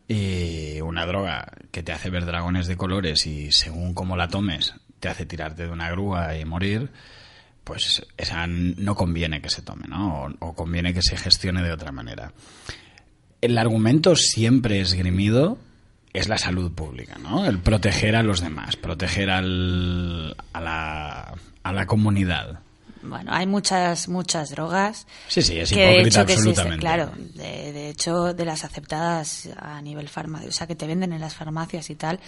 Y 0.07 0.83
una 0.83 1.07
droga 1.07 1.51
que 1.71 1.83
te 1.83 1.93
hace 1.93 2.11
ver 2.11 2.27
dragones 2.27 2.67
de 2.67 2.77
colores 2.77 3.27
y 3.27 3.53
según 3.53 3.95
cómo 3.95 4.19
la 4.19 4.29
tomes 4.29 4.75
te 5.01 5.09
hace 5.09 5.25
tirarte 5.25 5.63
de 5.63 5.73
una 5.73 5.91
grúa 5.91 6.37
y 6.37 6.45
morir, 6.45 6.91
pues 7.65 8.05
esa 8.19 8.47
no 8.47 8.95
conviene 8.95 9.41
que 9.41 9.49
se 9.49 9.63
tome, 9.63 9.89
¿no? 9.89 10.27
O, 10.41 10.53
conviene 10.55 10.93
que 10.93 11.01
se 11.01 11.17
gestione 11.17 11.63
de 11.63 11.73
otra 11.73 11.91
manera. 11.91 12.35
El 13.41 13.57
argumento 13.57 14.15
siempre 14.15 14.79
esgrimido 14.79 15.57
es 16.19 16.29
la 16.29 16.39
salud 16.39 16.73
pública, 16.73 17.17
¿no? 17.19 17.45
El 17.47 17.59
proteger 17.59 18.17
a 18.17 18.23
los 18.23 18.41
demás, 18.41 18.77
proteger 18.77 19.31
al, 19.31 20.35
a, 20.53 20.61
la, 20.61 21.35
a 21.63 21.73
la 21.73 21.87
comunidad. 21.87 22.61
Bueno, 23.09 23.33
hay 23.33 23.47
muchas, 23.47 24.09
muchas 24.09 24.51
drogas. 24.51 25.07
Sí, 25.29 25.43
sí, 25.43 25.59
es 25.59 25.71
que 25.71 25.77
de 25.81 25.93
hipócrita 25.95 26.21
hecho 26.23 26.27
que 26.27 26.33
existen, 26.35 26.79
claro, 26.79 27.13
de, 27.35 27.73
de 27.73 27.89
hecho 27.91 28.35
de 28.35 28.45
las 28.45 28.65
aceptadas 28.65 29.49
a 29.59 29.81
nivel 29.83 30.09
farmacia, 30.09 30.49
o 30.49 30.53
sea, 30.53 30.67
que 30.67 30.75
te 30.75 30.87
venden 30.87 31.13
en 31.13 31.21
las 31.21 31.35
farmacias 31.35 31.89
y 31.91 31.95
tal, 31.95 32.21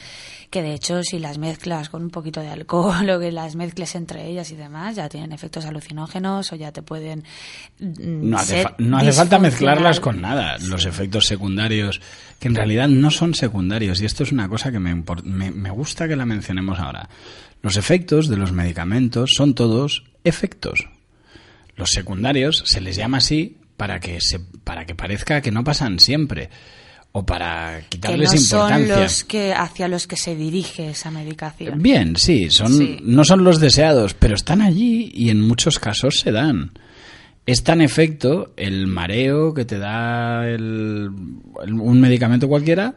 que 0.51 0.63
de 0.63 0.75
hecho 0.75 1.03
si 1.03 1.19
las 1.19 1.39
mezclas 1.39 1.89
con 1.89 2.03
un 2.03 2.11
poquito 2.11 2.41
de 2.41 2.49
alcohol 2.49 3.09
o 3.11 3.21
que 3.21 3.33
las 3.33 3.57
mezcles 3.57 3.95
entre 3.95 4.27
ellas 4.29 4.51
y 4.51 4.57
demás, 4.57 4.97
ya 4.97 5.09
tienen 5.09 5.33
efectos 5.33 5.65
alucinógenos 5.65 6.53
o 6.53 6.57
ya 6.57 6.73
te 6.73 6.83
pueden 6.83 7.25
mm, 7.79 8.31
No 8.31 8.39
hace, 8.39 8.55
ser 8.55 8.63
fa- 8.65 8.75
no 8.79 8.99
hace 8.99 9.13
falta 9.13 9.39
mezclarlas 9.39 10.01
con 10.01 10.21
nada. 10.21 10.57
Los 10.59 10.85
efectos 10.87 11.27
secundarios, 11.27 12.01
que 12.39 12.49
en 12.49 12.55
realidad 12.55 12.89
no 12.89 13.11
son 13.11 13.35
secundarios, 13.35 14.01
y 14.01 14.07
esto 14.07 14.23
es 14.23 14.33
una 14.33 14.49
cosa 14.49 14.71
que 14.73 14.79
me, 14.79 14.95
me, 15.25 15.51
me 15.51 15.71
gusta 15.71 16.07
que 16.09 16.17
la 16.17 16.27
mencionemos 16.27 16.79
ahora. 16.79 17.09
Los 17.63 17.77
efectos 17.77 18.29
de 18.29 18.37
los 18.37 18.53
medicamentos 18.53 19.31
son 19.37 19.55
todos 19.55 20.05
efectos. 20.25 20.87
Los 21.77 21.91
secundarios 21.91 22.63
se 22.67 22.81
les 22.81 22.97
llama 22.97 23.19
así 23.19 23.57
para 23.77 24.01
que, 24.01 24.21
se, 24.21 24.41
para 24.41 24.85
que 24.87 24.95
parezca 24.95 25.41
que 25.41 25.51
no 25.51 25.63
pasan 25.65 25.99
siempre, 26.01 26.51
o 27.13 27.25
para 27.25 27.81
que 27.83 27.89
quitarles 27.91 28.33
no 28.33 28.39
son 28.39 28.61
importancia. 28.81 29.03
los 29.03 29.25
que 29.25 29.53
hacia 29.55 29.89
los 29.89 30.07
que 30.07 30.17
se 30.17 30.37
dirige 30.37 30.91
esa 30.91 31.11
medicación. 31.11 31.81
Bien, 31.83 32.17
sí, 32.17 32.51
son, 32.51 32.73
Sí. 32.73 32.99
no 33.03 33.25
son 33.25 33.45
los 33.45 33.61
deseados, 33.61 34.15
pero 34.15 34.35
están 34.35 34.61
allí 34.61 35.11
y 35.15 35.31
en 35.31 35.41
muchos 35.41 35.79
casos 35.79 36.19
se 36.21 36.33
dan. 36.33 36.73
Es 37.47 37.63
tan 37.65 37.81
efecto 37.81 38.53
el 38.57 38.87
mareo 38.89 39.55
que 39.55 39.65
te 39.65 39.79
da 39.79 40.47
el- 40.49 41.09
un 41.09 42.01
medicamento 42.01 42.47
cualquiera 42.47 42.95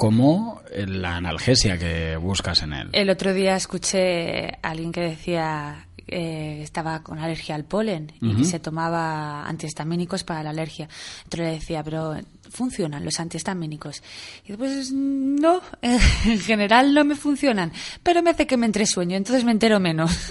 como 0.00 0.62
la 0.74 1.16
analgesia 1.16 1.76
que 1.76 2.16
buscas 2.16 2.62
en 2.62 2.72
él. 2.72 2.88
El 2.92 3.10
otro 3.10 3.34
día 3.34 3.54
escuché 3.54 4.48
a 4.62 4.70
alguien 4.70 4.92
que 4.92 5.02
decía 5.02 5.86
eh, 6.12 6.54
que 6.56 6.62
estaba 6.62 7.02
con 7.02 7.18
alergia 7.18 7.54
al 7.54 7.64
polen 7.64 8.10
y 8.18 8.34
que 8.34 8.44
se 8.44 8.58
tomaba 8.58 9.46
antihistamínicos 9.46 10.24
para 10.24 10.42
la 10.42 10.50
alergia. 10.50 10.88
Entonces 11.24 11.40
le 11.46 11.52
decía, 11.52 11.84
pero 11.84 12.16
¿funcionan 12.48 13.04
los 13.04 13.20
antihistamínicos? 13.20 14.02
Y 14.48 14.54
pues 14.54 14.90
no, 14.90 15.60
en 15.82 16.40
general 16.40 16.94
no 16.94 17.04
me 17.04 17.14
funcionan, 17.14 17.70
pero 18.02 18.22
me 18.22 18.30
hace 18.30 18.46
que 18.46 18.56
me 18.56 18.64
entre 18.64 18.86
sueño, 18.86 19.18
entonces 19.18 19.44
me 19.44 19.52
entero 19.52 19.80
menos. 19.80 20.10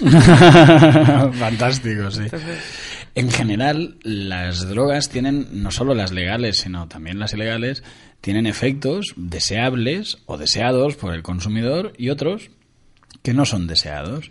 Fantástico, 1.38 2.10
sí. 2.10 2.24
En 3.14 3.30
general, 3.30 3.98
las 4.02 4.68
drogas 4.68 5.08
tienen, 5.08 5.62
no 5.62 5.70
solo 5.70 5.94
las 5.94 6.12
legales, 6.12 6.58
sino 6.58 6.88
también 6.88 7.18
las 7.18 7.32
ilegales, 7.34 7.82
tienen 8.20 8.46
efectos 8.46 9.14
deseables 9.16 10.18
o 10.26 10.38
deseados 10.38 10.96
por 10.96 11.14
el 11.14 11.22
consumidor 11.22 11.92
y 11.96 12.10
otros 12.10 12.50
que 13.22 13.34
no 13.34 13.44
son 13.44 13.66
deseados. 13.66 14.30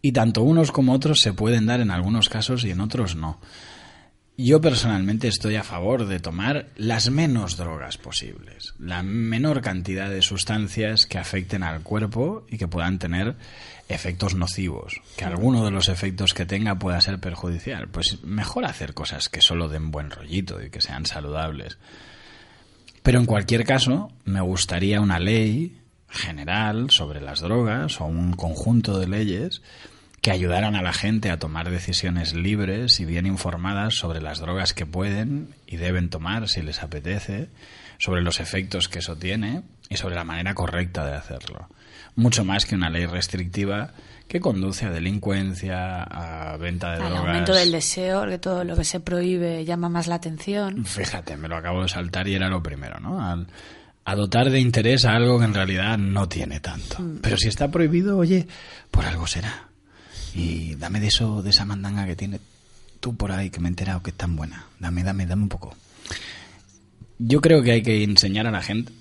Y 0.00 0.12
tanto 0.12 0.42
unos 0.42 0.70
como 0.70 0.92
otros 0.92 1.20
se 1.20 1.32
pueden 1.32 1.66
dar 1.66 1.80
en 1.80 1.90
algunos 1.90 2.28
casos 2.28 2.64
y 2.64 2.70
en 2.70 2.80
otros 2.80 3.16
no. 3.16 3.40
Yo 4.40 4.60
personalmente 4.60 5.26
estoy 5.26 5.56
a 5.56 5.64
favor 5.64 6.06
de 6.06 6.20
tomar 6.20 6.68
las 6.76 7.10
menos 7.10 7.56
drogas 7.56 7.98
posibles, 7.98 8.72
la 8.78 9.02
menor 9.02 9.62
cantidad 9.62 10.08
de 10.08 10.22
sustancias 10.22 11.06
que 11.06 11.18
afecten 11.18 11.64
al 11.64 11.82
cuerpo 11.82 12.46
y 12.48 12.56
que 12.56 12.68
puedan 12.68 13.00
tener 13.00 13.34
efectos 13.88 14.36
nocivos, 14.36 15.02
que 15.16 15.24
alguno 15.24 15.64
de 15.64 15.72
los 15.72 15.88
efectos 15.88 16.34
que 16.34 16.46
tenga 16.46 16.78
pueda 16.78 17.00
ser 17.00 17.18
perjudicial. 17.18 17.88
Pues 17.88 18.22
mejor 18.22 18.64
hacer 18.64 18.94
cosas 18.94 19.28
que 19.28 19.40
solo 19.40 19.68
den 19.68 19.90
buen 19.90 20.08
rollito 20.08 20.62
y 20.62 20.70
que 20.70 20.80
sean 20.80 21.04
saludables. 21.04 21.76
Pero 23.02 23.18
en 23.18 23.26
cualquier 23.26 23.64
caso, 23.64 24.10
me 24.24 24.40
gustaría 24.40 25.00
una 25.00 25.18
ley 25.18 25.78
general 26.08 26.90
sobre 26.90 27.20
las 27.20 27.40
drogas 27.40 28.00
o 28.00 28.06
un 28.06 28.32
conjunto 28.32 28.98
de 28.98 29.08
leyes 29.08 29.62
que 30.20 30.30
ayudaran 30.30 30.74
a 30.74 30.82
la 30.82 30.92
gente 30.92 31.30
a 31.30 31.38
tomar 31.38 31.70
decisiones 31.70 32.34
libres 32.34 32.98
y 32.98 33.04
bien 33.04 33.26
informadas 33.26 33.94
sobre 33.94 34.20
las 34.20 34.40
drogas 34.40 34.74
que 34.74 34.86
pueden 34.86 35.54
y 35.66 35.76
deben 35.76 36.10
tomar 36.10 36.48
si 36.48 36.60
les 36.62 36.82
apetece, 36.82 37.48
sobre 37.98 38.22
los 38.22 38.40
efectos 38.40 38.88
que 38.88 38.98
eso 38.98 39.16
tiene 39.16 39.62
y 39.88 39.96
sobre 39.96 40.16
la 40.16 40.24
manera 40.24 40.54
correcta 40.54 41.06
de 41.06 41.14
hacerlo. 41.14 41.68
Mucho 42.16 42.44
más 42.44 42.66
que 42.66 42.74
una 42.74 42.90
ley 42.90 43.06
restrictiva 43.06 43.92
que 44.26 44.40
conduce 44.40 44.84
a 44.86 44.90
delincuencia, 44.90 46.02
a 46.02 46.56
venta 46.58 46.90
de 46.92 47.02
Al 47.02 47.10
drogas. 47.10 47.26
aumento 47.28 47.54
del 47.54 47.72
deseo, 47.72 48.26
que 48.26 48.38
todo 48.38 48.64
lo 48.64 48.76
que 48.76 48.84
se 48.84 49.00
prohíbe 49.00 49.64
llama 49.64 49.88
más 49.88 50.06
la 50.06 50.16
atención. 50.16 50.84
Fíjate, 50.84 51.36
me 51.36 51.48
lo 51.48 51.56
acabo 51.56 51.82
de 51.82 51.88
saltar 51.88 52.28
y 52.28 52.34
era 52.34 52.48
lo 52.48 52.62
primero, 52.62 53.00
¿no? 53.00 53.24
Al- 53.24 53.46
a 54.04 54.14
dotar 54.14 54.50
de 54.50 54.58
interés 54.60 55.04
a 55.04 55.12
algo 55.16 55.38
que 55.38 55.44
en 55.44 55.54
realidad 55.54 55.96
no 55.98 56.28
tiene 56.28 56.60
tanto. 56.60 56.96
Pero 57.22 57.36
si 57.36 57.48
está 57.48 57.70
prohibido, 57.70 58.16
oye, 58.18 58.46
por 58.90 59.04
algo 59.04 59.26
será. 59.26 59.68
Y 60.34 60.74
dame 60.76 60.98
de 61.00 61.08
eso, 61.08 61.42
de 61.42 61.50
esa 61.50 61.64
mandanga 61.66 62.06
que 62.06 62.16
tiene 62.16 62.40
tú 63.00 63.16
por 63.16 63.32
ahí 63.32 63.50
que 63.50 63.60
me 63.60 63.68
he 63.68 63.70
enterado 63.70 64.02
que 64.02 64.10
es 64.10 64.16
tan 64.16 64.34
buena. 64.34 64.64
Dame, 64.80 65.02
dame, 65.04 65.26
dame 65.26 65.42
un 65.42 65.48
poco. 65.50 65.74
Yo 67.18 67.40
creo 67.40 67.62
que 67.62 67.72
hay 67.72 67.82
que 67.82 68.02
enseñar 68.04 68.46
a 68.46 68.50
la 68.50 68.62
gente, 68.62 68.92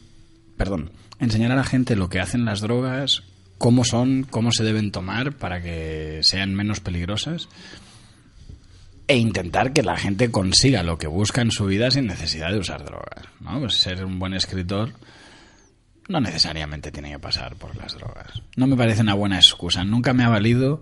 perdón, 0.58 0.92
enseñar 1.20 1.52
a 1.52 1.56
la 1.56 1.64
gente 1.64 1.96
lo 1.96 2.10
que 2.10 2.20
hacen 2.20 2.46
las 2.46 2.62
drogas, 2.62 3.24
cómo 3.58 3.84
son, 3.84 4.26
cómo 4.30 4.52
se 4.52 4.64
deben 4.64 4.92
tomar 4.92 5.34
para 5.34 5.62
que 5.62 6.20
sean 6.24 6.54
menos 6.54 6.80
peligrosas 6.80 7.50
e 9.08 9.18
intentar 9.18 9.74
que 9.74 9.84
la 9.84 9.98
gente 9.98 10.32
consiga 10.32 10.84
lo 10.84 10.98
que 10.98 11.08
busca 11.08 11.42
en 11.42 11.52
su 11.52 11.66
vida 11.66 11.90
sin 11.92 12.08
necesidad 12.08 12.52
de 12.52 12.60
usar 12.60 12.84
drogas. 12.84 13.26
¿no? 13.40 13.60
Pues 13.60 13.76
ser 13.76 14.04
un 14.06 14.20
buen 14.20 14.34
escritor 14.34 14.92
no 16.08 16.20
necesariamente 16.22 16.92
tiene 16.92 17.12
que 17.12 17.20
pasar 17.20 17.56
por 17.56 17.76
las 17.76 17.94
drogas. 17.94 18.42
No 18.56 18.68
me 18.68 18.76
parece 18.76 19.02
una 19.02 19.14
buena 19.14 19.38
excusa. 19.38 19.84
Nunca 19.84 20.14
me 20.14 20.24
ha 20.24 20.30
valido 20.30 20.82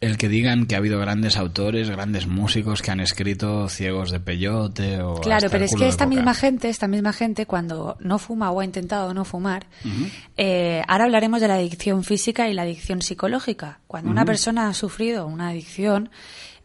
el 0.00 0.16
que 0.16 0.28
digan 0.28 0.66
que 0.66 0.74
ha 0.74 0.78
habido 0.78 1.00
grandes 1.00 1.36
autores, 1.36 1.90
grandes 1.90 2.26
músicos 2.26 2.82
que 2.82 2.90
han 2.90 3.00
escrito 3.00 3.68
Ciegos 3.68 4.10
de 4.10 4.20
Peyote 4.20 5.02
o... 5.02 5.16
Claro, 5.20 5.48
pero 5.50 5.64
es 5.64 5.74
que 5.74 5.88
esta 5.88 6.06
misma 6.06 6.34
gente, 6.34 6.68
esta 6.68 6.86
misma 6.86 7.12
gente, 7.12 7.46
cuando 7.46 7.96
no 8.00 8.18
fuma 8.18 8.50
o 8.50 8.60
ha 8.60 8.64
intentado 8.64 9.12
no 9.12 9.24
fumar, 9.24 9.66
eh, 10.36 10.82
ahora 10.86 11.04
hablaremos 11.04 11.40
de 11.40 11.48
la 11.48 11.54
adicción 11.54 12.04
física 12.04 12.48
y 12.48 12.54
la 12.54 12.62
adicción 12.62 13.02
psicológica. 13.02 13.80
Cuando 13.86 14.10
una 14.10 14.24
persona 14.24 14.68
ha 14.68 14.74
sufrido 14.74 15.26
una 15.26 15.48
adicción 15.48 16.10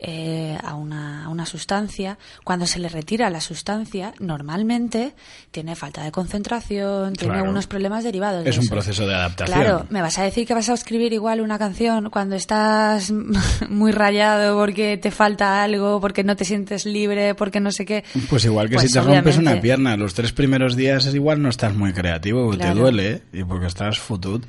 eh, 0.05 0.57
a, 0.61 0.75
una, 0.75 1.25
a 1.25 1.29
una 1.29 1.45
sustancia, 1.45 2.17
cuando 2.43 2.65
se 2.67 2.77
le 2.79 2.89
retira 2.89 3.29
la 3.29 3.39
sustancia, 3.39 4.13
normalmente 4.19 5.13
tiene 5.51 5.75
falta 5.77 6.03
de 6.03 6.11
concentración, 6.11 7.13
tiene 7.13 7.35
Claro. 7.35 7.49
unos 7.49 7.67
problemas 7.67 8.03
derivados. 8.03 8.43
de 8.43 8.49
Es 8.49 8.57
un 8.57 8.65
eso. 8.65 8.73
proceso 8.73 9.07
de 9.07 9.15
adaptación. 9.15 9.57
Claro, 9.61 9.85
me 9.89 10.01
vas 10.01 10.19
a 10.19 10.23
decir 10.23 10.45
que 10.45 10.53
vas 10.53 10.67
a 10.67 10.73
escribir 10.73 11.13
igual 11.13 11.39
una 11.39 11.57
canción 11.57 12.09
cuando 12.09 12.35
estás 12.35 13.11
muy 13.69 13.91
rayado 13.93 14.57
porque 14.57 14.97
te 14.97 15.09
falta 15.09 15.63
algo, 15.63 16.01
porque 16.01 16.23
no 16.25 16.35
te 16.35 16.43
sientes 16.45 16.85
libre, 16.85 17.33
porque 17.33 17.61
no 17.61 17.71
sé 17.71 17.85
qué. 17.85 18.03
Pues 18.29 18.43
igual 18.45 18.67
que 18.69 18.75
Pues 18.75 18.87
si 18.87 18.93
te 18.93 19.01
rompes 19.01 19.37
una 19.37 19.61
pierna, 19.61 19.95
los 19.95 20.13
tres 20.13 20.33
primeros 20.33 20.75
días 20.75 21.05
es 21.05 21.15
igual 21.15 21.41
no 21.41 21.47
estás 21.47 21.73
muy 21.75 21.93
creativo, 21.93 22.43
porque 22.43 22.57
te 22.57 22.63
Claro. 22.65 22.79
duele 22.81 23.11
¿eh? 23.11 23.21
y 23.31 23.43
porque 23.45 23.67
estás 23.67 23.99
futut. 23.99 24.43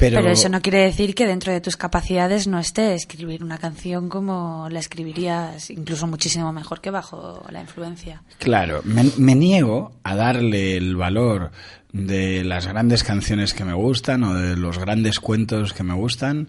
Pero, 0.00 0.16
Pero 0.16 0.30
eso 0.30 0.48
no 0.48 0.62
quiere 0.62 0.78
decir 0.78 1.14
que 1.14 1.26
dentro 1.26 1.52
de 1.52 1.60
tus 1.60 1.76
capacidades 1.76 2.46
no 2.46 2.58
esté 2.58 2.94
escribir 2.94 3.44
una 3.44 3.58
canción 3.58 4.08
como 4.08 4.66
la 4.70 4.78
escribirías, 4.78 5.68
incluso 5.68 6.06
muchísimo 6.06 6.54
mejor 6.54 6.80
que 6.80 6.90
bajo 6.90 7.44
la 7.50 7.60
influencia. 7.60 8.22
Claro, 8.38 8.80
me, 8.84 9.04
me 9.18 9.34
niego 9.34 9.92
a 10.02 10.16
darle 10.16 10.78
el 10.78 10.96
valor 10.96 11.50
de 11.92 12.44
las 12.44 12.66
grandes 12.66 13.04
canciones 13.04 13.52
que 13.52 13.66
me 13.66 13.74
gustan 13.74 14.24
o 14.24 14.32
de 14.32 14.56
los 14.56 14.78
grandes 14.78 15.20
cuentos 15.20 15.74
que 15.74 15.82
me 15.82 15.92
gustan 15.92 16.48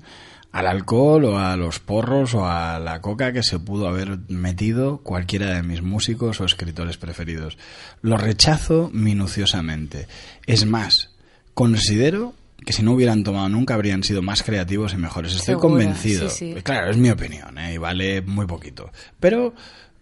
al 0.53 0.67
alcohol 0.67 1.25
o 1.25 1.37
a 1.37 1.57
los 1.57 1.79
porros 1.79 2.33
o 2.33 2.47
a 2.47 2.79
la 2.79 3.01
coca 3.01 3.33
que 3.33 3.43
se 3.43 3.59
pudo 3.59 3.89
haber 3.89 4.19
metido 4.29 4.99
cualquiera 4.99 5.53
de 5.53 5.63
mis 5.63 5.81
músicos 5.81 6.39
o 6.39 6.45
escritores 6.45 6.95
preferidos. 6.95 7.57
Lo 8.01 8.15
rechazo 8.15 8.89
minuciosamente. 8.93 10.07
Es 10.47 10.65
más, 10.65 11.09
considero 11.53 12.33
que 12.65 12.73
si 12.73 12.83
no 12.83 12.93
hubieran 12.93 13.23
tomado 13.23 13.49
nunca 13.49 13.73
habrían 13.73 14.03
sido 14.03 14.21
más 14.21 14.43
creativos 14.43 14.93
y 14.93 14.97
mejores. 14.97 15.35
Estoy 15.35 15.55
convencido. 15.55 16.29
sí, 16.29 16.53
sí. 16.55 16.61
Claro, 16.61 16.91
es 16.91 16.97
mi 16.97 17.09
opinión 17.09 17.57
¿eh? 17.57 17.73
y 17.73 17.77
vale 17.77 18.21
muy 18.21 18.45
poquito. 18.45 18.91
Pero 19.19 19.53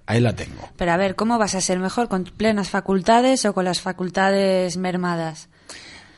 ahí 0.05 0.19
la 0.19 0.33
tengo. 0.35 0.69
Pero 0.75 0.91
a 0.91 0.97
ver, 0.97 1.15
¿cómo 1.15 1.37
vas 1.37 1.55
a 1.55 1.61
ser 1.61 1.79
mejor? 1.79 2.07
¿Con 2.09 2.23
plenas 2.25 2.69
facultades 2.69 3.45
o 3.45 3.53
con 3.53 3.65
las 3.65 3.79
facultades 3.81 4.75
mermadas? 4.77 5.47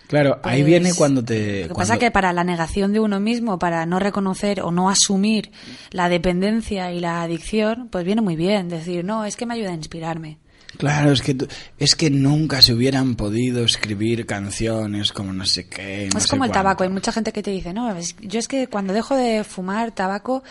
Claro, 0.08 0.42
ahí 0.44 0.58
Pues, 0.62 0.66
viene 0.66 0.94
cuando 0.94 1.24
te... 1.24 1.36
Lo 1.36 1.68
que 1.70 1.74
cuando- 1.74 1.76
pasa 1.76 1.98
que 1.98 2.12
para 2.12 2.34
la 2.34 2.44
negación 2.44 2.92
de 2.92 3.00
uno 3.00 3.20
mismo, 3.22 3.58
para 3.60 3.86
no 3.86 3.98
reconocer 3.98 4.60
o 4.62 4.70
no 4.72 4.90
asumir 4.90 5.52
la 5.92 6.10
dependencia 6.10 6.92
y 6.92 7.00
la 7.00 7.22
adicción, 7.22 7.88
pues 7.90 8.04
viene 8.04 8.22
muy 8.22 8.36
bien 8.36 8.68
decir, 8.68 9.06
no, 9.06 9.24
es 9.24 9.38
que 9.38 9.46
me 9.46 9.54
ayuda 9.54 9.70
a 9.70 9.74
inspirarme. 9.76 10.38
Claro, 10.82 11.12
es 11.12 11.22
que, 11.22 11.38
es 11.78 11.96
que 11.96 12.10
nunca 12.10 12.60
se 12.64 12.74
hubieran 12.74 13.16
podido 13.16 13.64
escribir 13.64 14.26
canciones 14.26 15.12
como 15.12 15.32
no 15.32 15.46
sé 15.46 15.68
qué. 15.68 16.10
no 16.12 16.18
es 16.18 16.24
sé 16.24 16.30
como 16.30 16.44
el 16.46 16.52
tabaco. 16.52 16.84
Hay 16.84 16.90
mucha 16.90 17.12
gente 17.12 17.32
que 17.32 17.44
te 17.44 17.52
dice, 17.52 17.72
no, 17.72 17.96
es- 17.96 18.16
yo 18.20 18.40
es 18.40 18.48
que 18.48 18.66
cuando 18.66 18.92
dejo 18.92 19.16
de 19.16 19.44
fumar 19.44 19.92
tabaco 19.92 20.44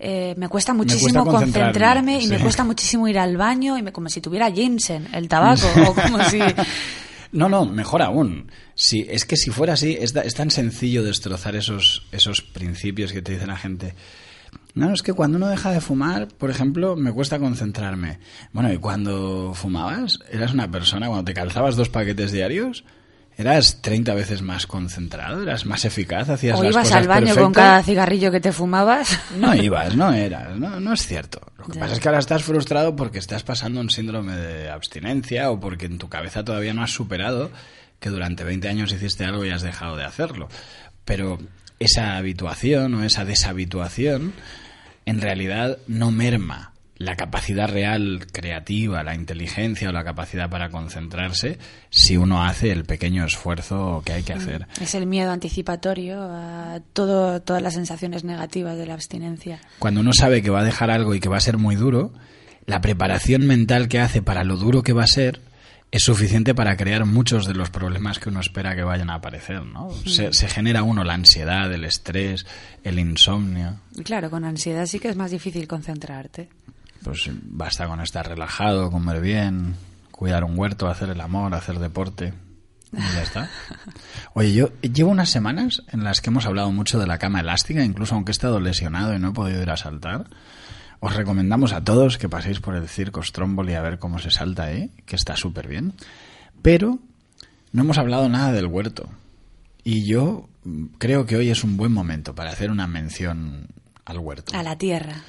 eh, 0.00 0.34
me 0.36 0.48
cuesta 0.48 0.74
muchísimo 0.74 1.24
cuesta 1.24 1.30
concentrarme, 1.30 1.62
concentrarme 1.72 2.22
y 2.22 2.26
me 2.26 2.38
cuesta 2.40 2.64
muchísimo 2.64 3.06
ir 3.06 3.16
al 3.18 3.36
baño 3.36 3.78
y 3.78 3.82
me, 3.82 3.92
como 3.92 4.08
si 4.08 4.20
tuviera 4.20 4.50
ginseng 4.50 5.06
el 5.14 5.28
tabaco 5.28 5.66
o 5.88 5.94
como 5.94 6.22
si... 6.24 6.40
No, 7.32 7.48
no, 7.48 7.64
mejor 7.66 8.02
aún. 8.02 8.50
Si, 8.74 9.06
es 9.10 9.24
que 9.24 9.36
si 9.36 9.50
fuera 9.50 9.74
así, 9.74 9.96
es, 10.00 10.12
da- 10.14 10.22
es 10.22 10.34
tan 10.34 10.50
sencillo 10.50 11.02
destrozar 11.02 11.54
esos, 11.54 12.06
esos 12.10 12.40
principios 12.40 13.12
que 13.12 13.20
te 13.22 13.32
dice 13.32 13.46
la 13.46 13.56
gente. 13.56 13.94
No, 14.76 14.92
es 14.92 15.02
que 15.02 15.12
cuando 15.14 15.38
uno 15.38 15.48
deja 15.48 15.72
de 15.72 15.80
fumar, 15.80 16.28
por 16.28 16.50
ejemplo, 16.50 16.94
me 16.96 17.10
cuesta 17.12 17.38
concentrarme. 17.38 18.18
Bueno, 18.52 18.72
y 18.72 18.76
cuando 18.78 19.52
fumabas, 19.54 20.20
eras 20.30 20.52
una 20.52 20.70
persona, 20.70 21.08
cuando 21.08 21.24
te 21.24 21.34
calzabas 21.34 21.76
dos 21.76 21.88
paquetes 21.88 22.30
diarios, 22.30 22.84
eras 23.38 23.80
30 23.82 24.14
veces 24.14 24.42
más 24.42 24.66
concentrado, 24.66 25.42
eras 25.42 25.64
más 25.66 25.84
eficaz, 25.86 26.28
hacías 26.28 26.58
O 26.58 26.62
las 26.62 26.72
ibas 26.72 26.84
cosas 26.84 26.98
al 27.02 27.08
baño 27.08 27.34
con 27.34 27.52
cada 27.54 27.82
cigarrillo 27.82 28.30
que 28.30 28.40
te 28.40 28.52
fumabas. 28.52 29.18
No 29.38 29.54
ibas, 29.54 29.96
no 29.96 30.12
eras, 30.12 30.56
no, 30.58 30.78
no 30.78 30.92
es 30.92 31.06
cierto. 31.06 31.40
Lo 31.58 31.64
que 31.64 31.74
Ya. 31.74 31.80
pasa 31.80 31.94
es 31.94 32.00
que 32.00 32.08
ahora 32.08 32.18
estás 32.20 32.44
frustrado 32.44 32.94
porque 32.96 33.18
estás 33.18 33.42
pasando 33.44 33.80
un 33.80 33.88
síndrome 33.90 34.36
de 34.36 34.68
abstinencia 34.70 35.50
o 35.50 35.58
porque 35.58 35.86
en 35.86 35.96
tu 35.98 36.08
cabeza 36.10 36.44
todavía 36.44 36.74
no 36.74 36.82
has 36.82 36.90
superado 36.92 37.50
que 37.98 38.10
durante 38.10 38.44
20 38.44 38.68
años 38.68 38.92
hiciste 38.92 39.24
algo 39.24 39.42
y 39.46 39.50
has 39.50 39.62
dejado 39.62 39.96
de 39.96 40.04
hacerlo. 40.04 40.48
Pero 41.06 41.38
esa 41.78 42.16
habituación 42.18 42.94
o 42.94 43.04
esa 43.04 43.24
deshabituación 43.24 44.32
en 45.06 45.20
realidad 45.20 45.78
no 45.86 46.10
merma 46.10 46.72
la 46.98 47.14
capacidad 47.14 47.68
real 47.68 48.26
creativa, 48.32 49.02
la 49.02 49.14
inteligencia 49.14 49.90
o 49.90 49.92
la 49.92 50.02
capacidad 50.02 50.48
para 50.48 50.70
concentrarse 50.70 51.58
si 51.90 52.16
uno 52.16 52.42
hace 52.42 52.72
el 52.72 52.84
pequeño 52.84 53.24
esfuerzo 53.24 54.02
que 54.04 54.14
hay 54.14 54.22
que 54.22 54.32
hacer. 54.32 54.66
Es 54.80 54.94
el 54.94 55.06
miedo 55.06 55.30
anticipatorio 55.30 56.22
a 56.22 56.80
todo, 56.92 57.40
todas 57.42 57.62
las 57.62 57.74
sensaciones 57.74 58.24
negativas 58.24 58.78
de 58.78 58.86
la 58.86 58.94
abstinencia. 58.94 59.60
Cuando 59.78 60.00
uno 60.00 60.12
sabe 60.12 60.42
que 60.42 60.50
va 60.50 60.60
a 60.60 60.64
dejar 60.64 60.90
algo 60.90 61.14
y 61.14 61.20
que 61.20 61.28
va 61.28 61.36
a 61.36 61.40
ser 61.40 61.58
muy 61.58 61.76
duro, 61.76 62.12
la 62.64 62.80
preparación 62.80 63.46
mental 63.46 63.88
que 63.88 64.00
hace 64.00 64.22
para 64.22 64.42
lo 64.42 64.56
duro 64.56 64.82
que 64.82 64.94
va 64.94 65.04
a 65.04 65.08
ser 65.08 65.40
es 65.90 66.02
suficiente 66.02 66.54
para 66.54 66.76
crear 66.76 67.04
muchos 67.06 67.46
de 67.46 67.54
los 67.54 67.70
problemas 67.70 68.18
que 68.18 68.28
uno 68.28 68.40
espera 68.40 68.74
que 68.74 68.82
vayan 68.82 69.10
a 69.10 69.14
aparecer, 69.14 69.64
¿no? 69.64 69.90
Se, 70.04 70.32
se 70.32 70.48
genera 70.48 70.82
uno 70.82 71.04
la 71.04 71.14
ansiedad, 71.14 71.72
el 71.72 71.84
estrés, 71.84 72.46
el 72.84 72.98
insomnio. 72.98 73.80
Y 73.94 74.02
claro, 74.02 74.30
con 74.30 74.44
ansiedad 74.44 74.86
sí 74.86 74.98
que 74.98 75.08
es 75.08 75.16
más 75.16 75.30
difícil 75.30 75.66
concentrarte. 75.68 76.48
Pues 77.02 77.30
basta 77.42 77.86
con 77.86 78.00
estar 78.00 78.28
relajado, 78.28 78.90
comer 78.90 79.20
bien, 79.20 79.76
cuidar 80.10 80.44
un 80.44 80.58
huerto, 80.58 80.88
hacer 80.88 81.10
el 81.10 81.20
amor, 81.20 81.54
hacer 81.54 81.78
deporte. 81.78 82.34
Y 82.92 82.98
ya 82.98 83.22
está. 83.22 83.50
Oye, 84.34 84.52
yo 84.52 84.70
llevo 84.80 85.10
unas 85.10 85.30
semanas 85.30 85.82
en 85.92 86.04
las 86.04 86.20
que 86.20 86.30
hemos 86.30 86.46
hablado 86.46 86.72
mucho 86.72 86.98
de 86.98 87.06
la 87.06 87.18
cama 87.18 87.40
elástica, 87.40 87.84
incluso 87.84 88.14
aunque 88.14 88.30
he 88.30 88.32
estado 88.32 88.60
lesionado 88.60 89.14
y 89.14 89.18
no 89.18 89.28
he 89.28 89.32
podido 89.32 89.62
ir 89.62 89.70
a 89.70 89.76
saltar. 89.76 90.28
Os 91.00 91.14
recomendamos 91.14 91.72
a 91.72 91.84
todos 91.84 92.18
que 92.18 92.28
paséis 92.28 92.60
por 92.60 92.74
el 92.74 92.88
circo 92.88 93.22
Stromboli 93.22 93.74
a 93.74 93.82
ver 93.82 93.98
cómo 93.98 94.18
se 94.18 94.30
salta 94.30 94.64
ahí, 94.64 94.90
que 95.04 95.16
está 95.16 95.36
súper 95.36 95.68
bien. 95.68 95.94
Pero 96.62 96.98
no 97.72 97.82
hemos 97.82 97.98
hablado 97.98 98.28
nada 98.28 98.52
del 98.52 98.66
huerto. 98.66 99.08
Y 99.84 100.06
yo 100.06 100.48
creo 100.98 101.26
que 101.26 101.36
hoy 101.36 101.50
es 101.50 101.62
un 101.62 101.76
buen 101.76 101.92
momento 101.92 102.34
para 102.34 102.50
hacer 102.50 102.70
una 102.70 102.86
mención 102.86 103.68
al 104.04 104.18
huerto. 104.18 104.56
A 104.56 104.62
la 104.62 104.76
tierra. 104.76 105.22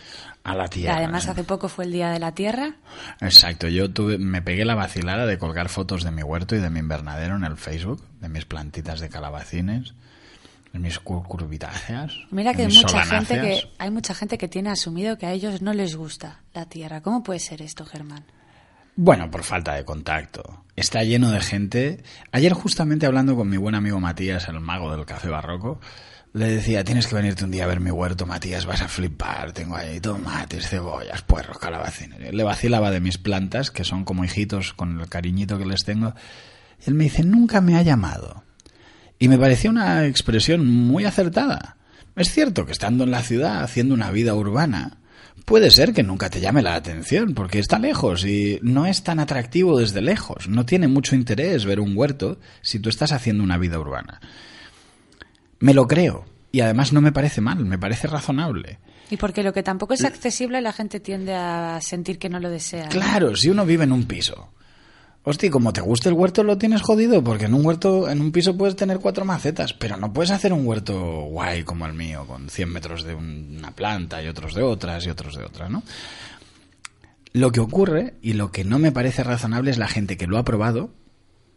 A 0.44 0.56
la 0.56 0.70
tierra. 0.70 0.96
además 0.96 1.28
¿eh? 1.28 1.32
hace 1.32 1.44
poco 1.44 1.68
fue 1.68 1.84
el 1.84 1.92
Día 1.92 2.10
de 2.10 2.20
la 2.20 2.34
Tierra. 2.34 2.76
Exacto, 3.20 3.68
yo 3.68 3.92
tuve, 3.92 4.18
me 4.18 4.42
pegué 4.42 4.64
la 4.64 4.76
vacilada 4.76 5.26
de 5.26 5.38
colgar 5.38 5.68
fotos 5.68 6.04
de 6.04 6.12
mi 6.12 6.24
huerto 6.24 6.56
y 6.56 6.60
de 6.60 6.70
mi 6.70 6.80
invernadero 6.80 7.36
en 7.36 7.44
el 7.44 7.58
Facebook, 7.58 8.02
de 8.22 8.30
mis 8.30 8.46
plantitas 8.46 9.02
de 9.02 9.10
calabacines, 9.10 9.94
mis 10.80 11.00
cur- 11.04 11.26
curvitáceas. 11.28 12.14
Mira 12.32 12.54
que 12.54 12.66
mis 12.68 12.76
mucha 12.82 13.04
gente 13.06 13.40
que 13.42 13.70
hay 13.78 13.92
mucha 13.92 14.14
gente 14.14 14.38
que 14.38 14.48
tiene 14.48 14.70
asumido 14.70 15.18
que 15.18 15.26
a 15.26 15.32
ellos 15.32 15.62
no 15.62 15.74
les 15.74 15.96
gusta 15.96 16.42
la 16.54 16.66
tierra. 16.66 17.02
¿Cómo 17.02 17.24
puede 17.24 17.40
ser 17.40 17.62
esto, 17.62 17.86
Germán? 17.86 18.26
Bueno, 18.96 19.30
por 19.30 19.44
falta 19.44 19.76
de 19.76 19.86
contacto. 19.86 20.64
Está 20.76 21.04
lleno 21.04 21.30
de 21.32 21.40
gente. 21.42 22.04
Ayer 22.32 22.54
justamente 22.54 23.06
hablando 23.06 23.36
con 23.36 23.48
mi 23.50 23.58
buen 23.58 23.76
amigo 23.76 24.00
Matías, 24.00 24.48
el 24.48 24.60
mago 24.60 24.92
del 24.96 25.06
café 25.06 25.30
barroco, 25.30 25.80
le 26.34 26.48
decía, 26.48 26.84
tienes 26.84 27.06
que 27.08 27.16
venirte 27.16 27.44
un 27.46 27.52
día 27.52 27.64
a 27.66 27.68
ver 27.68 27.80
mi 27.80 27.92
huerto, 27.92 28.26
Matías, 28.26 28.66
vas 28.66 28.82
a 28.82 28.88
flipar. 28.88 29.52
Tengo 29.54 29.76
ahí 29.76 30.00
tomates, 30.00 30.68
cebollas, 30.68 31.22
puerros, 31.22 31.60
calabacines. 31.60 32.34
Le 32.34 32.44
vacilaba 32.44 32.90
de 32.92 33.00
mis 33.00 33.18
plantas, 33.20 33.70
que 33.72 33.84
son 33.84 34.04
como 34.04 34.24
hijitos 34.26 34.74
con 34.74 35.00
el 35.00 35.08
cariñito 35.10 35.60
que 35.60 35.66
les 35.66 35.84
tengo. 35.84 36.14
Y 36.86 36.90
él 36.90 36.96
me 36.96 37.04
dice, 37.06 37.24
nunca 37.24 37.62
me 37.62 37.76
ha 37.76 37.82
llamado. 37.84 38.44
Y 39.20 39.28
me 39.28 39.38
pareció 39.38 39.70
una 39.70 40.06
expresión 40.06 40.68
muy 40.68 41.06
acertada. 41.06 41.78
Es 42.16 42.32
cierto 42.32 42.66
que 42.66 42.72
estando 42.72 43.04
en 43.04 43.12
la 43.12 43.22
ciudad, 43.22 43.64
haciendo 43.64 43.94
una 43.94 44.12
vida 44.12 44.36
urbana, 44.36 44.98
puede 45.46 45.72
ser 45.72 45.94
que 45.94 46.04
nunca 46.04 46.30
te 46.30 46.42
llame 46.42 46.62
la 46.62 46.76
atención, 46.76 47.34
porque 47.34 47.60
está 47.60 47.80
lejos 47.80 48.26
y 48.26 48.60
no 48.62 48.86
es 48.86 49.04
tan 49.04 49.20
atractivo 49.20 49.80
desde 49.80 50.02
lejos. 50.02 50.48
No 50.50 50.66
tiene 50.66 50.88
mucho 50.88 51.16
interés 51.16 51.66
ver 51.66 51.80
un 51.80 51.96
huerto 51.96 52.40
si 52.62 52.80
tú 52.80 52.90
estás 52.90 53.12
haciendo 53.12 53.44
una 53.44 53.58
vida 53.58 53.80
urbana. 53.80 54.20
Me 55.60 55.74
lo 55.74 55.88
creo. 55.88 56.26
y 56.52 56.62
además 56.62 56.92
no 56.92 57.02
me 57.02 57.12
parece 57.12 57.40
mal, 57.42 57.66
me 57.66 57.78
parece 57.78 58.08
razonable. 58.08 58.80
Y 59.10 59.18
porque 59.18 59.44
lo 59.44 59.54
que 59.54 59.64
tampoco 59.64 59.94
es 59.94 60.04
accesible, 60.04 60.60
la 60.62 60.74
gente 60.74 61.00
tiende 61.00 61.34
a 61.34 61.80
sentir 61.82 62.20
que 62.20 62.30
no 62.30 62.40
lo 62.40 62.50
desea. 62.50 62.86
¿no? 62.86 62.90
Claro, 62.90 63.36
si 63.36 63.50
uno 63.50 63.66
vive 63.66 63.84
en 63.84 63.92
un 63.92 64.06
piso. 64.06 64.50
Hostia, 65.30 65.52
como 65.52 65.74
te 65.74 65.82
guste 65.82 66.08
el 66.08 66.16
huerto 66.16 66.42
lo 66.42 66.58
tienes 66.58 66.82
jodido, 66.82 67.22
porque 67.22 67.46
en 67.46 67.54
un 67.54 67.66
huerto, 67.66 68.10
en 68.10 68.22
un 68.22 68.32
piso 68.32 68.56
puedes 68.56 68.78
tener 68.78 69.00
cuatro 69.00 69.26
macetas, 69.26 69.74
pero 69.74 69.98
no 69.98 70.14
puedes 70.14 70.32
hacer 70.32 70.54
un 70.54 70.66
huerto 70.66 70.98
guay 71.24 71.64
como 71.64 71.86
el 71.86 71.92
mío, 71.92 72.26
con 72.26 72.50
100 72.50 72.70
metros 72.72 73.04
de 73.04 73.14
una 73.14 73.72
planta 73.72 74.24
y 74.24 74.30
otros 74.30 74.54
de 74.54 74.64
otras 74.64 75.06
y 75.06 75.10
otros 75.10 75.36
de 75.36 75.44
otras, 75.44 75.70
¿no? 75.70 75.84
Lo 77.34 77.52
que 77.52 77.60
ocurre 77.60 78.14
y 78.22 78.36
lo 78.36 78.54
que 78.54 78.64
no 78.64 78.80
me 78.80 78.94
parece 78.94 79.22
razonable 79.22 79.70
es 79.70 79.78
la 79.78 79.90
gente 79.90 80.16
que 80.16 80.28
lo 80.28 80.38
ha 80.38 80.46
probado 80.46 80.92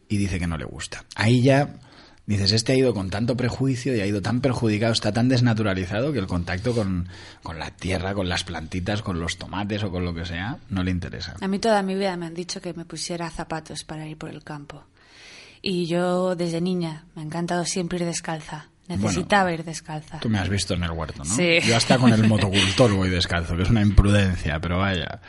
y 0.09 0.17
dice 0.17 0.41
que 0.41 0.49
no 0.49 0.59
le 0.59 0.65
gusta. 0.65 1.05
Ahí 1.15 1.41
ya 1.41 1.79
dices, 2.27 2.53
este 2.53 2.73
ha 2.73 2.77
ido 2.77 2.95
con 2.95 3.11
tanto 3.11 3.37
prejuicio 3.37 3.95
y 3.95 4.01
ha 4.01 4.07
ido 4.07 4.23
tan 4.23 4.41
perjudicado, 4.41 4.93
está 4.93 5.13
tan 5.13 5.29
desnaturalizado 5.29 6.13
que 6.13 6.19
el 6.19 6.27
contacto 6.27 6.75
con, 6.75 7.09
con 7.43 7.59
la 7.59 7.71
tierra, 7.71 8.15
con 8.15 8.29
las 8.29 8.45
plantitas, 8.45 9.03
con 9.03 9.21
los 9.21 9.37
tomates 9.37 9.83
o 9.83 9.91
con 9.91 10.05
lo 10.05 10.15
que 10.15 10.25
sea, 10.25 10.59
no 10.69 10.83
le 10.83 10.91
interesa. 10.91 11.37
A 11.41 11.49
mí 11.49 11.59
toda 11.59 11.83
mi 11.83 11.95
vida 11.95 12.17
me 12.17 12.27
han 12.27 12.35
dicho 12.35 12.61
que 12.61 12.75
me 12.75 12.85
pusiera 12.85 13.31
zapatos 13.31 13.85
para 13.85 14.07
ir 14.07 14.17
por 14.17 14.31
el 14.31 14.43
campo. 14.43 14.85
Y 15.63 15.87
yo 15.87 16.37
desde 16.37 16.61
niña 16.61 17.05
me 17.15 17.23
ha 17.23 17.25
encantado 17.25 17.65
siempre 17.65 17.99
ir 17.99 18.05
descalza. 18.05 18.69
Necesitaba 18.89 19.53
ir 19.53 19.63
descalza. 19.63 20.19
Tú 20.19 20.29
me 20.29 20.39
has 20.39 20.49
visto 20.49 20.75
en 20.75 20.83
el 20.83 20.91
huerto, 20.91 21.23
¿no? 21.23 21.25
Sí. 21.25 21.61
Yo 21.63 21.77
hasta 21.77 21.97
con 21.97 22.13
el 22.13 22.27
motocultor 22.27 22.93
voy 22.93 23.09
descalzo, 23.09 23.57
que 23.57 23.63
es 23.63 23.71
una 23.71 23.83
imprudencia, 23.83 24.59
pero 24.59 24.79
vaya. 24.79 25.21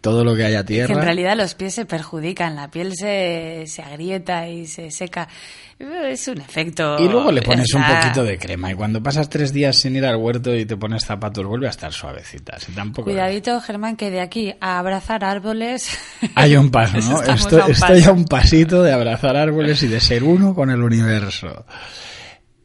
Todo 0.00 0.24
lo 0.24 0.36
que 0.36 0.44
haya 0.44 0.60
Que 0.60 0.68
tierra. 0.74 0.94
en 0.94 1.02
realidad 1.02 1.36
los 1.36 1.54
pies 1.54 1.74
se 1.74 1.84
perjudican, 1.84 2.54
la 2.54 2.70
piel 2.70 2.94
se, 2.94 3.64
se 3.66 3.82
agrieta 3.82 4.48
y 4.48 4.66
se 4.66 4.90
seca. 4.92 5.28
Es 5.78 6.26
un 6.28 6.40
efecto. 6.40 6.96
Y 6.98 7.08
luego 7.08 7.30
le 7.30 7.42
pones 7.42 7.72
un 7.74 7.82
poquito 7.84 8.24
de 8.24 8.36
crema. 8.38 8.72
Y 8.72 8.74
cuando 8.74 9.00
pasas 9.02 9.28
tres 9.28 9.52
días 9.52 9.76
sin 9.76 9.94
ir 9.96 10.04
al 10.06 10.16
huerto 10.16 10.54
y 10.54 10.64
te 10.66 10.76
pones 10.76 11.04
zapatos, 11.04 11.44
vuelve 11.46 11.66
a 11.68 11.70
estar 11.70 11.92
suavecita. 11.92 12.58
Si 12.58 12.72
tampoco. 12.72 13.10
Cuidadito, 13.10 13.60
Germán, 13.60 13.96
que 13.96 14.10
de 14.10 14.20
aquí 14.20 14.52
a 14.60 14.78
abrazar 14.78 15.24
árboles. 15.24 15.88
Hay 16.34 16.56
un 16.56 16.70
paso, 16.70 16.98
¿no? 17.10 17.22
Estoy, 17.22 17.60
a 17.60 17.64
un 17.66 17.70
estoy 17.72 17.98
paso. 17.98 18.10
a 18.10 18.12
un 18.12 18.24
pasito 18.24 18.82
de 18.82 18.92
abrazar 18.92 19.36
árboles 19.36 19.82
y 19.82 19.88
de 19.88 20.00
ser 20.00 20.24
uno 20.24 20.54
con 20.54 20.70
el 20.70 20.82
universo. 20.82 21.64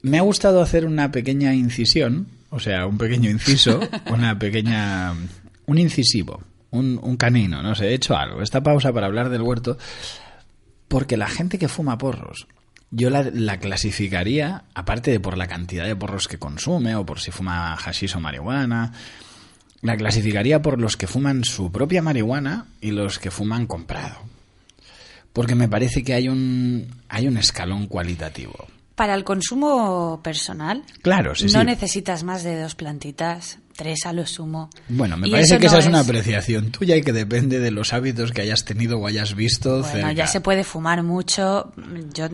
Me 0.01 0.17
ha 0.17 0.21
gustado 0.21 0.61
hacer 0.61 0.85
una 0.85 1.11
pequeña 1.11 1.53
incisión, 1.53 2.27
o 2.49 2.59
sea, 2.59 2.85
un 2.87 2.97
pequeño 2.97 3.29
inciso, 3.29 3.79
una 4.11 4.37
pequeña. 4.37 5.13
un 5.65 5.77
incisivo, 5.77 6.41
un, 6.73 6.99
un 7.01 7.17
canino, 7.17 7.61
no 7.63 7.73
sé, 7.75 7.87
he 7.89 7.93
hecho 7.93 8.15
algo. 8.17 8.41
Esta 8.41 8.61
pausa 8.61 8.91
para 8.91 9.07
hablar 9.07 9.29
del 9.29 9.41
huerto, 9.41 9.77
porque 10.87 11.17
la 11.17 11.27
gente 11.27 11.57
que 11.57 11.67
fuma 11.67 11.97
porros, 11.97 12.47
yo 12.91 13.09
la, 13.09 13.23
la 13.33 13.57
clasificaría, 13.59 14.65
aparte 14.75 15.11
de 15.11 15.19
por 15.19 15.37
la 15.37 15.47
cantidad 15.47 15.85
de 15.85 15.95
porros 15.95 16.27
que 16.27 16.37
consume 16.37 16.95
o 16.95 17.05
por 17.05 17.19
si 17.19 17.31
fuma 17.31 17.75
hashish 17.77 18.15
o 18.15 18.19
marihuana, 18.19 18.91
la 19.81 19.97
clasificaría 19.97 20.61
por 20.61 20.79
los 20.79 20.95
que 20.95 21.07
fuman 21.07 21.43
su 21.43 21.71
propia 21.71 22.01
marihuana 22.01 22.67
y 22.81 22.91
los 22.91 23.19
que 23.19 23.31
fuman 23.31 23.65
comprado. 23.67 24.17
Porque 25.33 25.55
me 25.55 25.67
parece 25.67 26.03
que 26.03 26.13
hay 26.13 26.29
un, 26.29 26.87
hay 27.09 27.27
un 27.27 27.37
escalón 27.37 27.87
cualitativo. 27.87 28.67
Para 28.95 29.15
el 29.15 29.23
consumo 29.23 30.21
personal, 30.23 30.83
Claro, 31.01 31.33
sí, 31.33 31.45
no 31.45 31.61
sí. 31.61 31.65
necesitas 31.65 32.23
más 32.23 32.43
de 32.43 32.61
dos 32.61 32.75
plantitas, 32.75 33.57
tres 33.75 34.05
a 34.05 34.13
lo 34.13 34.25
sumo. 34.25 34.69
Bueno, 34.89 35.17
me 35.17 35.27
Y 35.27 35.31
parece 35.31 35.57
que 35.57 35.65
no 35.65 35.71
esa 35.71 35.79
es 35.79 35.87
una 35.87 35.99
apreciación 36.01 36.71
tuya 36.71 36.95
y 36.95 37.01
que 37.01 37.11
depende 37.13 37.59
de 37.59 37.71
los 37.71 37.93
hábitos 37.93 38.31
que 38.31 38.41
hayas 38.41 38.63
tenido 38.65 38.99
o 38.99 39.07
hayas 39.07 39.35
visto 39.35 39.79
Bueno, 39.79 39.87
cerca. 39.91 40.11
ya 40.13 40.27
se 40.27 40.41
puede 40.41 40.63
fumar 40.63 41.03
mucho, 41.03 41.71
yo 42.13 42.27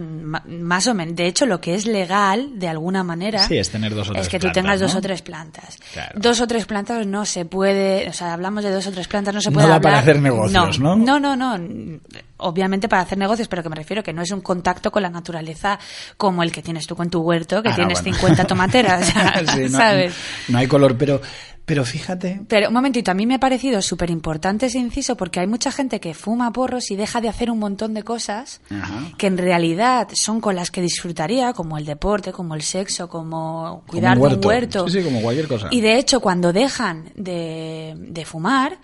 más 0.48 0.88
o 0.88 0.94
menos. 0.94 1.16
De 1.16 1.28
hecho, 1.28 1.46
lo 1.46 1.60
que 1.62 1.74
es 1.76 1.86
legal, 1.86 2.52
de 2.60 2.68
alguna 2.68 3.04
manera, 3.04 3.48
Sí, 3.48 3.58
es 3.58 3.70
tener 3.70 3.96
dos 3.96 4.10
o 4.10 4.12
es 4.12 4.18
tres 4.18 4.30
que 4.30 4.38
tú 4.40 4.44
plantas, 4.44 4.64
tengas 4.64 4.80
dos 4.80 4.96
o 4.96 5.02
tres 5.02 5.22
plantas. 5.22 5.78
Claro. 5.94 6.20
Dos 6.20 6.42
o 6.42 6.48
tres 6.48 6.66
plantas 6.66 7.08
no 7.08 7.26
se 7.26 7.46
puede, 7.46 8.08
o 8.10 8.14
sea, 8.14 8.34
hablamos 8.34 8.64
de 8.64 8.72
dos 8.72 8.86
o 8.88 8.92
tres 8.92 9.08
plantas, 9.08 9.34
no 9.34 9.42
se 9.42 9.52
puede 9.52 9.68
da 9.68 9.76
hablar. 9.76 9.82
para 9.92 10.00
hacer 10.02 10.22
negocios, 10.22 10.80
¿no? 10.80 10.96
No, 10.96 11.20
no, 11.20 11.36
no. 11.36 12.00
Obviamente 12.40 12.88
para 12.90 13.04
hacer 13.04 13.18
negocios, 13.18 13.48
pero 13.48 13.62
que 13.64 13.70
me 13.70 13.76
refiero 13.76 14.02
que 14.04 14.14
no 14.14 14.22
es 14.22 14.32
un 14.32 14.42
contacto 14.42 14.92
con 14.92 15.04
la 15.04 15.10
naturaleza 15.10 15.78
como 16.18 16.42
el 16.44 16.52
que 16.52 16.62
tienes 16.62 16.88
tú 16.88 16.96
con 16.96 17.10
tu 17.10 17.20
huerto, 17.22 17.62
que 17.62 17.70
Ah, 17.70 17.72
no, 17.72 17.76
tienes 17.78 18.02
bueno. 18.02 18.18
50 18.18 18.46
tomateras, 18.46 19.06
Sí, 19.56 19.62
no- 19.70 19.78
¿sabes? 19.78 20.14
No, 20.48 20.58
hay 20.58 20.68
color, 20.68 20.98
pero, 20.98 21.22
pero 21.66 21.84
fíjate. 21.86 22.42
Pero 22.48 22.70
un 22.70 22.74
momentito, 22.74 23.12
a 23.12 23.14
mí 23.14 23.26
me 23.28 23.36
ha 23.36 23.40
parecido 23.40 23.82
súper 23.82 24.10
importante 24.10 24.66
ese 24.68 24.80
inciso 24.80 25.16
porque 25.18 25.40
hay 25.40 25.48
mucha 25.48 25.72
gente 25.72 26.00
que 26.00 26.14
fuma 26.14 26.52
porros 26.52 26.90
y 26.92 26.96
deja 26.96 27.22
de 27.22 27.30
hacer 27.30 27.52
un 27.52 27.60
montón 27.60 27.94
de 27.94 28.04
cosas 28.04 28.62
Ajá. 28.72 29.12
que 29.18 29.28
en 29.28 29.38
realidad 29.38 30.08
son 30.14 30.40
con 30.42 30.56
las 30.56 30.72
que 30.72 30.82
disfrutaría, 30.82 31.54
como 31.54 31.78
el 31.78 31.86
deporte, 31.86 32.32
como 32.32 32.56
el 32.56 32.62
sexo, 32.62 33.08
como 33.10 33.84
cuidar 33.88 34.16
como 34.18 34.26
un 34.26 34.32
de 34.32 34.38
un 34.38 34.46
huerto. 34.46 34.88
Sí, 34.88 35.00
sí, 35.00 35.04
como 35.06 35.22
cualquier 35.22 35.48
cosa. 35.48 35.68
Y 35.72 35.82
de 35.82 35.98
hecho, 35.98 36.22
cuando 36.22 36.54
dejan 36.54 37.12
de, 37.16 37.94
de 37.98 38.26
fumar, 38.26 38.78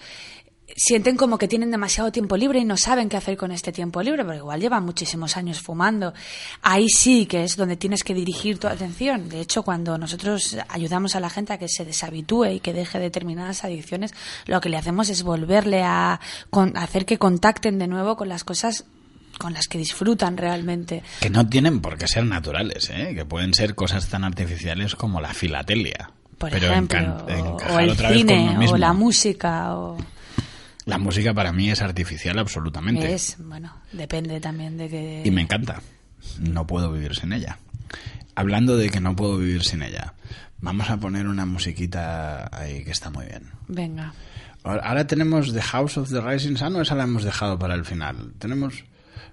sienten 0.78 1.15
como 1.15 1.38
que 1.38 1.47
tienen 1.47 1.71
demasiado 1.71 2.11
tiempo 2.11 2.36
libre 2.36 2.59
y 2.59 2.65
no 2.65 2.76
saben 2.76 3.07
qué 3.07 3.15
hacer 3.15 3.38
con 3.38 3.51
este 3.51 3.71
tiempo 3.71 4.03
libre, 4.03 4.23
porque 4.26 4.39
igual 4.39 4.59
llevan 4.59 4.84
muchísimos 4.84 5.38
años 5.38 5.61
fumando. 5.61 6.13
Ahí 6.61 6.89
sí 6.89 7.26
que 7.28 7.43
es 7.45 7.55
donde 7.55 7.78
tienes 7.78 8.03
que 8.03 8.13
dirigir 8.13 8.59
tu 8.59 8.67
atención. 8.67 9.30
De 9.30 9.39
hecho, 9.39 9.63
cuando 9.63 9.97
nosotros 9.97 10.57
ayudamos 10.67 11.15
a 11.15 11.21
la 11.21 11.30
gente 11.30 11.53
a 11.53 11.57
que 11.57 11.69
se 11.69 11.86
deshabitúe 11.86 12.45
y 12.47 12.59
que 12.59 12.73
deje 12.73 12.99
determinadas 12.99 13.63
adicciones, 13.63 14.13
lo 14.47 14.59
que 14.59 14.67
le 14.69 14.76
hacemos 14.78 15.09
es 15.09 15.23
volverle 15.23 15.82
a, 15.84 16.19
con- 16.49 16.76
a 16.76 16.84
hacer 16.84 17.05
que 17.05 17.17
contacten 17.17 17.80
de 17.80 17.88
nuevo 17.88 18.17
con 18.17 18.28
las 18.28 18.43
cosas 18.43 18.84
con 19.38 19.53
las 19.53 19.67
que 19.67 19.78
disfrutan 19.78 20.38
realmente. 20.38 21.03
Que 21.19 21.30
no 21.30 21.47
tienen 21.47 21.82
por 21.82 21.97
qué 21.97 22.07
ser 22.07 22.26
naturales, 22.26 22.89
¿eh? 22.89 23.13
que 23.15 23.26
pueden 23.26 23.53
ser 23.53 23.76
cosas 23.76 24.07
tan 24.07 24.23
artificiales 24.23 24.95
como 24.95 25.19
la 25.19 25.34
filatelia. 25.34 26.09
Por 26.38 26.51
pero 26.51 26.67
ejemplo, 26.67 27.26
o- 27.28 27.80
el 27.80 27.89
otra 27.89 28.09
vez 28.09 28.19
con 28.26 28.28
cine, 28.30 28.57
o 28.69 28.78
la 28.78 28.93
música, 28.93 29.76
o... 29.76 29.97
La 30.86 30.98
música 31.00 31.34
para 31.34 31.52
mí 31.52 31.70
es 31.72 31.82
artificial 31.82 32.38
absolutamente. 32.40 33.14
Es, 33.14 33.38
bueno, 33.40 33.76
depende 33.92 34.40
también 34.40 34.78
de 34.78 34.88
que... 34.90 35.24
Y 35.26 35.32
me 35.32 35.42
encanta. 35.42 35.82
No 36.40 36.68
puedo 36.68 36.92
vivir 36.92 37.16
sin 37.16 37.34
ella. 37.34 37.58
Hablando 38.36 38.78
de 38.78 38.90
que 38.90 39.00
no 39.00 39.16
puedo 39.16 39.38
vivir 39.38 39.64
sin 39.64 39.82
ella, 39.82 40.14
vamos 40.60 40.90
a 40.90 40.98
poner 40.98 41.28
una 41.28 41.46
musiquita 41.46 42.50
ahí 42.56 42.84
que 42.84 42.92
está 42.92 43.10
muy 43.10 43.26
bien. 43.26 43.50
Venga. 43.68 44.14
Ahora 44.64 45.06
tenemos 45.08 45.54
The 45.54 45.62
House 45.62 45.98
of 45.98 46.10
the 46.12 46.22
Rising 46.22 46.56
Sun 46.58 46.76
o 46.76 46.82
esa 46.82 46.96
la 46.96 47.04
hemos 47.04 47.24
dejado 47.24 47.58
para 47.58 47.76
el 47.76 47.86
final. 47.86 48.34
Tenemos... 48.40 48.84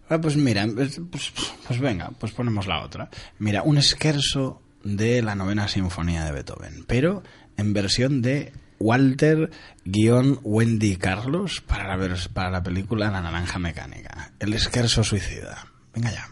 Ah, 0.09 0.21
pues 0.21 0.37
mira, 0.37 0.67
pues, 0.75 1.01
pues- 1.11 1.33
pues 1.67 1.81
venga, 1.81 2.11
pues 2.19 2.33
ponemos 2.33 2.67
la 2.67 2.83
otra. 2.83 3.09
Mira, 3.39 3.63
un 3.63 3.79
esquerzo 3.79 4.61
de 4.85 5.23
la 5.23 5.35
novena 5.35 5.69
sinfonía 5.69 6.25
de 6.25 6.33
Beethoven, 6.33 6.85
pero 6.87 7.23
en 7.57 7.73
versión 7.73 8.21
de 8.21 8.53
Walter-Wendy 8.83 10.97
Carlos 10.97 11.61
para 11.61 11.97
la, 11.97 12.16
para 12.33 12.51
la 12.51 12.62
película 12.62 13.11
La 13.11 13.20
Naranja 13.20 13.59
Mecánica. 13.59 14.33
El 14.39 14.55
esquerzo 14.55 15.05
suicida. 15.05 15.66
Venga 15.95 16.11
ya. 16.11 16.26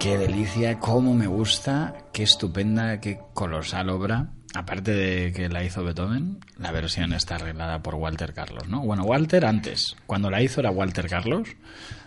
Qué 0.00 0.16
delicia, 0.16 0.78
cómo 0.78 1.12
me 1.12 1.26
gusta, 1.26 1.92
qué 2.12 2.22
estupenda, 2.22 3.00
qué 3.00 3.18
colosal 3.34 3.90
obra. 3.90 4.28
Aparte 4.54 4.92
de 4.92 5.32
que 5.32 5.48
la 5.48 5.64
hizo 5.64 5.82
Beethoven, 5.82 6.38
la 6.56 6.70
versión 6.70 7.12
está 7.12 7.34
arreglada 7.34 7.82
por 7.82 7.96
Walter 7.96 8.32
Carlos, 8.32 8.68
¿no? 8.68 8.80
Bueno, 8.80 9.02
Walter 9.02 9.44
antes, 9.44 9.96
cuando 10.06 10.30
la 10.30 10.40
hizo 10.40 10.60
era 10.60 10.70
Walter 10.70 11.08
Carlos, 11.08 11.48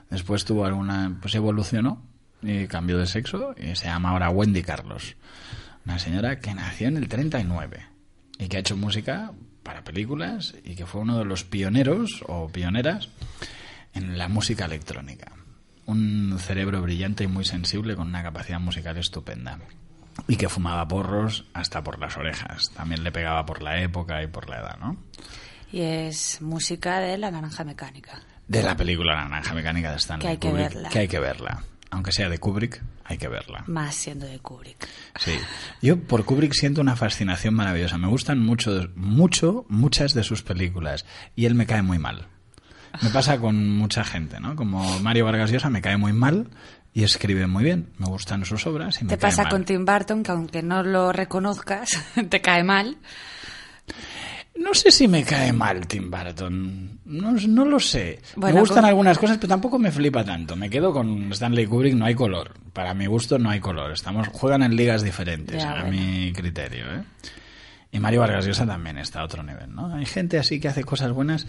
después 0.09 0.45
tuvo 0.45 0.65
alguna, 0.65 1.17
pues 1.21 1.35
evolucionó 1.35 2.01
y 2.41 2.65
cambió 2.67 2.97
de 2.97 3.07
sexo 3.07 3.53
y 3.57 3.75
se 3.75 3.87
llama 3.87 4.11
ahora 4.11 4.29
Wendy 4.29 4.63
Carlos. 4.63 5.17
Una 5.85 5.99
señora 5.99 6.39
que 6.39 6.53
nació 6.53 6.87
en 6.87 6.95
el 6.95 7.09
39 7.09 7.85
y 8.39 8.47
que 8.47 8.55
ha 8.55 8.61
hecho 8.61 8.77
música 8.77 9.33
para 9.63 9.83
películas 9.83 10.55
y 10.63 10.75
que 10.75 10.85
fue 10.85 11.01
uno 11.01 11.17
de 11.17 11.25
los 11.25 11.43
pioneros 11.43 12.23
o 12.25 12.47
pioneras 12.47 13.09
en 13.93 14.17
la 14.17 14.29
música 14.29 14.63
electrónica. 14.63 15.33
Un 15.91 16.37
cerebro 16.39 16.81
brillante 16.81 17.25
y 17.25 17.27
muy 17.27 17.43
sensible 17.43 17.95
con 17.95 18.07
una 18.07 18.23
capacidad 18.23 18.59
musical 18.59 18.97
estupenda. 18.97 19.59
Y 20.27 20.37
que 20.37 20.47
fumaba 20.47 20.87
porros 20.87 21.45
hasta 21.53 21.83
por 21.83 21.99
las 21.99 22.15
orejas. 22.15 22.71
También 22.71 23.03
le 23.03 23.11
pegaba 23.11 23.45
por 23.45 23.61
la 23.61 23.81
época 23.81 24.23
y 24.23 24.27
por 24.27 24.49
la 24.49 24.59
edad, 24.59 24.77
¿no? 24.79 24.95
Y 25.71 25.81
es 25.81 26.41
música 26.41 26.99
de 26.99 27.17
La 27.17 27.29
Naranja 27.29 27.63
Mecánica. 27.63 28.21
De 28.47 28.63
la 28.63 28.75
película 28.75 29.15
La 29.15 29.27
Naranja 29.27 29.53
Mecánica 29.53 29.91
de 29.91 29.97
Stanley 29.97 30.25
Que 30.25 30.31
hay 30.31 30.37
que 30.37 30.49
Kubrick, 30.49 30.73
verla. 30.73 30.89
Que 30.89 30.99
hay 30.99 31.07
que 31.07 31.19
verla. 31.19 31.63
Aunque 31.89 32.13
sea 32.13 32.29
de 32.29 32.37
Kubrick, 32.37 32.81
hay 33.03 33.17
que 33.17 33.27
verla. 33.27 33.65
Más 33.67 33.93
siendo 33.93 34.25
de 34.25 34.39
Kubrick. 34.39 34.87
Sí. 35.17 35.37
Yo 35.81 36.01
por 36.01 36.23
Kubrick 36.23 36.53
siento 36.53 36.79
una 36.79 36.95
fascinación 36.95 37.53
maravillosa. 37.53 37.97
Me 37.97 38.07
gustan 38.07 38.39
mucho, 38.39 38.89
mucho, 38.95 39.65
muchas 39.67 40.13
de 40.13 40.23
sus 40.23 40.41
películas. 40.41 41.05
Y 41.35 41.47
él 41.47 41.55
me 41.55 41.65
cae 41.65 41.81
muy 41.81 41.99
mal. 41.99 42.27
Me 43.01 43.09
pasa 43.09 43.37
con 43.39 43.69
mucha 43.77 44.03
gente, 44.03 44.39
¿no? 44.39 44.55
Como 44.55 44.99
Mario 44.99 45.25
Vargas 45.25 45.51
Llosa 45.51 45.69
me 45.69 45.81
cae 45.81 45.97
muy 45.97 46.13
mal 46.13 46.47
y 46.93 47.03
escribe 47.03 47.47
muy 47.47 47.63
bien. 47.63 47.87
Me 47.97 48.07
gustan 48.07 48.43
sus 48.45 48.65
obras 48.67 48.99
y 49.01 49.05
me 49.05 49.09
Te 49.11 49.17
cae 49.17 49.29
pasa 49.29 49.43
mal. 49.43 49.51
con 49.51 49.65
Tim 49.65 49.85
Burton, 49.85 50.23
que 50.23 50.31
aunque 50.31 50.61
no 50.63 50.83
lo 50.83 51.11
reconozcas, 51.11 51.89
te 52.29 52.41
cae 52.41 52.63
mal. 52.63 52.97
No 54.59 54.73
sé 54.73 54.91
si 54.91 55.07
me 55.07 55.23
cae 55.23 55.53
mal 55.53 55.87
Tim 55.87 56.11
Burton. 56.11 56.99
No, 57.05 57.31
no 57.31 57.65
lo 57.65 57.79
sé. 57.79 58.21
Bueno, 58.35 58.55
me 58.55 58.59
gustan 58.61 58.79
con- 58.81 58.85
algunas 58.85 59.17
cosas, 59.17 59.37
pero 59.37 59.47
tampoco 59.47 59.79
me 59.79 59.91
flipa 59.91 60.23
tanto. 60.23 60.55
Me 60.55 60.69
quedo 60.69 60.91
con 60.93 61.31
Stanley 61.31 61.65
Kubrick, 61.65 61.95
no 61.95 62.05
hay 62.05 62.13
color. 62.13 62.53
Para 62.73 62.93
mi 62.93 63.05
gusto 63.07 63.39
no 63.39 63.49
hay 63.49 63.59
color. 63.59 63.91
Estamos, 63.91 64.27
juegan 64.27 64.61
en 64.61 64.75
ligas 64.75 65.01
diferentes, 65.01 65.61
Ya, 65.63 65.71
a 65.71 65.83
bueno. 65.83 65.97
mi 65.97 66.31
criterio. 66.33 66.85
¿eh? 66.93 67.03
Y 67.91 67.99
Mario 67.99 68.19
Vargas 68.21 68.45
Llosa 68.45 68.65
también 68.67 68.97
está 68.99 69.21
a 69.21 69.23
otro 69.25 69.41
nivel. 69.41 69.73
¿no? 69.73 69.93
Hay 69.95 70.05
gente 70.05 70.37
así 70.37 70.59
que 70.59 70.67
hace 70.67 70.83
cosas 70.83 71.11
buenas 71.11 71.47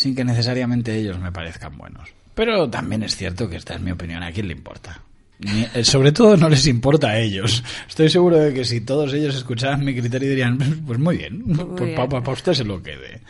sin 0.00 0.14
que 0.14 0.24
necesariamente 0.24 0.96
ellos 0.96 1.18
me 1.18 1.30
parezcan 1.30 1.76
buenos. 1.76 2.08
Pero 2.34 2.70
también 2.70 3.02
es 3.02 3.16
cierto 3.16 3.50
que 3.50 3.56
esta 3.56 3.74
es 3.74 3.82
mi 3.82 3.90
opinión. 3.90 4.22
¿A 4.22 4.32
quién 4.32 4.46
le 4.48 4.54
importa? 4.54 5.02
Ni- 5.40 5.66
eh, 5.74 5.84
sobre 5.84 6.10
todo 6.10 6.38
no 6.38 6.48
les 6.48 6.66
importa 6.68 7.08
a 7.08 7.18
ellos. 7.18 7.62
Estoy 7.86 8.08
seguro 8.08 8.38
de 8.38 8.54
que 8.54 8.64
si 8.64 8.80
todos 8.80 9.12
ellos 9.12 9.34
escucharan 9.36 9.84
mi 9.84 9.94
criterio 9.94 10.30
dirían, 10.30 10.56
pues 10.86 10.98
muy 10.98 11.18
bien, 11.18 11.42
pues 11.76 11.94
bien. 11.94 12.08
para 12.08 12.30
usted 12.32 12.54
se 12.54 12.64
lo 12.64 12.82
quede. 12.82 13.20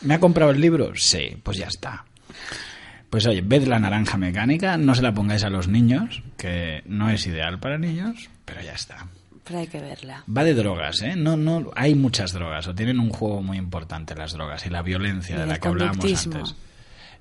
¿Me 0.00 0.14
ha 0.14 0.18
comprado 0.18 0.50
el 0.50 0.60
libro? 0.60 0.90
Sí, 0.96 1.36
pues 1.40 1.56
ya 1.58 1.68
está. 1.68 2.04
Pues 3.08 3.24
oye, 3.26 3.40
ved 3.44 3.68
la 3.68 3.78
naranja 3.78 4.16
mecánica, 4.16 4.76
no 4.76 4.96
se 4.96 5.02
la 5.02 5.14
pongáis 5.14 5.44
a 5.44 5.50
los 5.50 5.68
niños, 5.68 6.20
que 6.36 6.82
no 6.86 7.10
es 7.10 7.24
ideal 7.28 7.60
para 7.60 7.78
niños, 7.78 8.28
pero 8.44 8.60
ya 8.60 8.72
está. 8.72 9.06
Pero 9.44 9.58
hay 9.58 9.66
que 9.66 9.80
verla. 9.80 10.24
Va 10.34 10.44
de 10.44 10.54
drogas, 10.54 11.02
¿eh? 11.02 11.16
No, 11.16 11.36
no, 11.36 11.70
hay 11.74 11.94
muchas 11.94 12.32
drogas, 12.32 12.68
o 12.68 12.74
tienen 12.74 13.00
un 13.00 13.10
juego 13.10 13.42
muy 13.42 13.58
importante 13.58 14.14
las 14.14 14.32
drogas 14.32 14.64
y 14.66 14.70
la 14.70 14.82
violencia 14.82 15.34
Y 15.34 15.38
de 15.38 15.46
la 15.46 15.58
que 15.58 15.68
hablábamos 15.68 16.26
antes. 16.26 16.54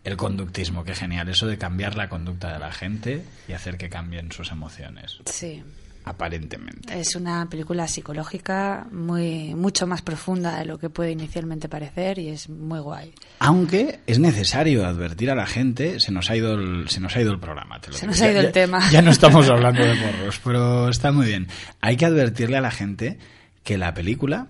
El 0.04 0.18
conductismo, 0.18 0.84
qué 0.84 0.96
genial, 0.96 1.30
eso 1.30 1.46
de 1.48 1.58
cambiar 1.58 1.96
la 1.96 2.10
conducta 2.10 2.52
de 2.54 2.60
la 2.60 2.72
gente 2.72 3.24
y 3.48 3.54
hacer 3.54 3.78
que 3.78 3.90
cambien 3.90 4.32
sus 4.32 4.52
emociones, 4.52 5.20
Sí. 5.26 5.64
Aparentemente. 6.04 7.00
Es 7.00 7.16
una 7.16 7.48
película 7.50 7.88
psicológica 7.88 8.88
muy 8.92 9.54
mucho 9.56 9.88
más 9.88 10.02
profunda 10.02 10.58
de 10.60 10.66
lo 10.66 10.78
que 10.78 10.90
puede 10.90 11.12
inicialmente 11.12 11.70
parecer 11.70 12.20
y 12.20 12.30
es 12.30 12.50
muy 12.50 12.80
guay. 12.80 13.14
Aunque 13.40 14.00
es 14.08 14.20
necesario 14.20 14.86
advertir 14.86 15.32
a 15.32 15.36
la 15.36 15.46
gente, 15.46 16.00
se 16.00 16.12
nos 16.12 16.30
ha 16.30 16.36
ido 16.36 16.54
el, 16.54 16.90
se 16.90 17.00
nos 17.00 17.16
ha 17.16 17.22
ido 17.22 17.32
el 17.32 17.40
programa. 17.40 17.80
te 17.80 17.88
lo 17.90 17.94
Se 17.94 18.02
digo. 18.02 18.12
nos 18.12 18.22
ha 18.22 18.26
Ya- 18.26 18.32
ido 18.32 18.40
el 18.42 18.46
ya- 18.48 18.52
tema. 18.52 18.90
Ya 18.92 19.02
no 19.02 19.12
estamos 19.12 19.50
hablando 19.50 19.84
de 19.84 19.96
porros, 19.96 20.40
pero 20.44 20.90
está 20.90 21.12
muy 21.12 21.26
bien. 21.28 21.48
Hay 21.82 21.98
que 21.98 22.06
advertirle 22.06 22.58
a 22.58 22.62
la 22.62 22.72
gente 22.72 23.18
que 23.64 23.78
la 23.78 23.94
película 23.94 24.48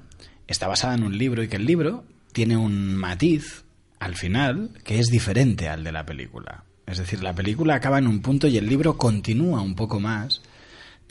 está 0.47 0.67
basada 0.67 0.95
en 0.95 1.03
un 1.03 1.17
libro 1.17 1.43
y 1.43 1.47
que 1.47 1.57
el 1.57 1.65
libro 1.65 2.03
tiene 2.33 2.57
un 2.57 2.95
matiz 2.95 3.63
al 3.99 4.15
final 4.15 4.71
que 4.83 4.99
es 4.99 5.07
diferente 5.07 5.69
al 5.69 5.83
de 5.83 5.91
la 5.91 6.05
película. 6.05 6.63
Es 6.87 6.97
decir, 6.97 7.21
la 7.23 7.33
película 7.33 7.75
acaba 7.75 7.99
en 7.99 8.07
un 8.07 8.21
punto 8.21 8.47
y 8.47 8.57
el 8.57 8.67
libro 8.67 8.97
continúa 8.97 9.61
un 9.61 9.75
poco 9.75 9.99
más, 9.99 10.41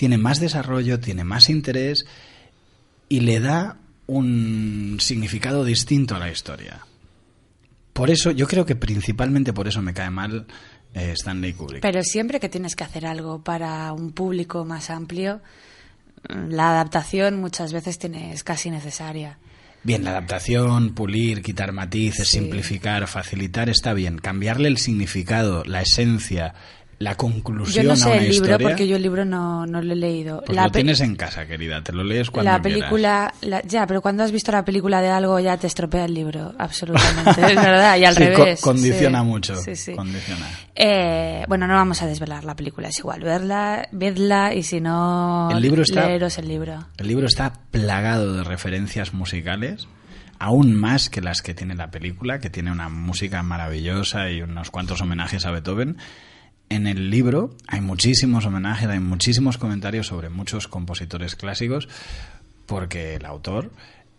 tiene 0.01 0.17
más 0.17 0.41
desarrollo, 0.41 0.99
tiene 0.99 1.25
más 1.25 1.51
interés 1.51 2.07
y 3.11 3.21
le 3.21 3.39
da 3.39 3.77
un 4.07 4.97
significado 4.99 5.63
distinto 5.63 6.17
a 6.17 6.19
la 6.19 6.31
historia. 6.31 6.87
Por 7.93 8.09
eso, 8.09 8.31
yo 8.31 8.47
creo 8.47 8.65
que 8.65 8.77
principalmente 8.77 9.53
por 9.53 9.69
eso 9.69 9.83
me 9.83 9.93
cae 9.93 10.09
mal 10.09 10.47
eh, 10.95 11.13
Stanley 11.13 11.53
Kubrick. 11.53 11.83
Pero 11.83 12.03
siempre 12.03 12.41
que 12.41 12.49
tienes 12.49 12.77
que 12.77 12.85
hacer 12.85 13.05
algo 13.05 13.45
para 13.45 13.93
un 13.93 14.13
público 14.13 14.65
más 14.65 14.89
amplio, 14.89 15.43
la 16.49 16.71
adaptación 16.71 17.39
muchas 17.39 17.75
veces 17.75 17.99
tiene, 17.99 18.33
es 18.33 18.43
casi 18.43 18.71
necesaria. 18.71 19.37
Bien, 19.83 20.03
la 20.03 20.13
adaptación, 20.13 20.95
pulir, 20.95 21.43
quitar 21.43 21.73
matices, 21.73 22.27
Sí. 22.29 22.39
simplificar, 22.39 23.07
facilitar 23.07 23.69
está 23.69 23.93
bien. 23.93 24.17
Cambiarle 24.17 24.69
el 24.69 24.79
significado, 24.79 25.63
la 25.67 25.83
esencia, 25.83 26.55
la 27.01 27.15
conclusión 27.17 27.83
Yo 27.85 27.89
no 27.89 27.95
a 27.95 27.97
sé 27.97 28.09
una 28.11 28.17
el 28.19 28.29
libro 28.29 28.47
historia. 28.47 28.69
porque 28.69 28.87
yo 28.87 28.97
el 28.97 29.03
libro 29.03 29.25
no, 29.25 29.65
no 29.67 29.81
lo 29.81 29.93
he 29.95 29.97
leído. 29.97 30.43
Pues 30.45 30.55
la 30.55 30.65
lo 30.65 30.71
tienes 30.71 31.01
en 31.01 31.17
casa, 31.17 31.47
querida, 31.47 31.83
te 31.83 31.93
lo 31.95 32.05
lees 32.05 32.31
cuando 32.31 32.53
la 32.53 32.61
película, 32.61 33.33
la- 33.41 33.63
ya, 33.63 33.87
pero 33.87 34.03
cuando 34.03 34.23
has 34.23 34.31
visto 34.31 34.53
la 34.53 34.65
película 34.67 35.01
de 35.01 35.09
algo 35.09 35.41
ya 35.41 35.57
te 35.57 35.67
estropea 35.67 36.05
el 36.05 36.13
libro, 36.13 36.53
absolutamente, 36.59 37.31
es 37.41 37.57
verdad, 37.57 37.97
y 37.97 38.05
al 38.05 38.15
Sí, 38.17 38.25
co- 38.37 38.45
revés. 38.45 38.61
condiciona 38.61 39.21
sí, 39.21 39.27
mucho. 39.27 39.57
Sí, 39.57 39.77
sí. 39.77 39.95
Condiciona. 39.95 40.47
Eh, 40.75 41.45
bueno, 41.49 41.67
no 41.67 41.73
vamos 41.75 42.03
a 42.03 42.07
desvelar 42.07 42.45
la 42.45 42.55
película, 42.55 42.89
es 42.89 42.99
igual, 42.99 43.23
verla, 43.23 43.89
vedla 43.93 44.53
y 44.55 44.63
si 44.63 44.81
no, 44.83 45.49
El 45.51 45.61
libro 45.63 45.83
está- 45.83 46.07
leeros 46.07 46.37
el 46.37 46.49
libro. 46.49 46.87
El 46.99 47.09
libro 47.09 47.27
está 47.27 47.55
plagado 47.71 48.35
de 48.37 48.45
referencias 48.45 49.15
musicales, 49.15 49.89
aún 50.39 50.75
más 50.75 51.09
que 51.09 51.23
las 51.23 51.41
que 51.41 51.55
tiene 51.55 51.75
la 51.75 51.91
película, 51.91 52.41
que 52.41 52.51
tiene 52.51 52.71
una 52.71 52.91
música 52.91 53.43
maravillosa 53.43 54.31
y 54.31 54.43
unos 54.43 54.71
cuantos 54.71 55.01
homenajes 55.01 55.47
a 55.47 55.51
Beethoven. 55.51 55.97
En 56.71 56.87
el 56.87 57.11
libro 57.11 57.51
hay 57.67 57.81
muchísimos 57.81 58.47
homenajes, 58.47 58.89
hay 58.89 59.01
muchísimos 59.01 59.59
comentarios 59.59 60.07
sobre 60.07 60.29
muchos 60.29 60.69
compositores 60.69 61.35
clásicos, 61.35 61.89
porque 62.67 63.17
el 63.17 63.27
autor 63.27 63.73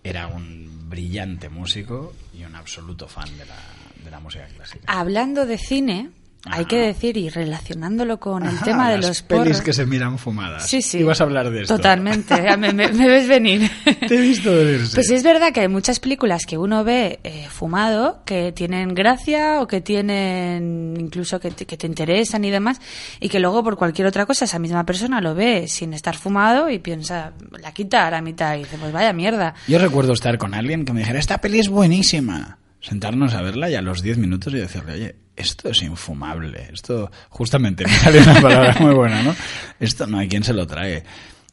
era 0.03 0.27
un 0.27 0.89
brillante 0.89 1.47
músico 1.47 2.13
y 2.37 2.43
un 2.43 2.55
absoluto 2.55 3.07
fan 3.07 3.29
de 3.37 3.45
la, 3.45 3.55
de 4.03 4.11
la 4.11 4.19
música 4.19 4.47
clásica. 4.47 4.83
Hablando 4.87 5.45
de 5.45 5.57
cine, 5.57 6.09
hay 6.45 6.61
Ajá. 6.61 6.67
que 6.67 6.77
decir, 6.79 7.17
y 7.17 7.29
relacionándolo 7.29 8.19
con 8.19 8.41
el 8.43 8.55
Ajá, 8.55 8.65
tema 8.65 8.89
de 8.89 8.97
las 8.97 9.07
los 9.07 9.21
pelis 9.21 9.43
porros... 9.43 9.61
que 9.61 9.73
se 9.73 9.85
miran 9.85 10.17
fumadas. 10.17 10.67
Sí, 10.67 10.81
sí. 10.81 10.97
Ibas 10.99 11.21
a 11.21 11.25
hablar 11.25 11.51
de 11.51 11.61
esto. 11.61 11.75
Totalmente, 11.77 12.35
me, 12.57 12.73
me- 12.73 12.91
me 12.91 13.07
ves 13.07 13.27
venir. 13.27 13.69
Te 14.07 14.15
he 14.15 14.21
visto 14.21 14.51
venirse. 14.55 14.95
Pues 14.95 15.11
es 15.11 15.21
verdad 15.23 15.53
que 15.53 15.59
hay 15.61 15.67
muchas 15.67 15.99
películas 15.99 16.45
que 16.47 16.57
uno 16.57 16.83
ve 16.83 17.19
eh, 17.23 17.45
fumado, 17.49 18.23
que 18.25 18.51
tienen 18.53 18.95
gracia 18.95 19.61
o 19.61 19.67
que 19.67 19.81
tienen 19.81 20.95
incluso 20.99 21.39
que 21.39 21.51
te, 21.51 21.65
que 21.65 21.77
te 21.77 21.87
interesan 21.87 22.43
y 22.45 22.49
demás, 22.51 22.79
y 23.19 23.29
que 23.29 23.39
luego 23.39 23.63
por 23.63 23.77
cualquier 23.77 24.07
otra 24.07 24.25
cosa 24.25 24.45
esa 24.45 24.59
misma 24.59 24.85
persona 24.85 25.21
lo 25.21 25.35
ve 25.35 25.67
sin 25.67 25.93
estar 25.93 26.15
fumado 26.17 26.69
y 26.69 26.79
piensa, 26.79 27.33
la 27.61 27.71
quita 27.71 28.07
a 28.07 28.11
la 28.11 28.21
mitad 28.21 28.55
y 28.55 28.59
dice, 28.59 28.77
pues 28.79 28.91
vaya 28.91 29.13
mierda. 29.13 29.53
Yo 29.67 29.77
recuerdo 29.79 30.13
estar 30.13 30.37
con 30.37 30.53
alguien 30.53 30.85
que 30.85 30.93
me 30.93 31.01
dijera, 31.01 31.19
esta 31.19 31.39
peli 31.39 31.59
es 31.59 31.69
buenísima. 31.69 32.57
Sentarnos 32.79 33.35
a 33.35 33.43
verla 33.43 33.69
y 33.69 33.75
a 33.75 33.81
los 33.83 34.01
10 34.01 34.17
minutos 34.17 34.51
y 34.53 34.57
decirle, 34.57 34.93
oye, 34.93 35.15
esto 35.35 35.69
es 35.69 35.81
infumable. 35.81 36.69
Esto, 36.71 37.11
justamente, 37.29 37.85
me 37.85 37.93
salió 37.93 38.21
una 38.21 38.41
palabra 38.41 38.75
muy 38.79 38.93
buena, 38.93 39.23
¿no? 39.23 39.35
Esto 39.79 40.07
no 40.07 40.19
hay 40.19 40.27
quien 40.27 40.43
se 40.43 40.53
lo 40.53 40.67
trague. 40.67 41.03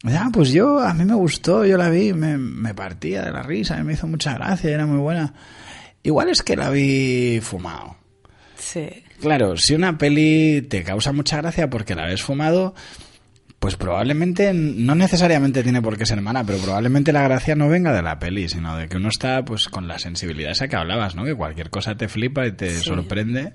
Ah, 0.05 0.29
pues 0.31 0.51
yo, 0.51 0.79
a 0.79 0.93
mí 0.93 1.03
me 1.03 1.15
gustó, 1.15 1.65
yo 1.65 1.77
la 1.77 1.89
vi, 1.89 2.13
me, 2.13 2.37
me 2.37 2.73
partía 2.73 3.23
de 3.23 3.31
la 3.31 3.43
risa, 3.43 3.83
me 3.83 3.93
hizo 3.93 4.07
mucha 4.07 4.33
gracia, 4.35 4.71
era 4.71 4.85
muy 4.85 4.97
buena. 4.99 5.33
Igual 6.03 6.29
es 6.29 6.41
que 6.41 6.55
la 6.55 6.69
vi 6.69 7.39
fumado. 7.41 7.97
Sí. 8.57 8.87
Claro, 9.19 9.57
si 9.57 9.73
una 9.73 9.97
peli 9.97 10.61
te 10.61 10.83
causa 10.83 11.11
mucha 11.11 11.37
gracia 11.37 11.69
porque 11.69 11.95
la 11.95 12.05
ves 12.05 12.21
fumado, 12.21 12.73
pues 13.59 13.75
probablemente, 13.75 14.53
no 14.53 14.95
necesariamente 14.95 15.63
tiene 15.63 15.81
por 15.81 15.97
qué 15.97 16.05
ser 16.05 16.21
mala, 16.21 16.43
pero 16.45 16.59
probablemente 16.59 17.11
la 17.11 17.23
gracia 17.23 17.55
no 17.55 17.67
venga 17.67 17.91
de 17.93 18.01
la 18.01 18.17
peli, 18.17 18.47
sino 18.47 18.77
de 18.77 18.87
que 18.87 18.97
uno 18.97 19.09
está 19.09 19.43
pues 19.43 19.67
con 19.67 19.87
la 19.87 19.99
sensibilidad 19.99 20.51
esa 20.51 20.67
que 20.69 20.77
hablabas, 20.77 21.15
¿no? 21.15 21.25
Que 21.25 21.35
cualquier 21.35 21.69
cosa 21.69 21.95
te 21.95 22.07
flipa 22.07 22.47
y 22.47 22.53
te 22.53 22.69
Sí. 22.71 22.83
sorprende 22.85 23.53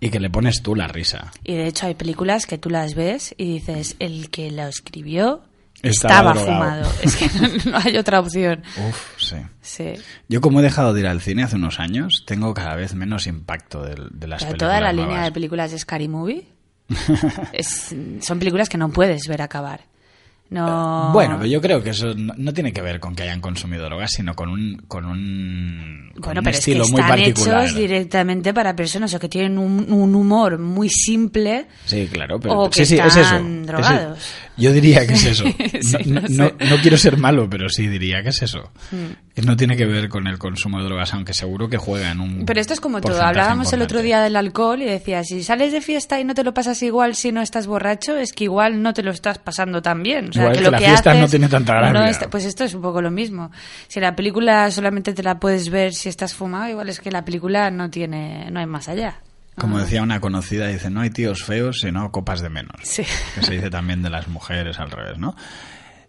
y 0.00 0.10
que 0.10 0.18
le 0.20 0.28
pones 0.30 0.62
tú 0.62 0.74
la 0.74 0.88
risa. 0.88 1.32
Y 1.44 1.54
de 1.54 1.68
hecho 1.68 1.86
hay 1.86 1.94
películas 1.94 2.46
que 2.46 2.58
tú 2.58 2.68
las 2.68 2.94
ves 2.94 3.34
y 3.36 3.54
dices, 3.54 3.96
el 4.00 4.30
que 4.30 4.50
la 4.50 4.68
escribió 4.68 5.42
Estaba 5.80 6.34
fumado. 6.34 6.90
Es 7.02 7.14
que 7.14 7.26
no, 7.38 7.70
no 7.70 7.78
hay 7.78 7.96
otra 7.96 8.18
opción. 8.18 8.64
Uf, 8.88 9.16
sí. 9.18 9.36
Sí. 9.60 9.92
Yo 10.28 10.40
como 10.40 10.58
he 10.58 10.62
dejado 10.64 10.92
de 10.92 11.00
ir 11.02 11.06
al 11.06 11.20
cine 11.20 11.44
hace 11.44 11.54
unos 11.54 11.78
años, 11.78 12.24
tengo 12.26 12.52
cada 12.52 12.74
vez 12.74 12.96
menos 12.96 13.28
impacto 13.28 13.84
de, 13.84 13.90
las 13.96 14.08
Pero 14.10 14.18
películas 14.18 14.58
toda 14.58 14.80
la 14.80 14.92
línea 14.92 15.22
de 15.22 15.30
películas 15.30 15.70
de 15.70 15.78
Scary 15.78 16.08
Movie 16.08 16.48
Es- 17.52 17.94
son 18.20 18.38
películas 18.38 18.68
que 18.68 18.78
no 18.78 18.88
puedes 18.90 19.22
ver 19.28 19.42
acabar. 19.42 19.80
No. 20.50 21.10
Bueno, 21.12 21.36
pero 21.36 21.46
yo 21.50 21.60
creo 21.60 21.82
que 21.82 21.90
eso 21.90 22.14
no, 22.14 22.54
tiene 22.54 22.72
que 22.72 22.80
ver 22.80 23.00
con 23.00 23.14
que 23.14 23.22
hayan 23.22 23.42
consumido 23.42 23.84
drogas, 23.84 24.12
sino 24.12 24.34
con 24.34 24.48
un, 24.48 24.78
con 24.88 25.04
un, 25.04 26.10
con 26.14 26.22
Bueno, 26.22 26.40
un 26.40 26.44
pero 26.44 26.56
es 26.56 26.64
que 26.64 26.70
estilo 26.70 26.88
muy 26.88 27.00
están 27.02 27.18
particular. 27.18 27.64
hechos 27.64 27.76
directamente 27.76 28.54
para 28.54 28.74
personas 28.74 29.12
o 29.12 29.18
que 29.20 29.28
tienen 29.28 29.58
un, 29.58 29.92
un 29.92 30.14
humor 30.14 30.58
muy 30.58 30.88
simple. 30.88 31.66
Sí, 31.84 32.08
claro, 32.10 32.40
pero 32.40 32.60
O 32.62 32.70
que 32.70 32.86
sí, 32.86 32.96
sí, 32.96 32.98
es 32.98 33.06
eso. 33.08 33.20
están 33.20 33.60
Es- 33.60 33.66
drogados. 33.66 34.18
Yo 34.58 34.72
diría 34.72 35.06
que 35.06 35.14
es 35.14 35.24
eso. 35.24 35.44
Sí, 35.80 35.96
no, 36.06 36.20
no 36.22 36.28
no- 36.28 36.48
sé. 36.48 36.54
no 36.70 36.76
quiero 36.82 36.96
ser 36.98 37.16
malo, 37.16 37.48
pero 37.48 37.68
sí 37.68 37.86
diría 37.86 38.22
que 38.22 38.30
es 38.30 38.42
eso. 38.42 38.70
Mm. 38.90 39.44
No 39.46 39.56
tiene 39.56 39.76
que 39.76 39.86
ver 39.86 40.08
con 40.08 40.26
el 40.26 40.36
consumo 40.36 40.78
de 40.78 40.84
drogas, 40.86 41.14
aunque 41.14 41.32
seguro 41.32 41.68
que 41.68 41.76
juega 41.76 42.10
en 42.10 42.20
un. 42.20 42.44
Pero 42.44 42.60
esto 42.60 42.72
es 42.74 42.80
como 42.80 43.00
todo. 43.00 43.22
Hablábamos 43.22 43.72
el 43.72 43.82
otro 43.82 44.02
día 44.02 44.20
del 44.20 44.34
alcohol 44.34 44.82
y 44.82 44.84
decía, 44.86 45.22
si 45.22 45.44
sales 45.44 45.70
de 45.72 45.80
fiesta 45.80 46.18
y 46.20 46.24
no 46.24 46.34
te 46.34 46.42
lo 46.42 46.52
pasas 46.52 46.82
igual 46.82 47.14
si 47.14 47.30
no 47.30 47.40
estás 47.40 47.68
borracho, 47.68 48.16
es 48.16 48.32
que 48.32 48.44
igual 48.44 48.82
no 48.82 48.92
te 48.94 49.04
lo 49.04 49.12
estás 49.12 49.38
pasando 49.38 49.80
tan 49.80 50.02
bien. 50.02 50.30
O 50.30 50.32
sea, 50.32 50.42
Igual 50.42 50.52
que 50.54 50.58
que 50.58 50.64
lo 50.64 50.70
la 50.72 50.78
que 50.78 50.84
fiesta 50.86 51.14
no 51.14 51.28
tiene 51.28 51.48
tanta 51.48 51.74
gracia. 51.74 52.08
está- 52.10 52.28
pues 52.30 52.44
esto 52.44 52.64
es 52.64 52.74
un 52.74 52.82
poco 52.82 53.00
lo 53.00 53.12
mismo. 53.12 53.52
Si 53.86 54.00
la 54.00 54.16
película 54.16 54.68
solamente 54.72 55.12
te 55.14 55.22
la 55.22 55.38
puedes 55.38 55.70
ver 55.70 55.94
si 55.94 56.08
estás 56.08 56.34
fumado, 56.34 56.68
igual 56.70 56.88
es 56.88 56.98
que 56.98 57.12
la 57.12 57.24
película 57.24 57.70
no 57.70 57.90
tiene, 57.90 58.50
no 58.50 58.58
hay 58.58 58.66
más 58.66 58.88
allá. 58.88 59.20
Como 59.58 59.78
decía 59.78 60.02
una 60.02 60.20
conocida, 60.20 60.68
dice, 60.68 60.90
no 60.90 61.00
hay 61.00 61.10
tíos 61.10 61.42
feos, 61.42 61.80
sino 61.80 62.10
copas 62.12 62.40
de 62.40 62.48
menos. 62.48 62.76
Sí. 62.82 63.04
Que 63.34 63.42
se 63.42 63.54
dice 63.54 63.70
también 63.70 64.02
de 64.02 64.10
las 64.10 64.28
mujeres 64.28 64.78
al 64.78 64.90
revés, 64.90 65.18
¿no? 65.18 65.34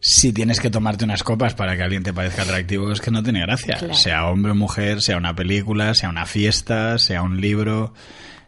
Si 0.01 0.31
tienes 0.31 0.61
que 0.61 0.69
tomarte 0.69 1.03
unas 1.03 1.23
copas 1.23 1.55
para 1.55 1.75
que 1.75 1.83
alguien 1.83 2.03
te 2.03 2.13
parezca 2.13 2.43
atractivo, 2.43 2.91
es 2.91 3.01
que 3.01 3.11
no 3.11 3.21
tiene 3.21 3.41
gracia. 3.41 3.75
Claro. 3.77 3.93
Sea 3.93 4.27
hombre 4.27 4.53
o 4.53 4.55
mujer, 4.55 5.01
sea 5.01 5.17
una 5.17 5.35
película, 5.35 5.93
sea 5.93 6.09
una 6.09 6.25
fiesta, 6.25 6.97
sea 6.99 7.21
un 7.21 7.41
libro. 7.41 7.93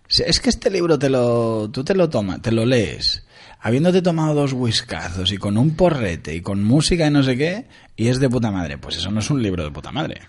Es 0.07 0.39
que 0.39 0.49
este 0.49 0.69
libro 0.69 0.97
te 0.97 1.09
lo, 1.09 1.69
tú 1.71 1.83
te 1.83 1.93
lo 1.93 2.09
tomas, 2.09 2.41
te 2.41 2.51
lo 2.51 2.65
lees, 2.65 3.25
habiéndote 3.59 4.01
tomado 4.01 4.33
dos 4.33 4.53
whiskazos 4.53 5.31
y 5.31 5.37
con 5.37 5.57
un 5.57 5.75
porrete 5.75 6.35
y 6.35 6.41
con 6.41 6.63
música 6.63 7.07
y 7.07 7.11
no 7.11 7.23
sé 7.23 7.37
qué, 7.37 7.67
y 7.95 8.07
es 8.07 8.19
de 8.19 8.29
puta 8.29 8.51
madre. 8.51 8.77
Pues 8.77 8.97
eso 8.97 9.11
no 9.11 9.19
es 9.19 9.29
un 9.29 9.41
libro 9.41 9.63
de 9.63 9.71
puta 9.71 9.91
madre. 9.91 10.21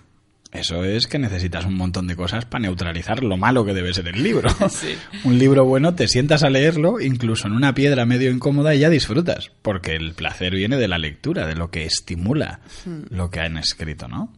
Eso 0.52 0.84
es 0.84 1.06
que 1.06 1.18
necesitas 1.18 1.64
un 1.64 1.76
montón 1.76 2.06
de 2.06 2.14
cosas 2.14 2.44
para 2.44 2.62
neutralizar 2.62 3.24
lo 3.24 3.38
malo 3.38 3.64
que 3.64 3.72
debe 3.72 3.94
ser 3.94 4.08
el 4.08 4.22
libro. 4.22 4.50
Un 5.24 5.38
libro 5.38 5.64
bueno, 5.64 5.94
te 5.94 6.08
sientas 6.08 6.42
a 6.42 6.50
leerlo, 6.50 7.00
incluso 7.00 7.46
en 7.46 7.54
una 7.54 7.74
piedra 7.74 8.04
medio 8.04 8.30
incómoda, 8.30 8.74
y 8.74 8.80
ya 8.80 8.90
disfrutas, 8.90 9.50
porque 9.62 9.96
el 9.96 10.12
placer 10.12 10.54
viene 10.54 10.76
de 10.76 10.88
la 10.88 10.98
lectura, 10.98 11.46
de 11.46 11.54
lo 11.54 11.70
que 11.70 11.86
estimula 11.86 12.60
lo 13.08 13.30
que 13.30 13.40
han 13.40 13.56
escrito, 13.56 14.08
¿no? 14.08 14.30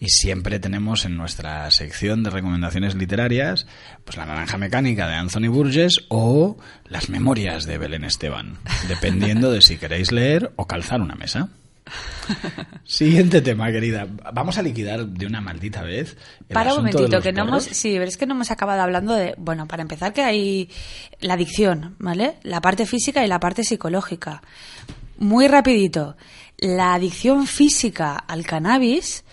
Y 0.00 0.08
siempre 0.10 0.60
tenemos 0.60 1.04
en 1.04 1.16
nuestra 1.16 1.70
sección 1.70 2.22
de 2.22 2.30
recomendaciones 2.30 2.94
literarias, 2.94 3.66
pues 4.04 4.16
la 4.16 4.26
naranja 4.26 4.56
mecánica 4.56 5.08
de 5.08 5.14
Anthony 5.14 5.48
Burgess 5.48 6.06
o 6.08 6.56
las 6.84 7.10
memorias 7.10 7.66
de 7.66 7.78
Belén 7.78 8.04
Esteban, 8.04 8.58
dependiendo 8.86 9.50
de 9.50 9.60
si 9.60 9.76
queréis 9.76 10.12
leer 10.12 10.52
o 10.56 10.66
calzar 10.66 11.00
una 11.00 11.16
mesa. 11.16 11.48
Siguiente 12.84 13.40
tema, 13.40 13.70
querida. 13.70 14.06
Vamos 14.32 14.58
a 14.58 14.62
liquidar 14.62 15.06
de 15.06 15.26
una 15.26 15.40
maldita 15.40 15.82
vez. 15.82 16.16
el 16.48 16.54
Para 16.54 16.70
un 16.72 16.78
momentito, 16.78 17.20
que 17.20 17.32
no 17.32 17.42
hemos, 17.44 17.64
sí, 17.64 17.94
pero 17.94 18.06
es 18.06 18.16
que 18.16 18.26
no 18.26 18.34
hemos 18.34 18.50
acabado 18.50 18.82
hablando 18.82 19.14
de, 19.14 19.34
bueno, 19.38 19.66
para 19.66 19.82
empezar 19.82 20.12
que 20.12 20.22
hay 20.22 20.70
la 21.20 21.34
adicción, 21.34 21.96
¿vale? 21.98 22.36
La 22.42 22.60
parte 22.60 22.86
física 22.86 23.24
y 23.24 23.28
la 23.28 23.40
parte 23.40 23.64
psicológica. 23.64 24.42
Muy 25.18 25.48
rapidito, 25.48 26.16
la 26.58 26.94
adicción 26.94 27.46
física 27.46 28.16
al 28.16 28.46
cannabis 28.46 29.24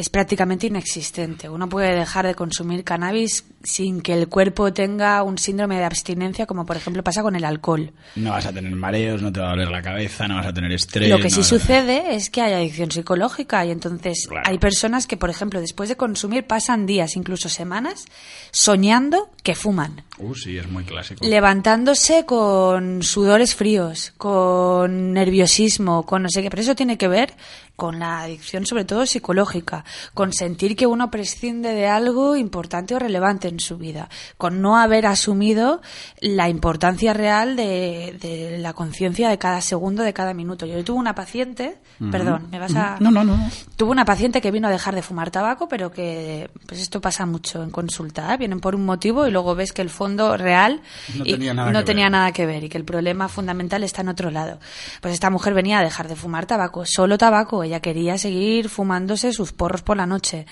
es 0.00 0.08
prácticamente 0.08 0.66
inexistente. 0.66 1.48
Uno 1.48 1.68
puede 1.68 1.94
dejar 1.94 2.26
de 2.26 2.34
consumir 2.34 2.84
cannabis 2.84 3.44
sin 3.62 4.00
que 4.00 4.14
el 4.14 4.28
cuerpo 4.28 4.72
tenga 4.72 5.22
un 5.22 5.36
síndrome 5.38 5.76
de 5.78 5.84
abstinencia, 5.84 6.46
como 6.46 6.64
por 6.64 6.76
ejemplo 6.76 7.02
pasa 7.04 7.22
con 7.22 7.36
el 7.36 7.44
alcohol. 7.44 7.92
No 8.16 8.30
vas 8.30 8.46
a 8.46 8.52
tener 8.52 8.72
mareos, 8.74 9.20
no 9.20 9.32
te 9.32 9.40
va 9.40 9.48
a 9.48 9.50
doler 9.50 9.68
la 9.68 9.82
cabeza, 9.82 10.26
no 10.28 10.36
vas 10.36 10.46
a 10.46 10.52
tener 10.52 10.72
estrés. 10.72 11.08
Lo 11.10 11.18
que 11.18 11.24
no 11.24 11.30
sí 11.30 11.40
a- 11.40 11.44
sucede 11.44 12.14
es 12.14 12.30
que 12.30 12.40
hay 12.40 12.52
adicción 12.54 12.90
psicológica 12.90 13.64
y 13.66 13.70
entonces 13.70 14.26
Claro. 14.28 14.48
hay 14.48 14.58
personas 14.58 15.06
que, 15.06 15.16
por 15.16 15.28
ejemplo, 15.30 15.60
después 15.60 15.88
de 15.88 15.96
consumir 15.96 16.46
pasan 16.46 16.86
días, 16.86 17.16
incluso 17.16 17.48
semanas, 17.48 18.06
soñando 18.50 19.30
que 19.42 19.54
fuman, 19.54 20.02
Uh, 20.18 20.34
sí, 20.34 20.58
es 20.58 20.68
muy 20.70 20.84
clásico. 20.84 21.26
levantándose 21.26 22.26
con 22.26 23.02
sudores 23.02 23.54
fríos, 23.54 24.12
con 24.18 25.12
nerviosismo, 25.14 26.04
con 26.04 26.22
no 26.22 26.28
sé 26.28 26.42
qué. 26.42 26.50
Pero 26.50 26.62
eso 26.62 26.74
tiene 26.74 26.98
que 26.98 27.08
ver 27.08 27.32
con 27.76 27.98
la 27.98 28.20
adicción, 28.20 28.66
sobre 28.66 28.84
todo 28.84 29.06
psicológica, 29.06 29.84
con 30.12 30.34
sentir 30.34 30.76
que 30.76 30.86
uno 30.86 31.10
prescinde 31.10 31.72
de 31.72 31.86
algo 31.86 32.36
importante 32.36 32.94
o 32.94 32.98
relevante 32.98 33.49
en 33.50 33.60
su 33.60 33.76
vida, 33.76 34.08
con 34.38 34.62
no 34.62 34.78
haber 34.78 35.06
asumido 35.06 35.82
la 36.20 36.48
importancia 36.48 37.12
real 37.12 37.56
de, 37.56 38.16
de 38.20 38.58
la 38.58 38.72
conciencia 38.72 39.28
de 39.28 39.38
cada 39.38 39.60
segundo, 39.60 40.02
de 40.02 40.12
cada 40.12 40.32
minuto. 40.34 40.66
Yo 40.66 40.82
tuve 40.84 40.98
una 40.98 41.14
paciente, 41.14 41.78
perdón, 42.10 42.48
me 42.50 42.58
vas 42.58 42.74
a... 42.74 42.96
No, 43.00 43.10
no, 43.10 43.24
no. 43.24 43.38
Tuve 43.76 43.90
una 43.90 44.04
paciente 44.04 44.40
que 44.40 44.50
vino 44.50 44.68
a 44.68 44.70
dejar 44.70 44.94
de 44.94 45.02
fumar 45.02 45.30
tabaco, 45.30 45.68
pero 45.68 45.90
que 45.90 46.50
pues 46.66 46.80
esto 46.80 47.00
pasa 47.00 47.26
mucho 47.26 47.62
en 47.62 47.70
consulta. 47.70 48.32
¿eh? 48.32 48.36
Vienen 48.38 48.60
por 48.60 48.74
un 48.74 48.84
motivo 48.84 49.26
y 49.26 49.30
luego 49.30 49.54
ves 49.54 49.72
que 49.72 49.82
el 49.82 49.90
fondo 49.90 50.36
real 50.36 50.80
No 51.16 51.24
y- 51.26 51.32
tenía 51.32 51.52
nada 51.54 51.72
no 51.72 51.78
que 51.80 51.84
tenía 51.84 52.04
ver. 52.06 52.12
nada 52.12 52.32
que 52.32 52.46
ver 52.46 52.64
y 52.64 52.68
que 52.68 52.78
el 52.78 52.84
problema 52.84 53.28
fundamental 53.28 53.82
está 53.82 54.02
en 54.02 54.08
otro 54.10 54.30
lado. 54.30 54.58
Pues 55.00 55.14
esta 55.14 55.30
mujer 55.30 55.54
venía 55.54 55.78
a 55.80 55.82
dejar 55.82 56.08
de 56.08 56.16
fumar 56.16 56.46
tabaco, 56.46 56.84
solo 56.86 57.18
tabaco. 57.18 57.62
Ella 57.64 57.80
quería 57.80 58.16
seguir 58.18 58.68
fumándose 58.68 59.32
sus 59.32 59.52
porros 59.52 59.82
por 59.82 59.96
la 59.96 60.06
noche, 60.06 60.46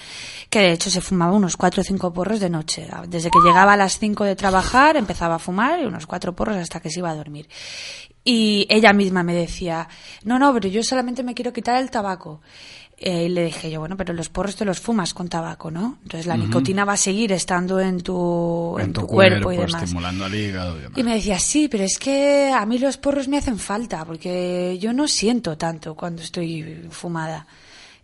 que 0.51 0.61
de 0.61 0.73
hecho 0.73 0.91
se 0.91 1.01
fumaba 1.01 1.33
unos 1.33 1.57
cuatro 1.57 1.83
o 1.83 1.85
cinco 1.85 2.13
porros 2.13 2.41
de 2.41 2.51
noche. 2.51 2.88
Desde 3.07 3.30
que 3.30 3.41
llegaba 3.41 3.74
a 3.74 3.76
las 3.76 3.99
cinco 3.99 4.24
de 4.24 4.36
trabajar 4.36 4.97
empezaba 4.97 5.36
a 5.36 5.39
fumar 5.39 5.80
y 5.80 5.84
unos 5.84 6.07
cuatro 6.07 6.34
porros 6.34 6.57
hasta 6.57 6.80
que 6.80 6.91
se 6.91 7.01
iba 7.01 7.11
a 7.11 7.14
dormir. 7.14 7.49
Y 8.24 8.66
ella 8.68 8.93
misma 8.93 9.22
me 9.22 9.34
decía, 9.34 9.89
no, 10.24 10.39
no, 10.39 10.53
pero 10.53 10.68
yo 10.68 10.82
solamente 10.82 11.22
me 11.22 11.34
quiero 11.34 11.53
quitar 11.53 11.80
el 11.80 11.91
tabaco. 11.91 12.41
Eh, 13.01 13.26
y 13.26 13.28
le 13.28 13.45
dije 13.45 13.70
yo, 13.70 13.78
bueno, 13.78 13.97
pero 13.97 14.12
los 14.12 14.28
porros 14.28 14.57
te 14.57 14.64
los 14.64 14.80
fumas 14.80 15.14
con 15.14 15.28
tabaco, 15.28 15.70
¿no? 15.70 15.99
Entonces 16.03 16.26
la 16.26 16.36
nicotina 16.36 16.84
va 16.84 16.95
a 16.95 16.97
seguir 16.97 17.30
estando 17.30 17.78
en 17.78 18.01
tu, 18.01 18.76
en 18.80 18.93
tu 18.93 19.07
cuerpo, 19.07 19.53
y 19.53 19.57
demás. 19.57 19.84
estimulando 19.84 20.24
al 20.24 20.34
hígado 20.34 20.76
y 20.76 20.82
demás. 20.82 20.99
Y 20.99 21.05
me 21.05 21.14
decía, 21.14 21.39
sí, 21.39 21.68
pero 21.68 21.84
es 21.84 21.97
que 21.97 22.51
a 22.53 22.66
mí 22.66 22.78
los 22.80 22.97
porros 22.97 23.28
me 23.28 23.39
hacen 23.39 23.59
falta, 23.59 24.05
porque 24.05 24.76
yo 24.80 24.93
no 24.93 25.07
siento 25.07 25.57
tanto 25.57 25.95
cuando 25.95 26.22
estoy 26.22 26.89
fumada. 26.91 27.47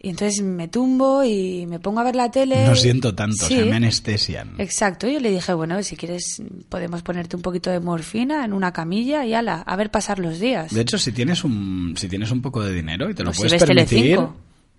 Y 0.04 0.10
entonces 0.10 0.42
me 0.44 0.68
tumbo 0.68 1.24
y 1.24 1.64
me 1.66 1.78
pongo 1.80 2.00
a 2.00 2.04
ver 2.04 2.14
la 2.14 2.30
tele. 2.30 2.66
No 2.66 2.74
siento 2.76 3.14
tanto, 3.14 3.46
o 3.46 3.48
sea, 3.48 3.62
Sí. 3.64 3.70
me 3.70 3.76
anestesian. 3.76 4.54
Exacto, 4.58 5.08
yo 5.08 5.18
le 5.18 5.30
dije, 5.30 5.54
bueno, 5.54 5.82
si 5.82 5.96
quieres 5.96 6.42
podemos 6.68 7.00
ponerte 7.02 7.36
un 7.36 7.40
poquito 7.42 7.70
de 7.70 7.80
morfina 7.80 8.44
en 8.44 8.52
una 8.52 8.70
camilla 8.74 9.24
y 9.24 9.32
ala, 9.32 9.62
a 9.62 9.76
ver 9.76 9.90
pasar 9.90 10.18
los 10.18 10.38
días. 10.38 10.74
De 10.74 10.82
hecho, 10.82 10.98
si 10.98 11.10
tienes 11.12 11.42
un 11.42 11.94
si 11.96 12.06
tienes 12.08 12.30
un 12.32 12.42
poco 12.42 12.62
de 12.62 12.74
dinero 12.74 13.08
y 13.08 13.14
te 13.14 13.22
lo 13.24 13.30
Pues 13.30 13.36
si 13.36 13.42
puedes 13.44 13.52
ves 13.52 13.64
permitir. 13.66 14.18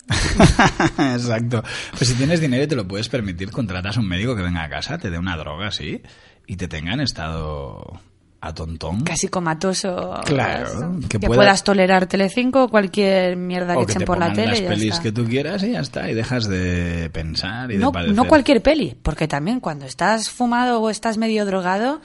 Exacto. 1.16 1.64
Pues 1.98 2.08
si 2.10 2.14
tienes 2.16 2.40
dinero 2.40 2.64
y 2.64 2.68
te 2.68 2.76
lo 2.76 2.88
puedes 2.88 3.10
permitir, 3.10 3.50
contratas 3.50 3.98
a 3.98 4.00
un 4.02 4.08
médico 4.08 4.36
que 4.36 4.44
venga 4.44 4.64
a 4.64 4.70
casa, 4.70 4.98
te 5.00 5.10
dé 5.10 5.18
una 5.18 5.36
droga 5.38 5.68
así 5.70 6.02
y 6.46 6.56
te 6.58 6.68
tenga 6.68 6.94
en 6.94 7.00
estado 7.00 8.00
a 8.48 8.54
tontón. 8.54 9.02
Casi 9.02 9.28
comatoso. 9.28 10.20
Claro, 10.26 11.00
que 11.02 11.08
que, 11.20 11.20
pueda- 11.28 11.40
puedas 11.40 11.64
tolerar 11.64 12.06
Telecinco 12.08 12.64
o 12.66 12.70
cualquier 12.70 13.36
mierda 13.38 13.74
que 13.74 13.80
o 13.80 13.86
que 13.86 13.92
echen 13.94 14.00
te 14.02 14.06
por 14.06 14.18
la 14.20 14.32
tele. 14.34 14.48
las 14.52 14.60
y 14.60 14.64
ya 14.64 14.70
pelis 14.70 14.92
está. 14.92 15.04
que 15.04 15.12
tú 15.12 15.26
quieras 15.26 15.64
y 15.64 15.72
ya 15.72 15.80
está. 15.80 16.10
Y 16.10 16.14
dejas 16.14 16.48
de 16.48 17.10
pensar 17.12 17.72
y 17.72 17.78
no, 17.78 17.88
de 17.88 17.94
padecer. 17.94 18.16
no 18.16 18.26
cualquier 18.28 18.62
peli, 18.62 18.96
porque 19.02 19.28
también 19.28 19.60
cuando 19.60 19.86
estás 19.86 20.30
fumado 20.30 20.82
o 20.82 20.90
estás 20.90 21.18
medio 21.18 21.46
drogado, 21.46 22.02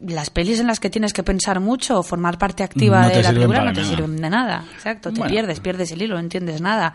las 0.00 0.30
pelis 0.30 0.60
en 0.60 0.66
las 0.66 0.80
que 0.80 0.90
tienes 0.90 1.12
que 1.12 1.22
pensar 1.22 1.60
mucho 1.60 1.98
o 1.98 2.02
formar 2.02 2.38
parte 2.38 2.62
activa 2.62 3.02
No 3.02 3.08
de 3.08 3.22
la 3.22 3.28
película 3.32 3.64
no 3.64 3.72
te 3.72 3.80
nada. 3.82 3.94
sirven 3.96 4.16
de 4.16 4.30
nada. 4.30 4.64
Exacto, 4.74 5.12
te 5.12 5.18
Bueno. 5.20 5.32
pierdes, 5.32 5.60
pierdes 5.60 5.92
el 5.92 6.02
hilo, 6.02 6.14
no 6.14 6.20
entiendes 6.20 6.60
nada. 6.60 6.94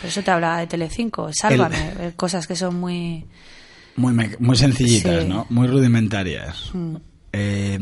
Por 0.00 0.08
eso 0.08 0.22
te 0.22 0.30
hablaba 0.30 0.58
de 0.58 0.66
Telecinco, 0.66 1.30
sálvame, 1.32 1.92
ver 1.98 2.14
cosas 2.16 2.46
que 2.46 2.56
son 2.56 2.76
muy... 2.80 3.26
Muy, 3.96 4.14
muy 4.38 4.56
sencillitas, 4.56 5.24
Sí. 5.24 5.28
¿no? 5.28 5.46
Muy 5.50 5.66
rudimentarias. 5.66 6.70
Mm. 6.72 6.96
Eh, 7.32 7.78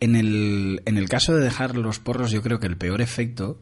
en, 0.00 0.16
el, 0.16 0.82
en 0.84 0.96
el 0.96 1.08
caso 1.08 1.34
de 1.34 1.42
dejar 1.42 1.76
los 1.76 1.98
porros, 1.98 2.30
yo 2.30 2.42
creo 2.42 2.60
que 2.60 2.66
el 2.66 2.76
peor 2.76 3.00
efecto 3.00 3.58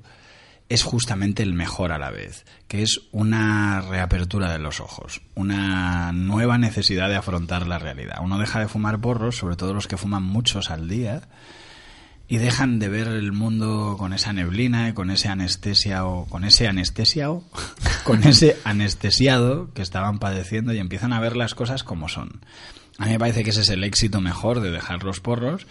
es 0.69 0.83
justamente 0.83 1.43
el 1.43 1.53
mejor 1.53 1.93
a 1.93 1.99
la 1.99 2.11
vez, 2.11 2.45
que 2.69 2.83
es 2.83 3.03
una 3.13 3.81
reapertura 3.83 4.51
de 4.51 4.59
los 4.59 4.81
ojos, 4.81 5.21
una 5.35 6.13
nueva 6.13 6.59
necesidad 6.59 7.09
de 7.09 7.17
afrontar 7.17 7.67
la 7.67 7.79
realidad. 7.79 8.19
Uno 8.23 8.39
deja 8.39 8.61
de 8.61 8.69
fumar 8.69 9.01
porros, 9.01 9.37
sobre 9.37 9.57
todo 9.57 9.75
los 9.75 9.87
que 9.87 9.99
fuman 9.99 10.23
muchos 10.23 10.71
al 10.71 10.89
día, 10.89 11.29
y 12.27 12.39
dejan 12.39 12.79
de 12.79 12.89
ver 12.89 13.09
el 13.09 13.33
mundo 13.33 13.97
con 13.99 14.15
esa 14.15 14.33
neblina 14.33 14.89
y 14.89 14.95
con 14.95 15.11
ese 15.11 15.29
anestesia 15.29 16.07
o 16.07 16.25
con 16.27 16.45
ese 16.45 16.67
anestesiado, 16.67 17.45
con 18.05 18.25
ese 18.25 18.57
anestesiado 18.65 19.73
que 19.75 19.83
estaban 19.83 20.19
padeciendo 20.19 20.73
y 20.73 20.79
empiezan 20.79 21.13
a 21.13 21.21
ver 21.21 21.37
las 21.37 21.55
cosas 21.55 21.85
como 21.85 22.09
son. 22.09 22.41
A 22.97 23.07
mí 23.07 23.13
me 23.13 23.19
parece 23.19 23.45
que 23.45 23.51
ese 23.51 23.61
es 23.61 23.69
el 23.69 23.85
éxito 23.85 24.21
mejor 24.21 24.61
de 24.61 24.71
dejar 24.71 25.03
los 25.03 25.21
porros 25.21 25.67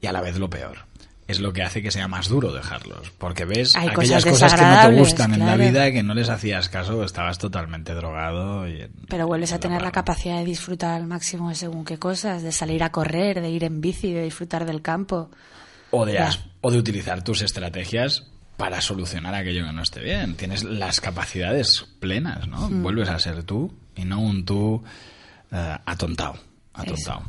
y 0.00 0.06
a 0.06 0.12
la 0.12 0.20
vez 0.20 0.38
lo 0.38 0.48
peor. 0.48 0.78
es 1.26 1.40
lo 1.40 1.52
que 1.52 1.62
hace 1.62 1.82
que 1.82 1.90
sea 1.90 2.08
más 2.08 2.28
duro 2.28 2.52
dejarlos. 2.52 3.10
Porque 3.18 3.44
ves 3.44 3.76
Hay 3.76 3.88
aquellas 3.88 4.24
cosas 4.24 4.54
cosas 4.54 4.54
que 4.54 4.66
no 4.66 4.88
te 4.88 4.98
gustan 4.98 5.34
en 5.34 5.44
la 5.44 5.56
vida 5.56 5.92
que 5.92 6.02
no 6.02 6.14
les 6.14 6.30
hacías 6.30 6.70
caso, 6.70 7.04
estabas 7.04 7.38
totalmente 7.38 7.92
drogado. 7.94 8.66
Y 8.66 8.88
Pero 9.08 9.26
vuelves 9.26 9.52
a 9.52 9.60
tener 9.60 9.82
la 9.82 9.92
capacidad 9.92 10.38
de 10.38 10.44
disfrutar 10.46 10.94
al 10.94 11.06
máximo 11.06 11.50
de 11.50 11.54
según 11.54 11.84
qué 11.84 11.98
cosas, 11.98 12.42
de 12.42 12.52
salir 12.52 12.82
a 12.82 12.90
correr, 12.90 13.42
de 13.42 13.50
ir 13.50 13.64
en 13.64 13.80
bici, 13.80 14.12
de 14.12 14.22
disfrutar 14.22 14.64
del 14.64 14.80
campo. 14.80 15.30
O 15.90 16.06
de, 16.06 16.18
o 16.60 16.70
de 16.70 16.78
utilizar 16.78 17.22
tus 17.22 17.42
estrategias 17.42 18.26
para 18.58 18.80
solucionar 18.80 19.34
aquello 19.34 19.64
que 19.64 19.72
no 19.72 19.82
esté 19.82 20.00
bien. 20.00 20.34
Tienes 20.34 20.64
las 20.64 21.00
capacidades 21.00 21.86
plenas, 22.00 22.48
¿no? 22.48 22.68
Hmm. 22.68 22.82
Vuelves 22.82 23.08
a 23.08 23.18
ser 23.18 23.44
tú 23.44 23.72
y 23.94 24.04
no 24.04 24.20
un 24.20 24.44
tú 24.44 24.82
eh, 25.52 25.76
atontado. 25.86 26.38
atontado. 26.74 27.22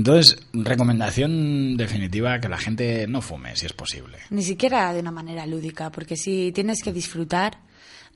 Entonces, 0.00 0.38
recomendación 0.54 1.76
definitiva 1.76 2.40
que 2.40 2.48
la 2.48 2.56
gente 2.56 3.06
no 3.06 3.20
fume, 3.20 3.54
si 3.54 3.66
es 3.66 3.74
posible. 3.74 4.16
Ni 4.30 4.42
siquiera 4.42 4.94
de 4.94 5.00
una 5.00 5.10
manera 5.10 5.44
lúdica, 5.44 5.92
porque 5.92 6.16
si 6.16 6.52
tienes 6.52 6.82
que 6.82 6.90
disfrutar, 6.90 7.58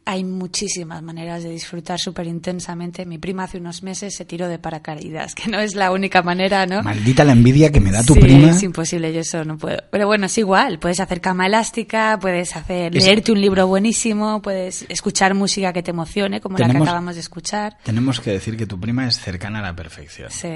hay 0.06 0.22
muchísimas 0.22 1.02
maneras 1.02 1.42
de 1.42 1.50
disfrutar 1.50 1.98
súper 1.98 2.26
intensamente. 2.26 3.06
Mi 3.06 3.18
prima 3.18 3.44
hace 3.44 3.58
unos 3.58 3.82
meses 3.82 4.14
se 4.14 4.24
tiró 4.24 4.48
de 4.48 4.58
paracaídas, 4.58 5.34
que 5.34 5.48
no 5.50 5.58
es 5.60 5.74
la 5.74 5.90
única 5.92 6.22
manera, 6.22 6.66
¿no? 6.66 6.82
Maldita 6.82 7.24
la 7.24 7.32
envidia 7.32 7.72
que 7.72 7.80
me 7.80 7.90
da 7.90 8.02
tu 8.04 8.14
sí, 8.14 8.20
prima. 8.20 8.50
es 8.50 8.62
imposible, 8.62 9.12
yo 9.14 9.20
eso 9.20 9.44
no 9.44 9.56
puedo. 9.56 9.78
Pero 9.90 10.06
bueno, 10.06 10.26
es 10.26 10.36
igual, 10.36 10.78
puedes 10.78 11.00
hacer 11.00 11.20
cama 11.20 11.46
elástica, 11.46 12.18
puedes 12.20 12.54
hacer 12.54 12.96
Es- 12.96 13.04
leerte 13.04 13.32
un 13.32 13.40
libro 13.40 13.66
buenísimo, 13.66 14.42
puedes 14.42 14.84
escuchar 14.90 15.34
música 15.34 15.72
que 15.72 15.82
te 15.82 15.90
emocione, 15.92 16.40
como 16.40 16.58
la 16.58 16.68
que 16.68 16.76
acabamos 16.76 17.14
de 17.14 17.20
escuchar. 17.22 17.78
Tenemos 17.82 18.20
que 18.20 18.30
decir 18.32 18.56
que 18.56 18.66
tu 18.66 18.78
prima 18.78 19.06
es 19.06 19.18
cercana 19.18 19.60
a 19.60 19.62
la 19.62 19.74
perfección. 19.74 20.30
Sí. 20.30 20.48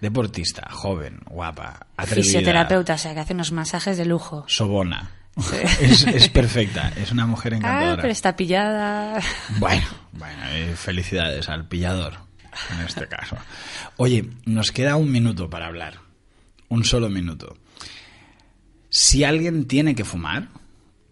Deportista, 0.00 0.68
joven, 0.70 1.20
guapa, 1.28 1.86
atrevida. 1.96 2.22
Fisioterapeuta, 2.24 2.94
o 2.94 2.98
sea, 2.98 3.14
que 3.14 3.20
hace 3.20 3.32
unos 3.34 3.50
masajes 3.50 3.96
de 3.96 4.04
lujo. 4.04 4.44
Sobona. 4.46 5.10
Es, 5.80 6.06
es 6.06 6.28
perfecta, 6.28 6.92
es 6.96 7.12
una 7.12 7.26
mujer 7.26 7.52
Ah, 7.54 7.56
encantadora. 7.58 8.02
pero 8.02 8.12
está 8.12 8.34
pillada. 8.36 9.20
Bueno, 9.58 9.86
bueno, 10.12 10.42
eh, 10.50 10.74
felicidades 10.76 11.48
al 11.50 11.68
pillador, 11.68 12.14
en 12.72 12.86
este 12.86 13.06
caso. 13.06 13.36
Oye, 13.98 14.28
nos 14.46 14.72
queda 14.72 14.96
un 14.96 15.10
minuto 15.12 15.50
para 15.50 15.66
hablar. 15.66 15.98
Un 16.68 16.84
solo 16.84 17.08
minuto. 17.10 17.56
Si 18.88 19.24
alguien 19.24 19.66
tiene 19.68 19.94
que 19.94 20.04
fumar, 20.04 20.48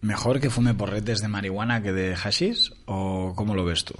¿mejor 0.00 0.40
que 0.40 0.50
fume 0.50 0.74
porretes 0.74 1.20
de 1.20 1.28
marihuana 1.28 1.82
que 1.82 1.92
de 1.92 2.16
hashish? 2.16 2.72
¿O 2.86 3.34
cómo 3.36 3.54
lo 3.54 3.64
ves 3.64 3.84
tú? 3.84 3.94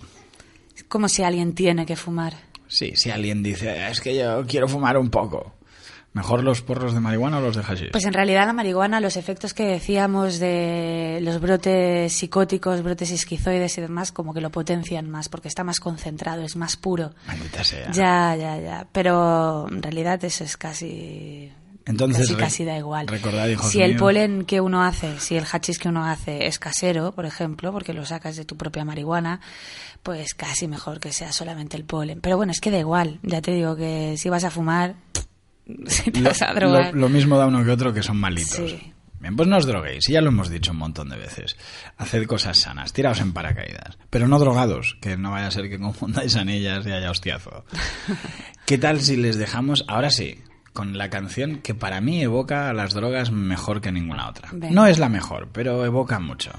Como 0.88 1.08
si 1.08 1.22
alguien 1.22 1.54
tiene 1.54 1.84
que 1.86 1.96
fumar. 1.96 2.34
Sí, 2.66 2.92
si 2.96 3.10
alguien 3.10 3.42
dice, 3.42 3.88
es 3.88 4.00
que 4.00 4.16
yo 4.16 4.44
quiero 4.46 4.66
fumar 4.68 4.96
un 4.96 5.10
poco. 5.10 5.54
¿Mejor 6.14 6.44
los 6.44 6.62
porros 6.62 6.94
de 6.94 7.00
marihuana 7.00 7.38
o 7.38 7.40
los 7.40 7.56
de 7.56 7.64
hashish? 7.64 7.90
Pues 7.90 8.04
en 8.04 8.12
realidad 8.12 8.46
la 8.46 8.52
marihuana, 8.52 9.00
los 9.00 9.16
efectos 9.16 9.52
que 9.52 9.64
decíamos 9.64 10.38
de 10.38 11.18
los 11.22 11.40
brotes 11.40 12.12
psicóticos, 12.12 12.82
brotes 12.82 13.10
esquizoides 13.10 13.76
y 13.78 13.80
demás, 13.80 14.12
como 14.12 14.32
que 14.32 14.40
lo 14.40 14.50
potencian 14.50 15.10
más, 15.10 15.28
porque 15.28 15.48
está 15.48 15.64
más 15.64 15.80
concentrado, 15.80 16.42
es 16.42 16.54
más 16.54 16.76
puro. 16.76 17.10
Maldita 17.26 17.64
sea. 17.64 17.90
Ya, 17.90 18.36
ya, 18.36 18.60
ya. 18.60 18.86
Pero 18.92 19.66
en 19.68 19.82
realidad 19.82 20.24
eso 20.24 20.44
es 20.44 20.56
casi. 20.56 21.50
Entonces, 21.84 22.28
casi, 22.28 22.40
casi 22.40 22.64
da 22.64 22.78
igual. 22.78 23.08
recordad, 23.08 23.48
si 23.68 23.82
el 23.82 23.90
míos. 23.90 24.00
polen 24.00 24.44
que 24.44 24.60
uno 24.60 24.84
hace, 24.84 25.18
si 25.18 25.36
el 25.36 25.44
hachís 25.44 25.80
que 25.80 25.88
uno 25.88 26.06
hace 26.06 26.46
es 26.46 26.60
casero, 26.60 27.10
por 27.10 27.26
ejemplo, 27.26 27.72
porque 27.72 27.92
lo 27.92 28.06
sacas 28.06 28.36
de 28.36 28.44
tu 28.44 28.56
propia 28.56 28.84
marihuana, 28.84 29.40
pues 30.04 30.34
casi 30.34 30.68
mejor 30.68 31.00
que 31.00 31.12
sea 31.12 31.32
solamente 31.32 31.76
el 31.76 31.82
polen. 31.84 32.20
Pero 32.20 32.36
bueno, 32.36 32.52
es 32.52 32.60
que 32.60 32.70
da 32.70 32.78
igual. 32.78 33.18
Ya 33.24 33.42
te 33.42 33.50
digo 33.50 33.74
que 33.74 34.14
si 34.16 34.28
vas 34.28 34.44
a 34.44 34.50
fumar, 34.50 34.94
si 35.86 36.10
te 36.10 36.20
Lo, 36.20 36.28
vas 36.30 36.42
a 36.42 36.52
drogar. 36.54 36.92
lo- 36.94 37.00
lo 37.00 37.08
mismo 37.08 37.36
da 37.38 37.46
uno 37.46 37.64
que 37.64 37.70
otro 37.70 37.92
que 37.92 38.02
son 38.02 38.16
malitos. 38.18 38.56
Sí. 38.70 38.92
Bien, 39.20 39.36
pues 39.36 39.48
no 39.48 39.56
os 39.56 39.64
droguéis, 39.64 40.06
y 40.10 40.12
ya 40.12 40.20
lo 40.20 40.28
hemos 40.28 40.50
dicho 40.50 40.72
un 40.72 40.76
montón 40.78 41.08
de 41.08 41.16
veces. 41.16 41.56
Haced 41.96 42.26
cosas 42.26 42.58
sanas, 42.58 42.92
tiraos 42.92 43.20
en 43.20 43.32
paracaídas, 43.32 43.96
pero 44.10 44.28
no 44.28 44.38
drogados, 44.38 44.98
que 45.00 45.16
no 45.16 45.30
vaya 45.30 45.46
a 45.46 45.50
ser 45.50 45.70
que 45.70 45.78
confundáis 45.78 46.36
anillas 46.36 46.84
y 46.86 46.90
haya 46.92 47.10
hostiazo. 47.10 47.64
¿Qué 48.66 48.76
tal 48.76 49.00
si 49.00 49.16
les 49.16 49.36
dejamos, 49.38 49.84
ahora 49.88 50.10
sí, 50.10 50.42
con 50.74 50.98
la 50.98 51.08
canción 51.08 51.60
que 51.62 51.74
para 51.74 52.02
mí 52.02 52.20
evoca 52.22 52.68
a 52.68 52.74
las 52.74 52.92
drogas 52.92 53.30
mejor 53.30 53.80
que 53.80 53.92
ninguna 53.92 54.28
otra? 54.28 54.50
No 54.52 54.86
es 54.86 54.98
la 54.98 55.08
mejor, 55.08 55.48
pero 55.52 55.86
evoca 55.86 56.18
mucho. 56.18 56.50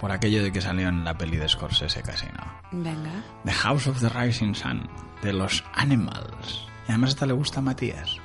Por 0.00 0.10
aquello 0.10 0.42
de 0.42 0.50
que 0.50 0.60
salió 0.60 0.88
en 0.88 1.04
la 1.04 1.16
peli 1.16 1.36
de 1.36 1.48
Scorsese 1.48 2.02
Casino. 2.02 2.42
Venga. 2.72 3.22
The 3.44 3.52
House 3.52 3.86
of 3.86 4.00
the 4.00 4.08
Rising 4.08 4.54
Sun, 4.54 4.88
de 5.22 5.32
los 5.32 5.62
Animals. 5.74 6.66
Y 6.88 6.90
además 6.90 7.10
esta 7.10 7.26
le 7.26 7.32
gusta 7.34 7.60
a 7.60 7.62
Matías. 7.62 8.16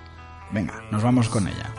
Venga, 0.51 0.81
nos 0.91 1.03
vamos 1.03 1.29
con 1.29 1.47
ella. 1.47 1.73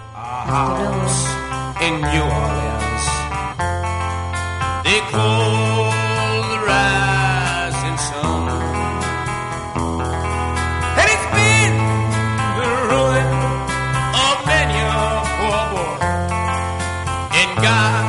God 17.60 18.07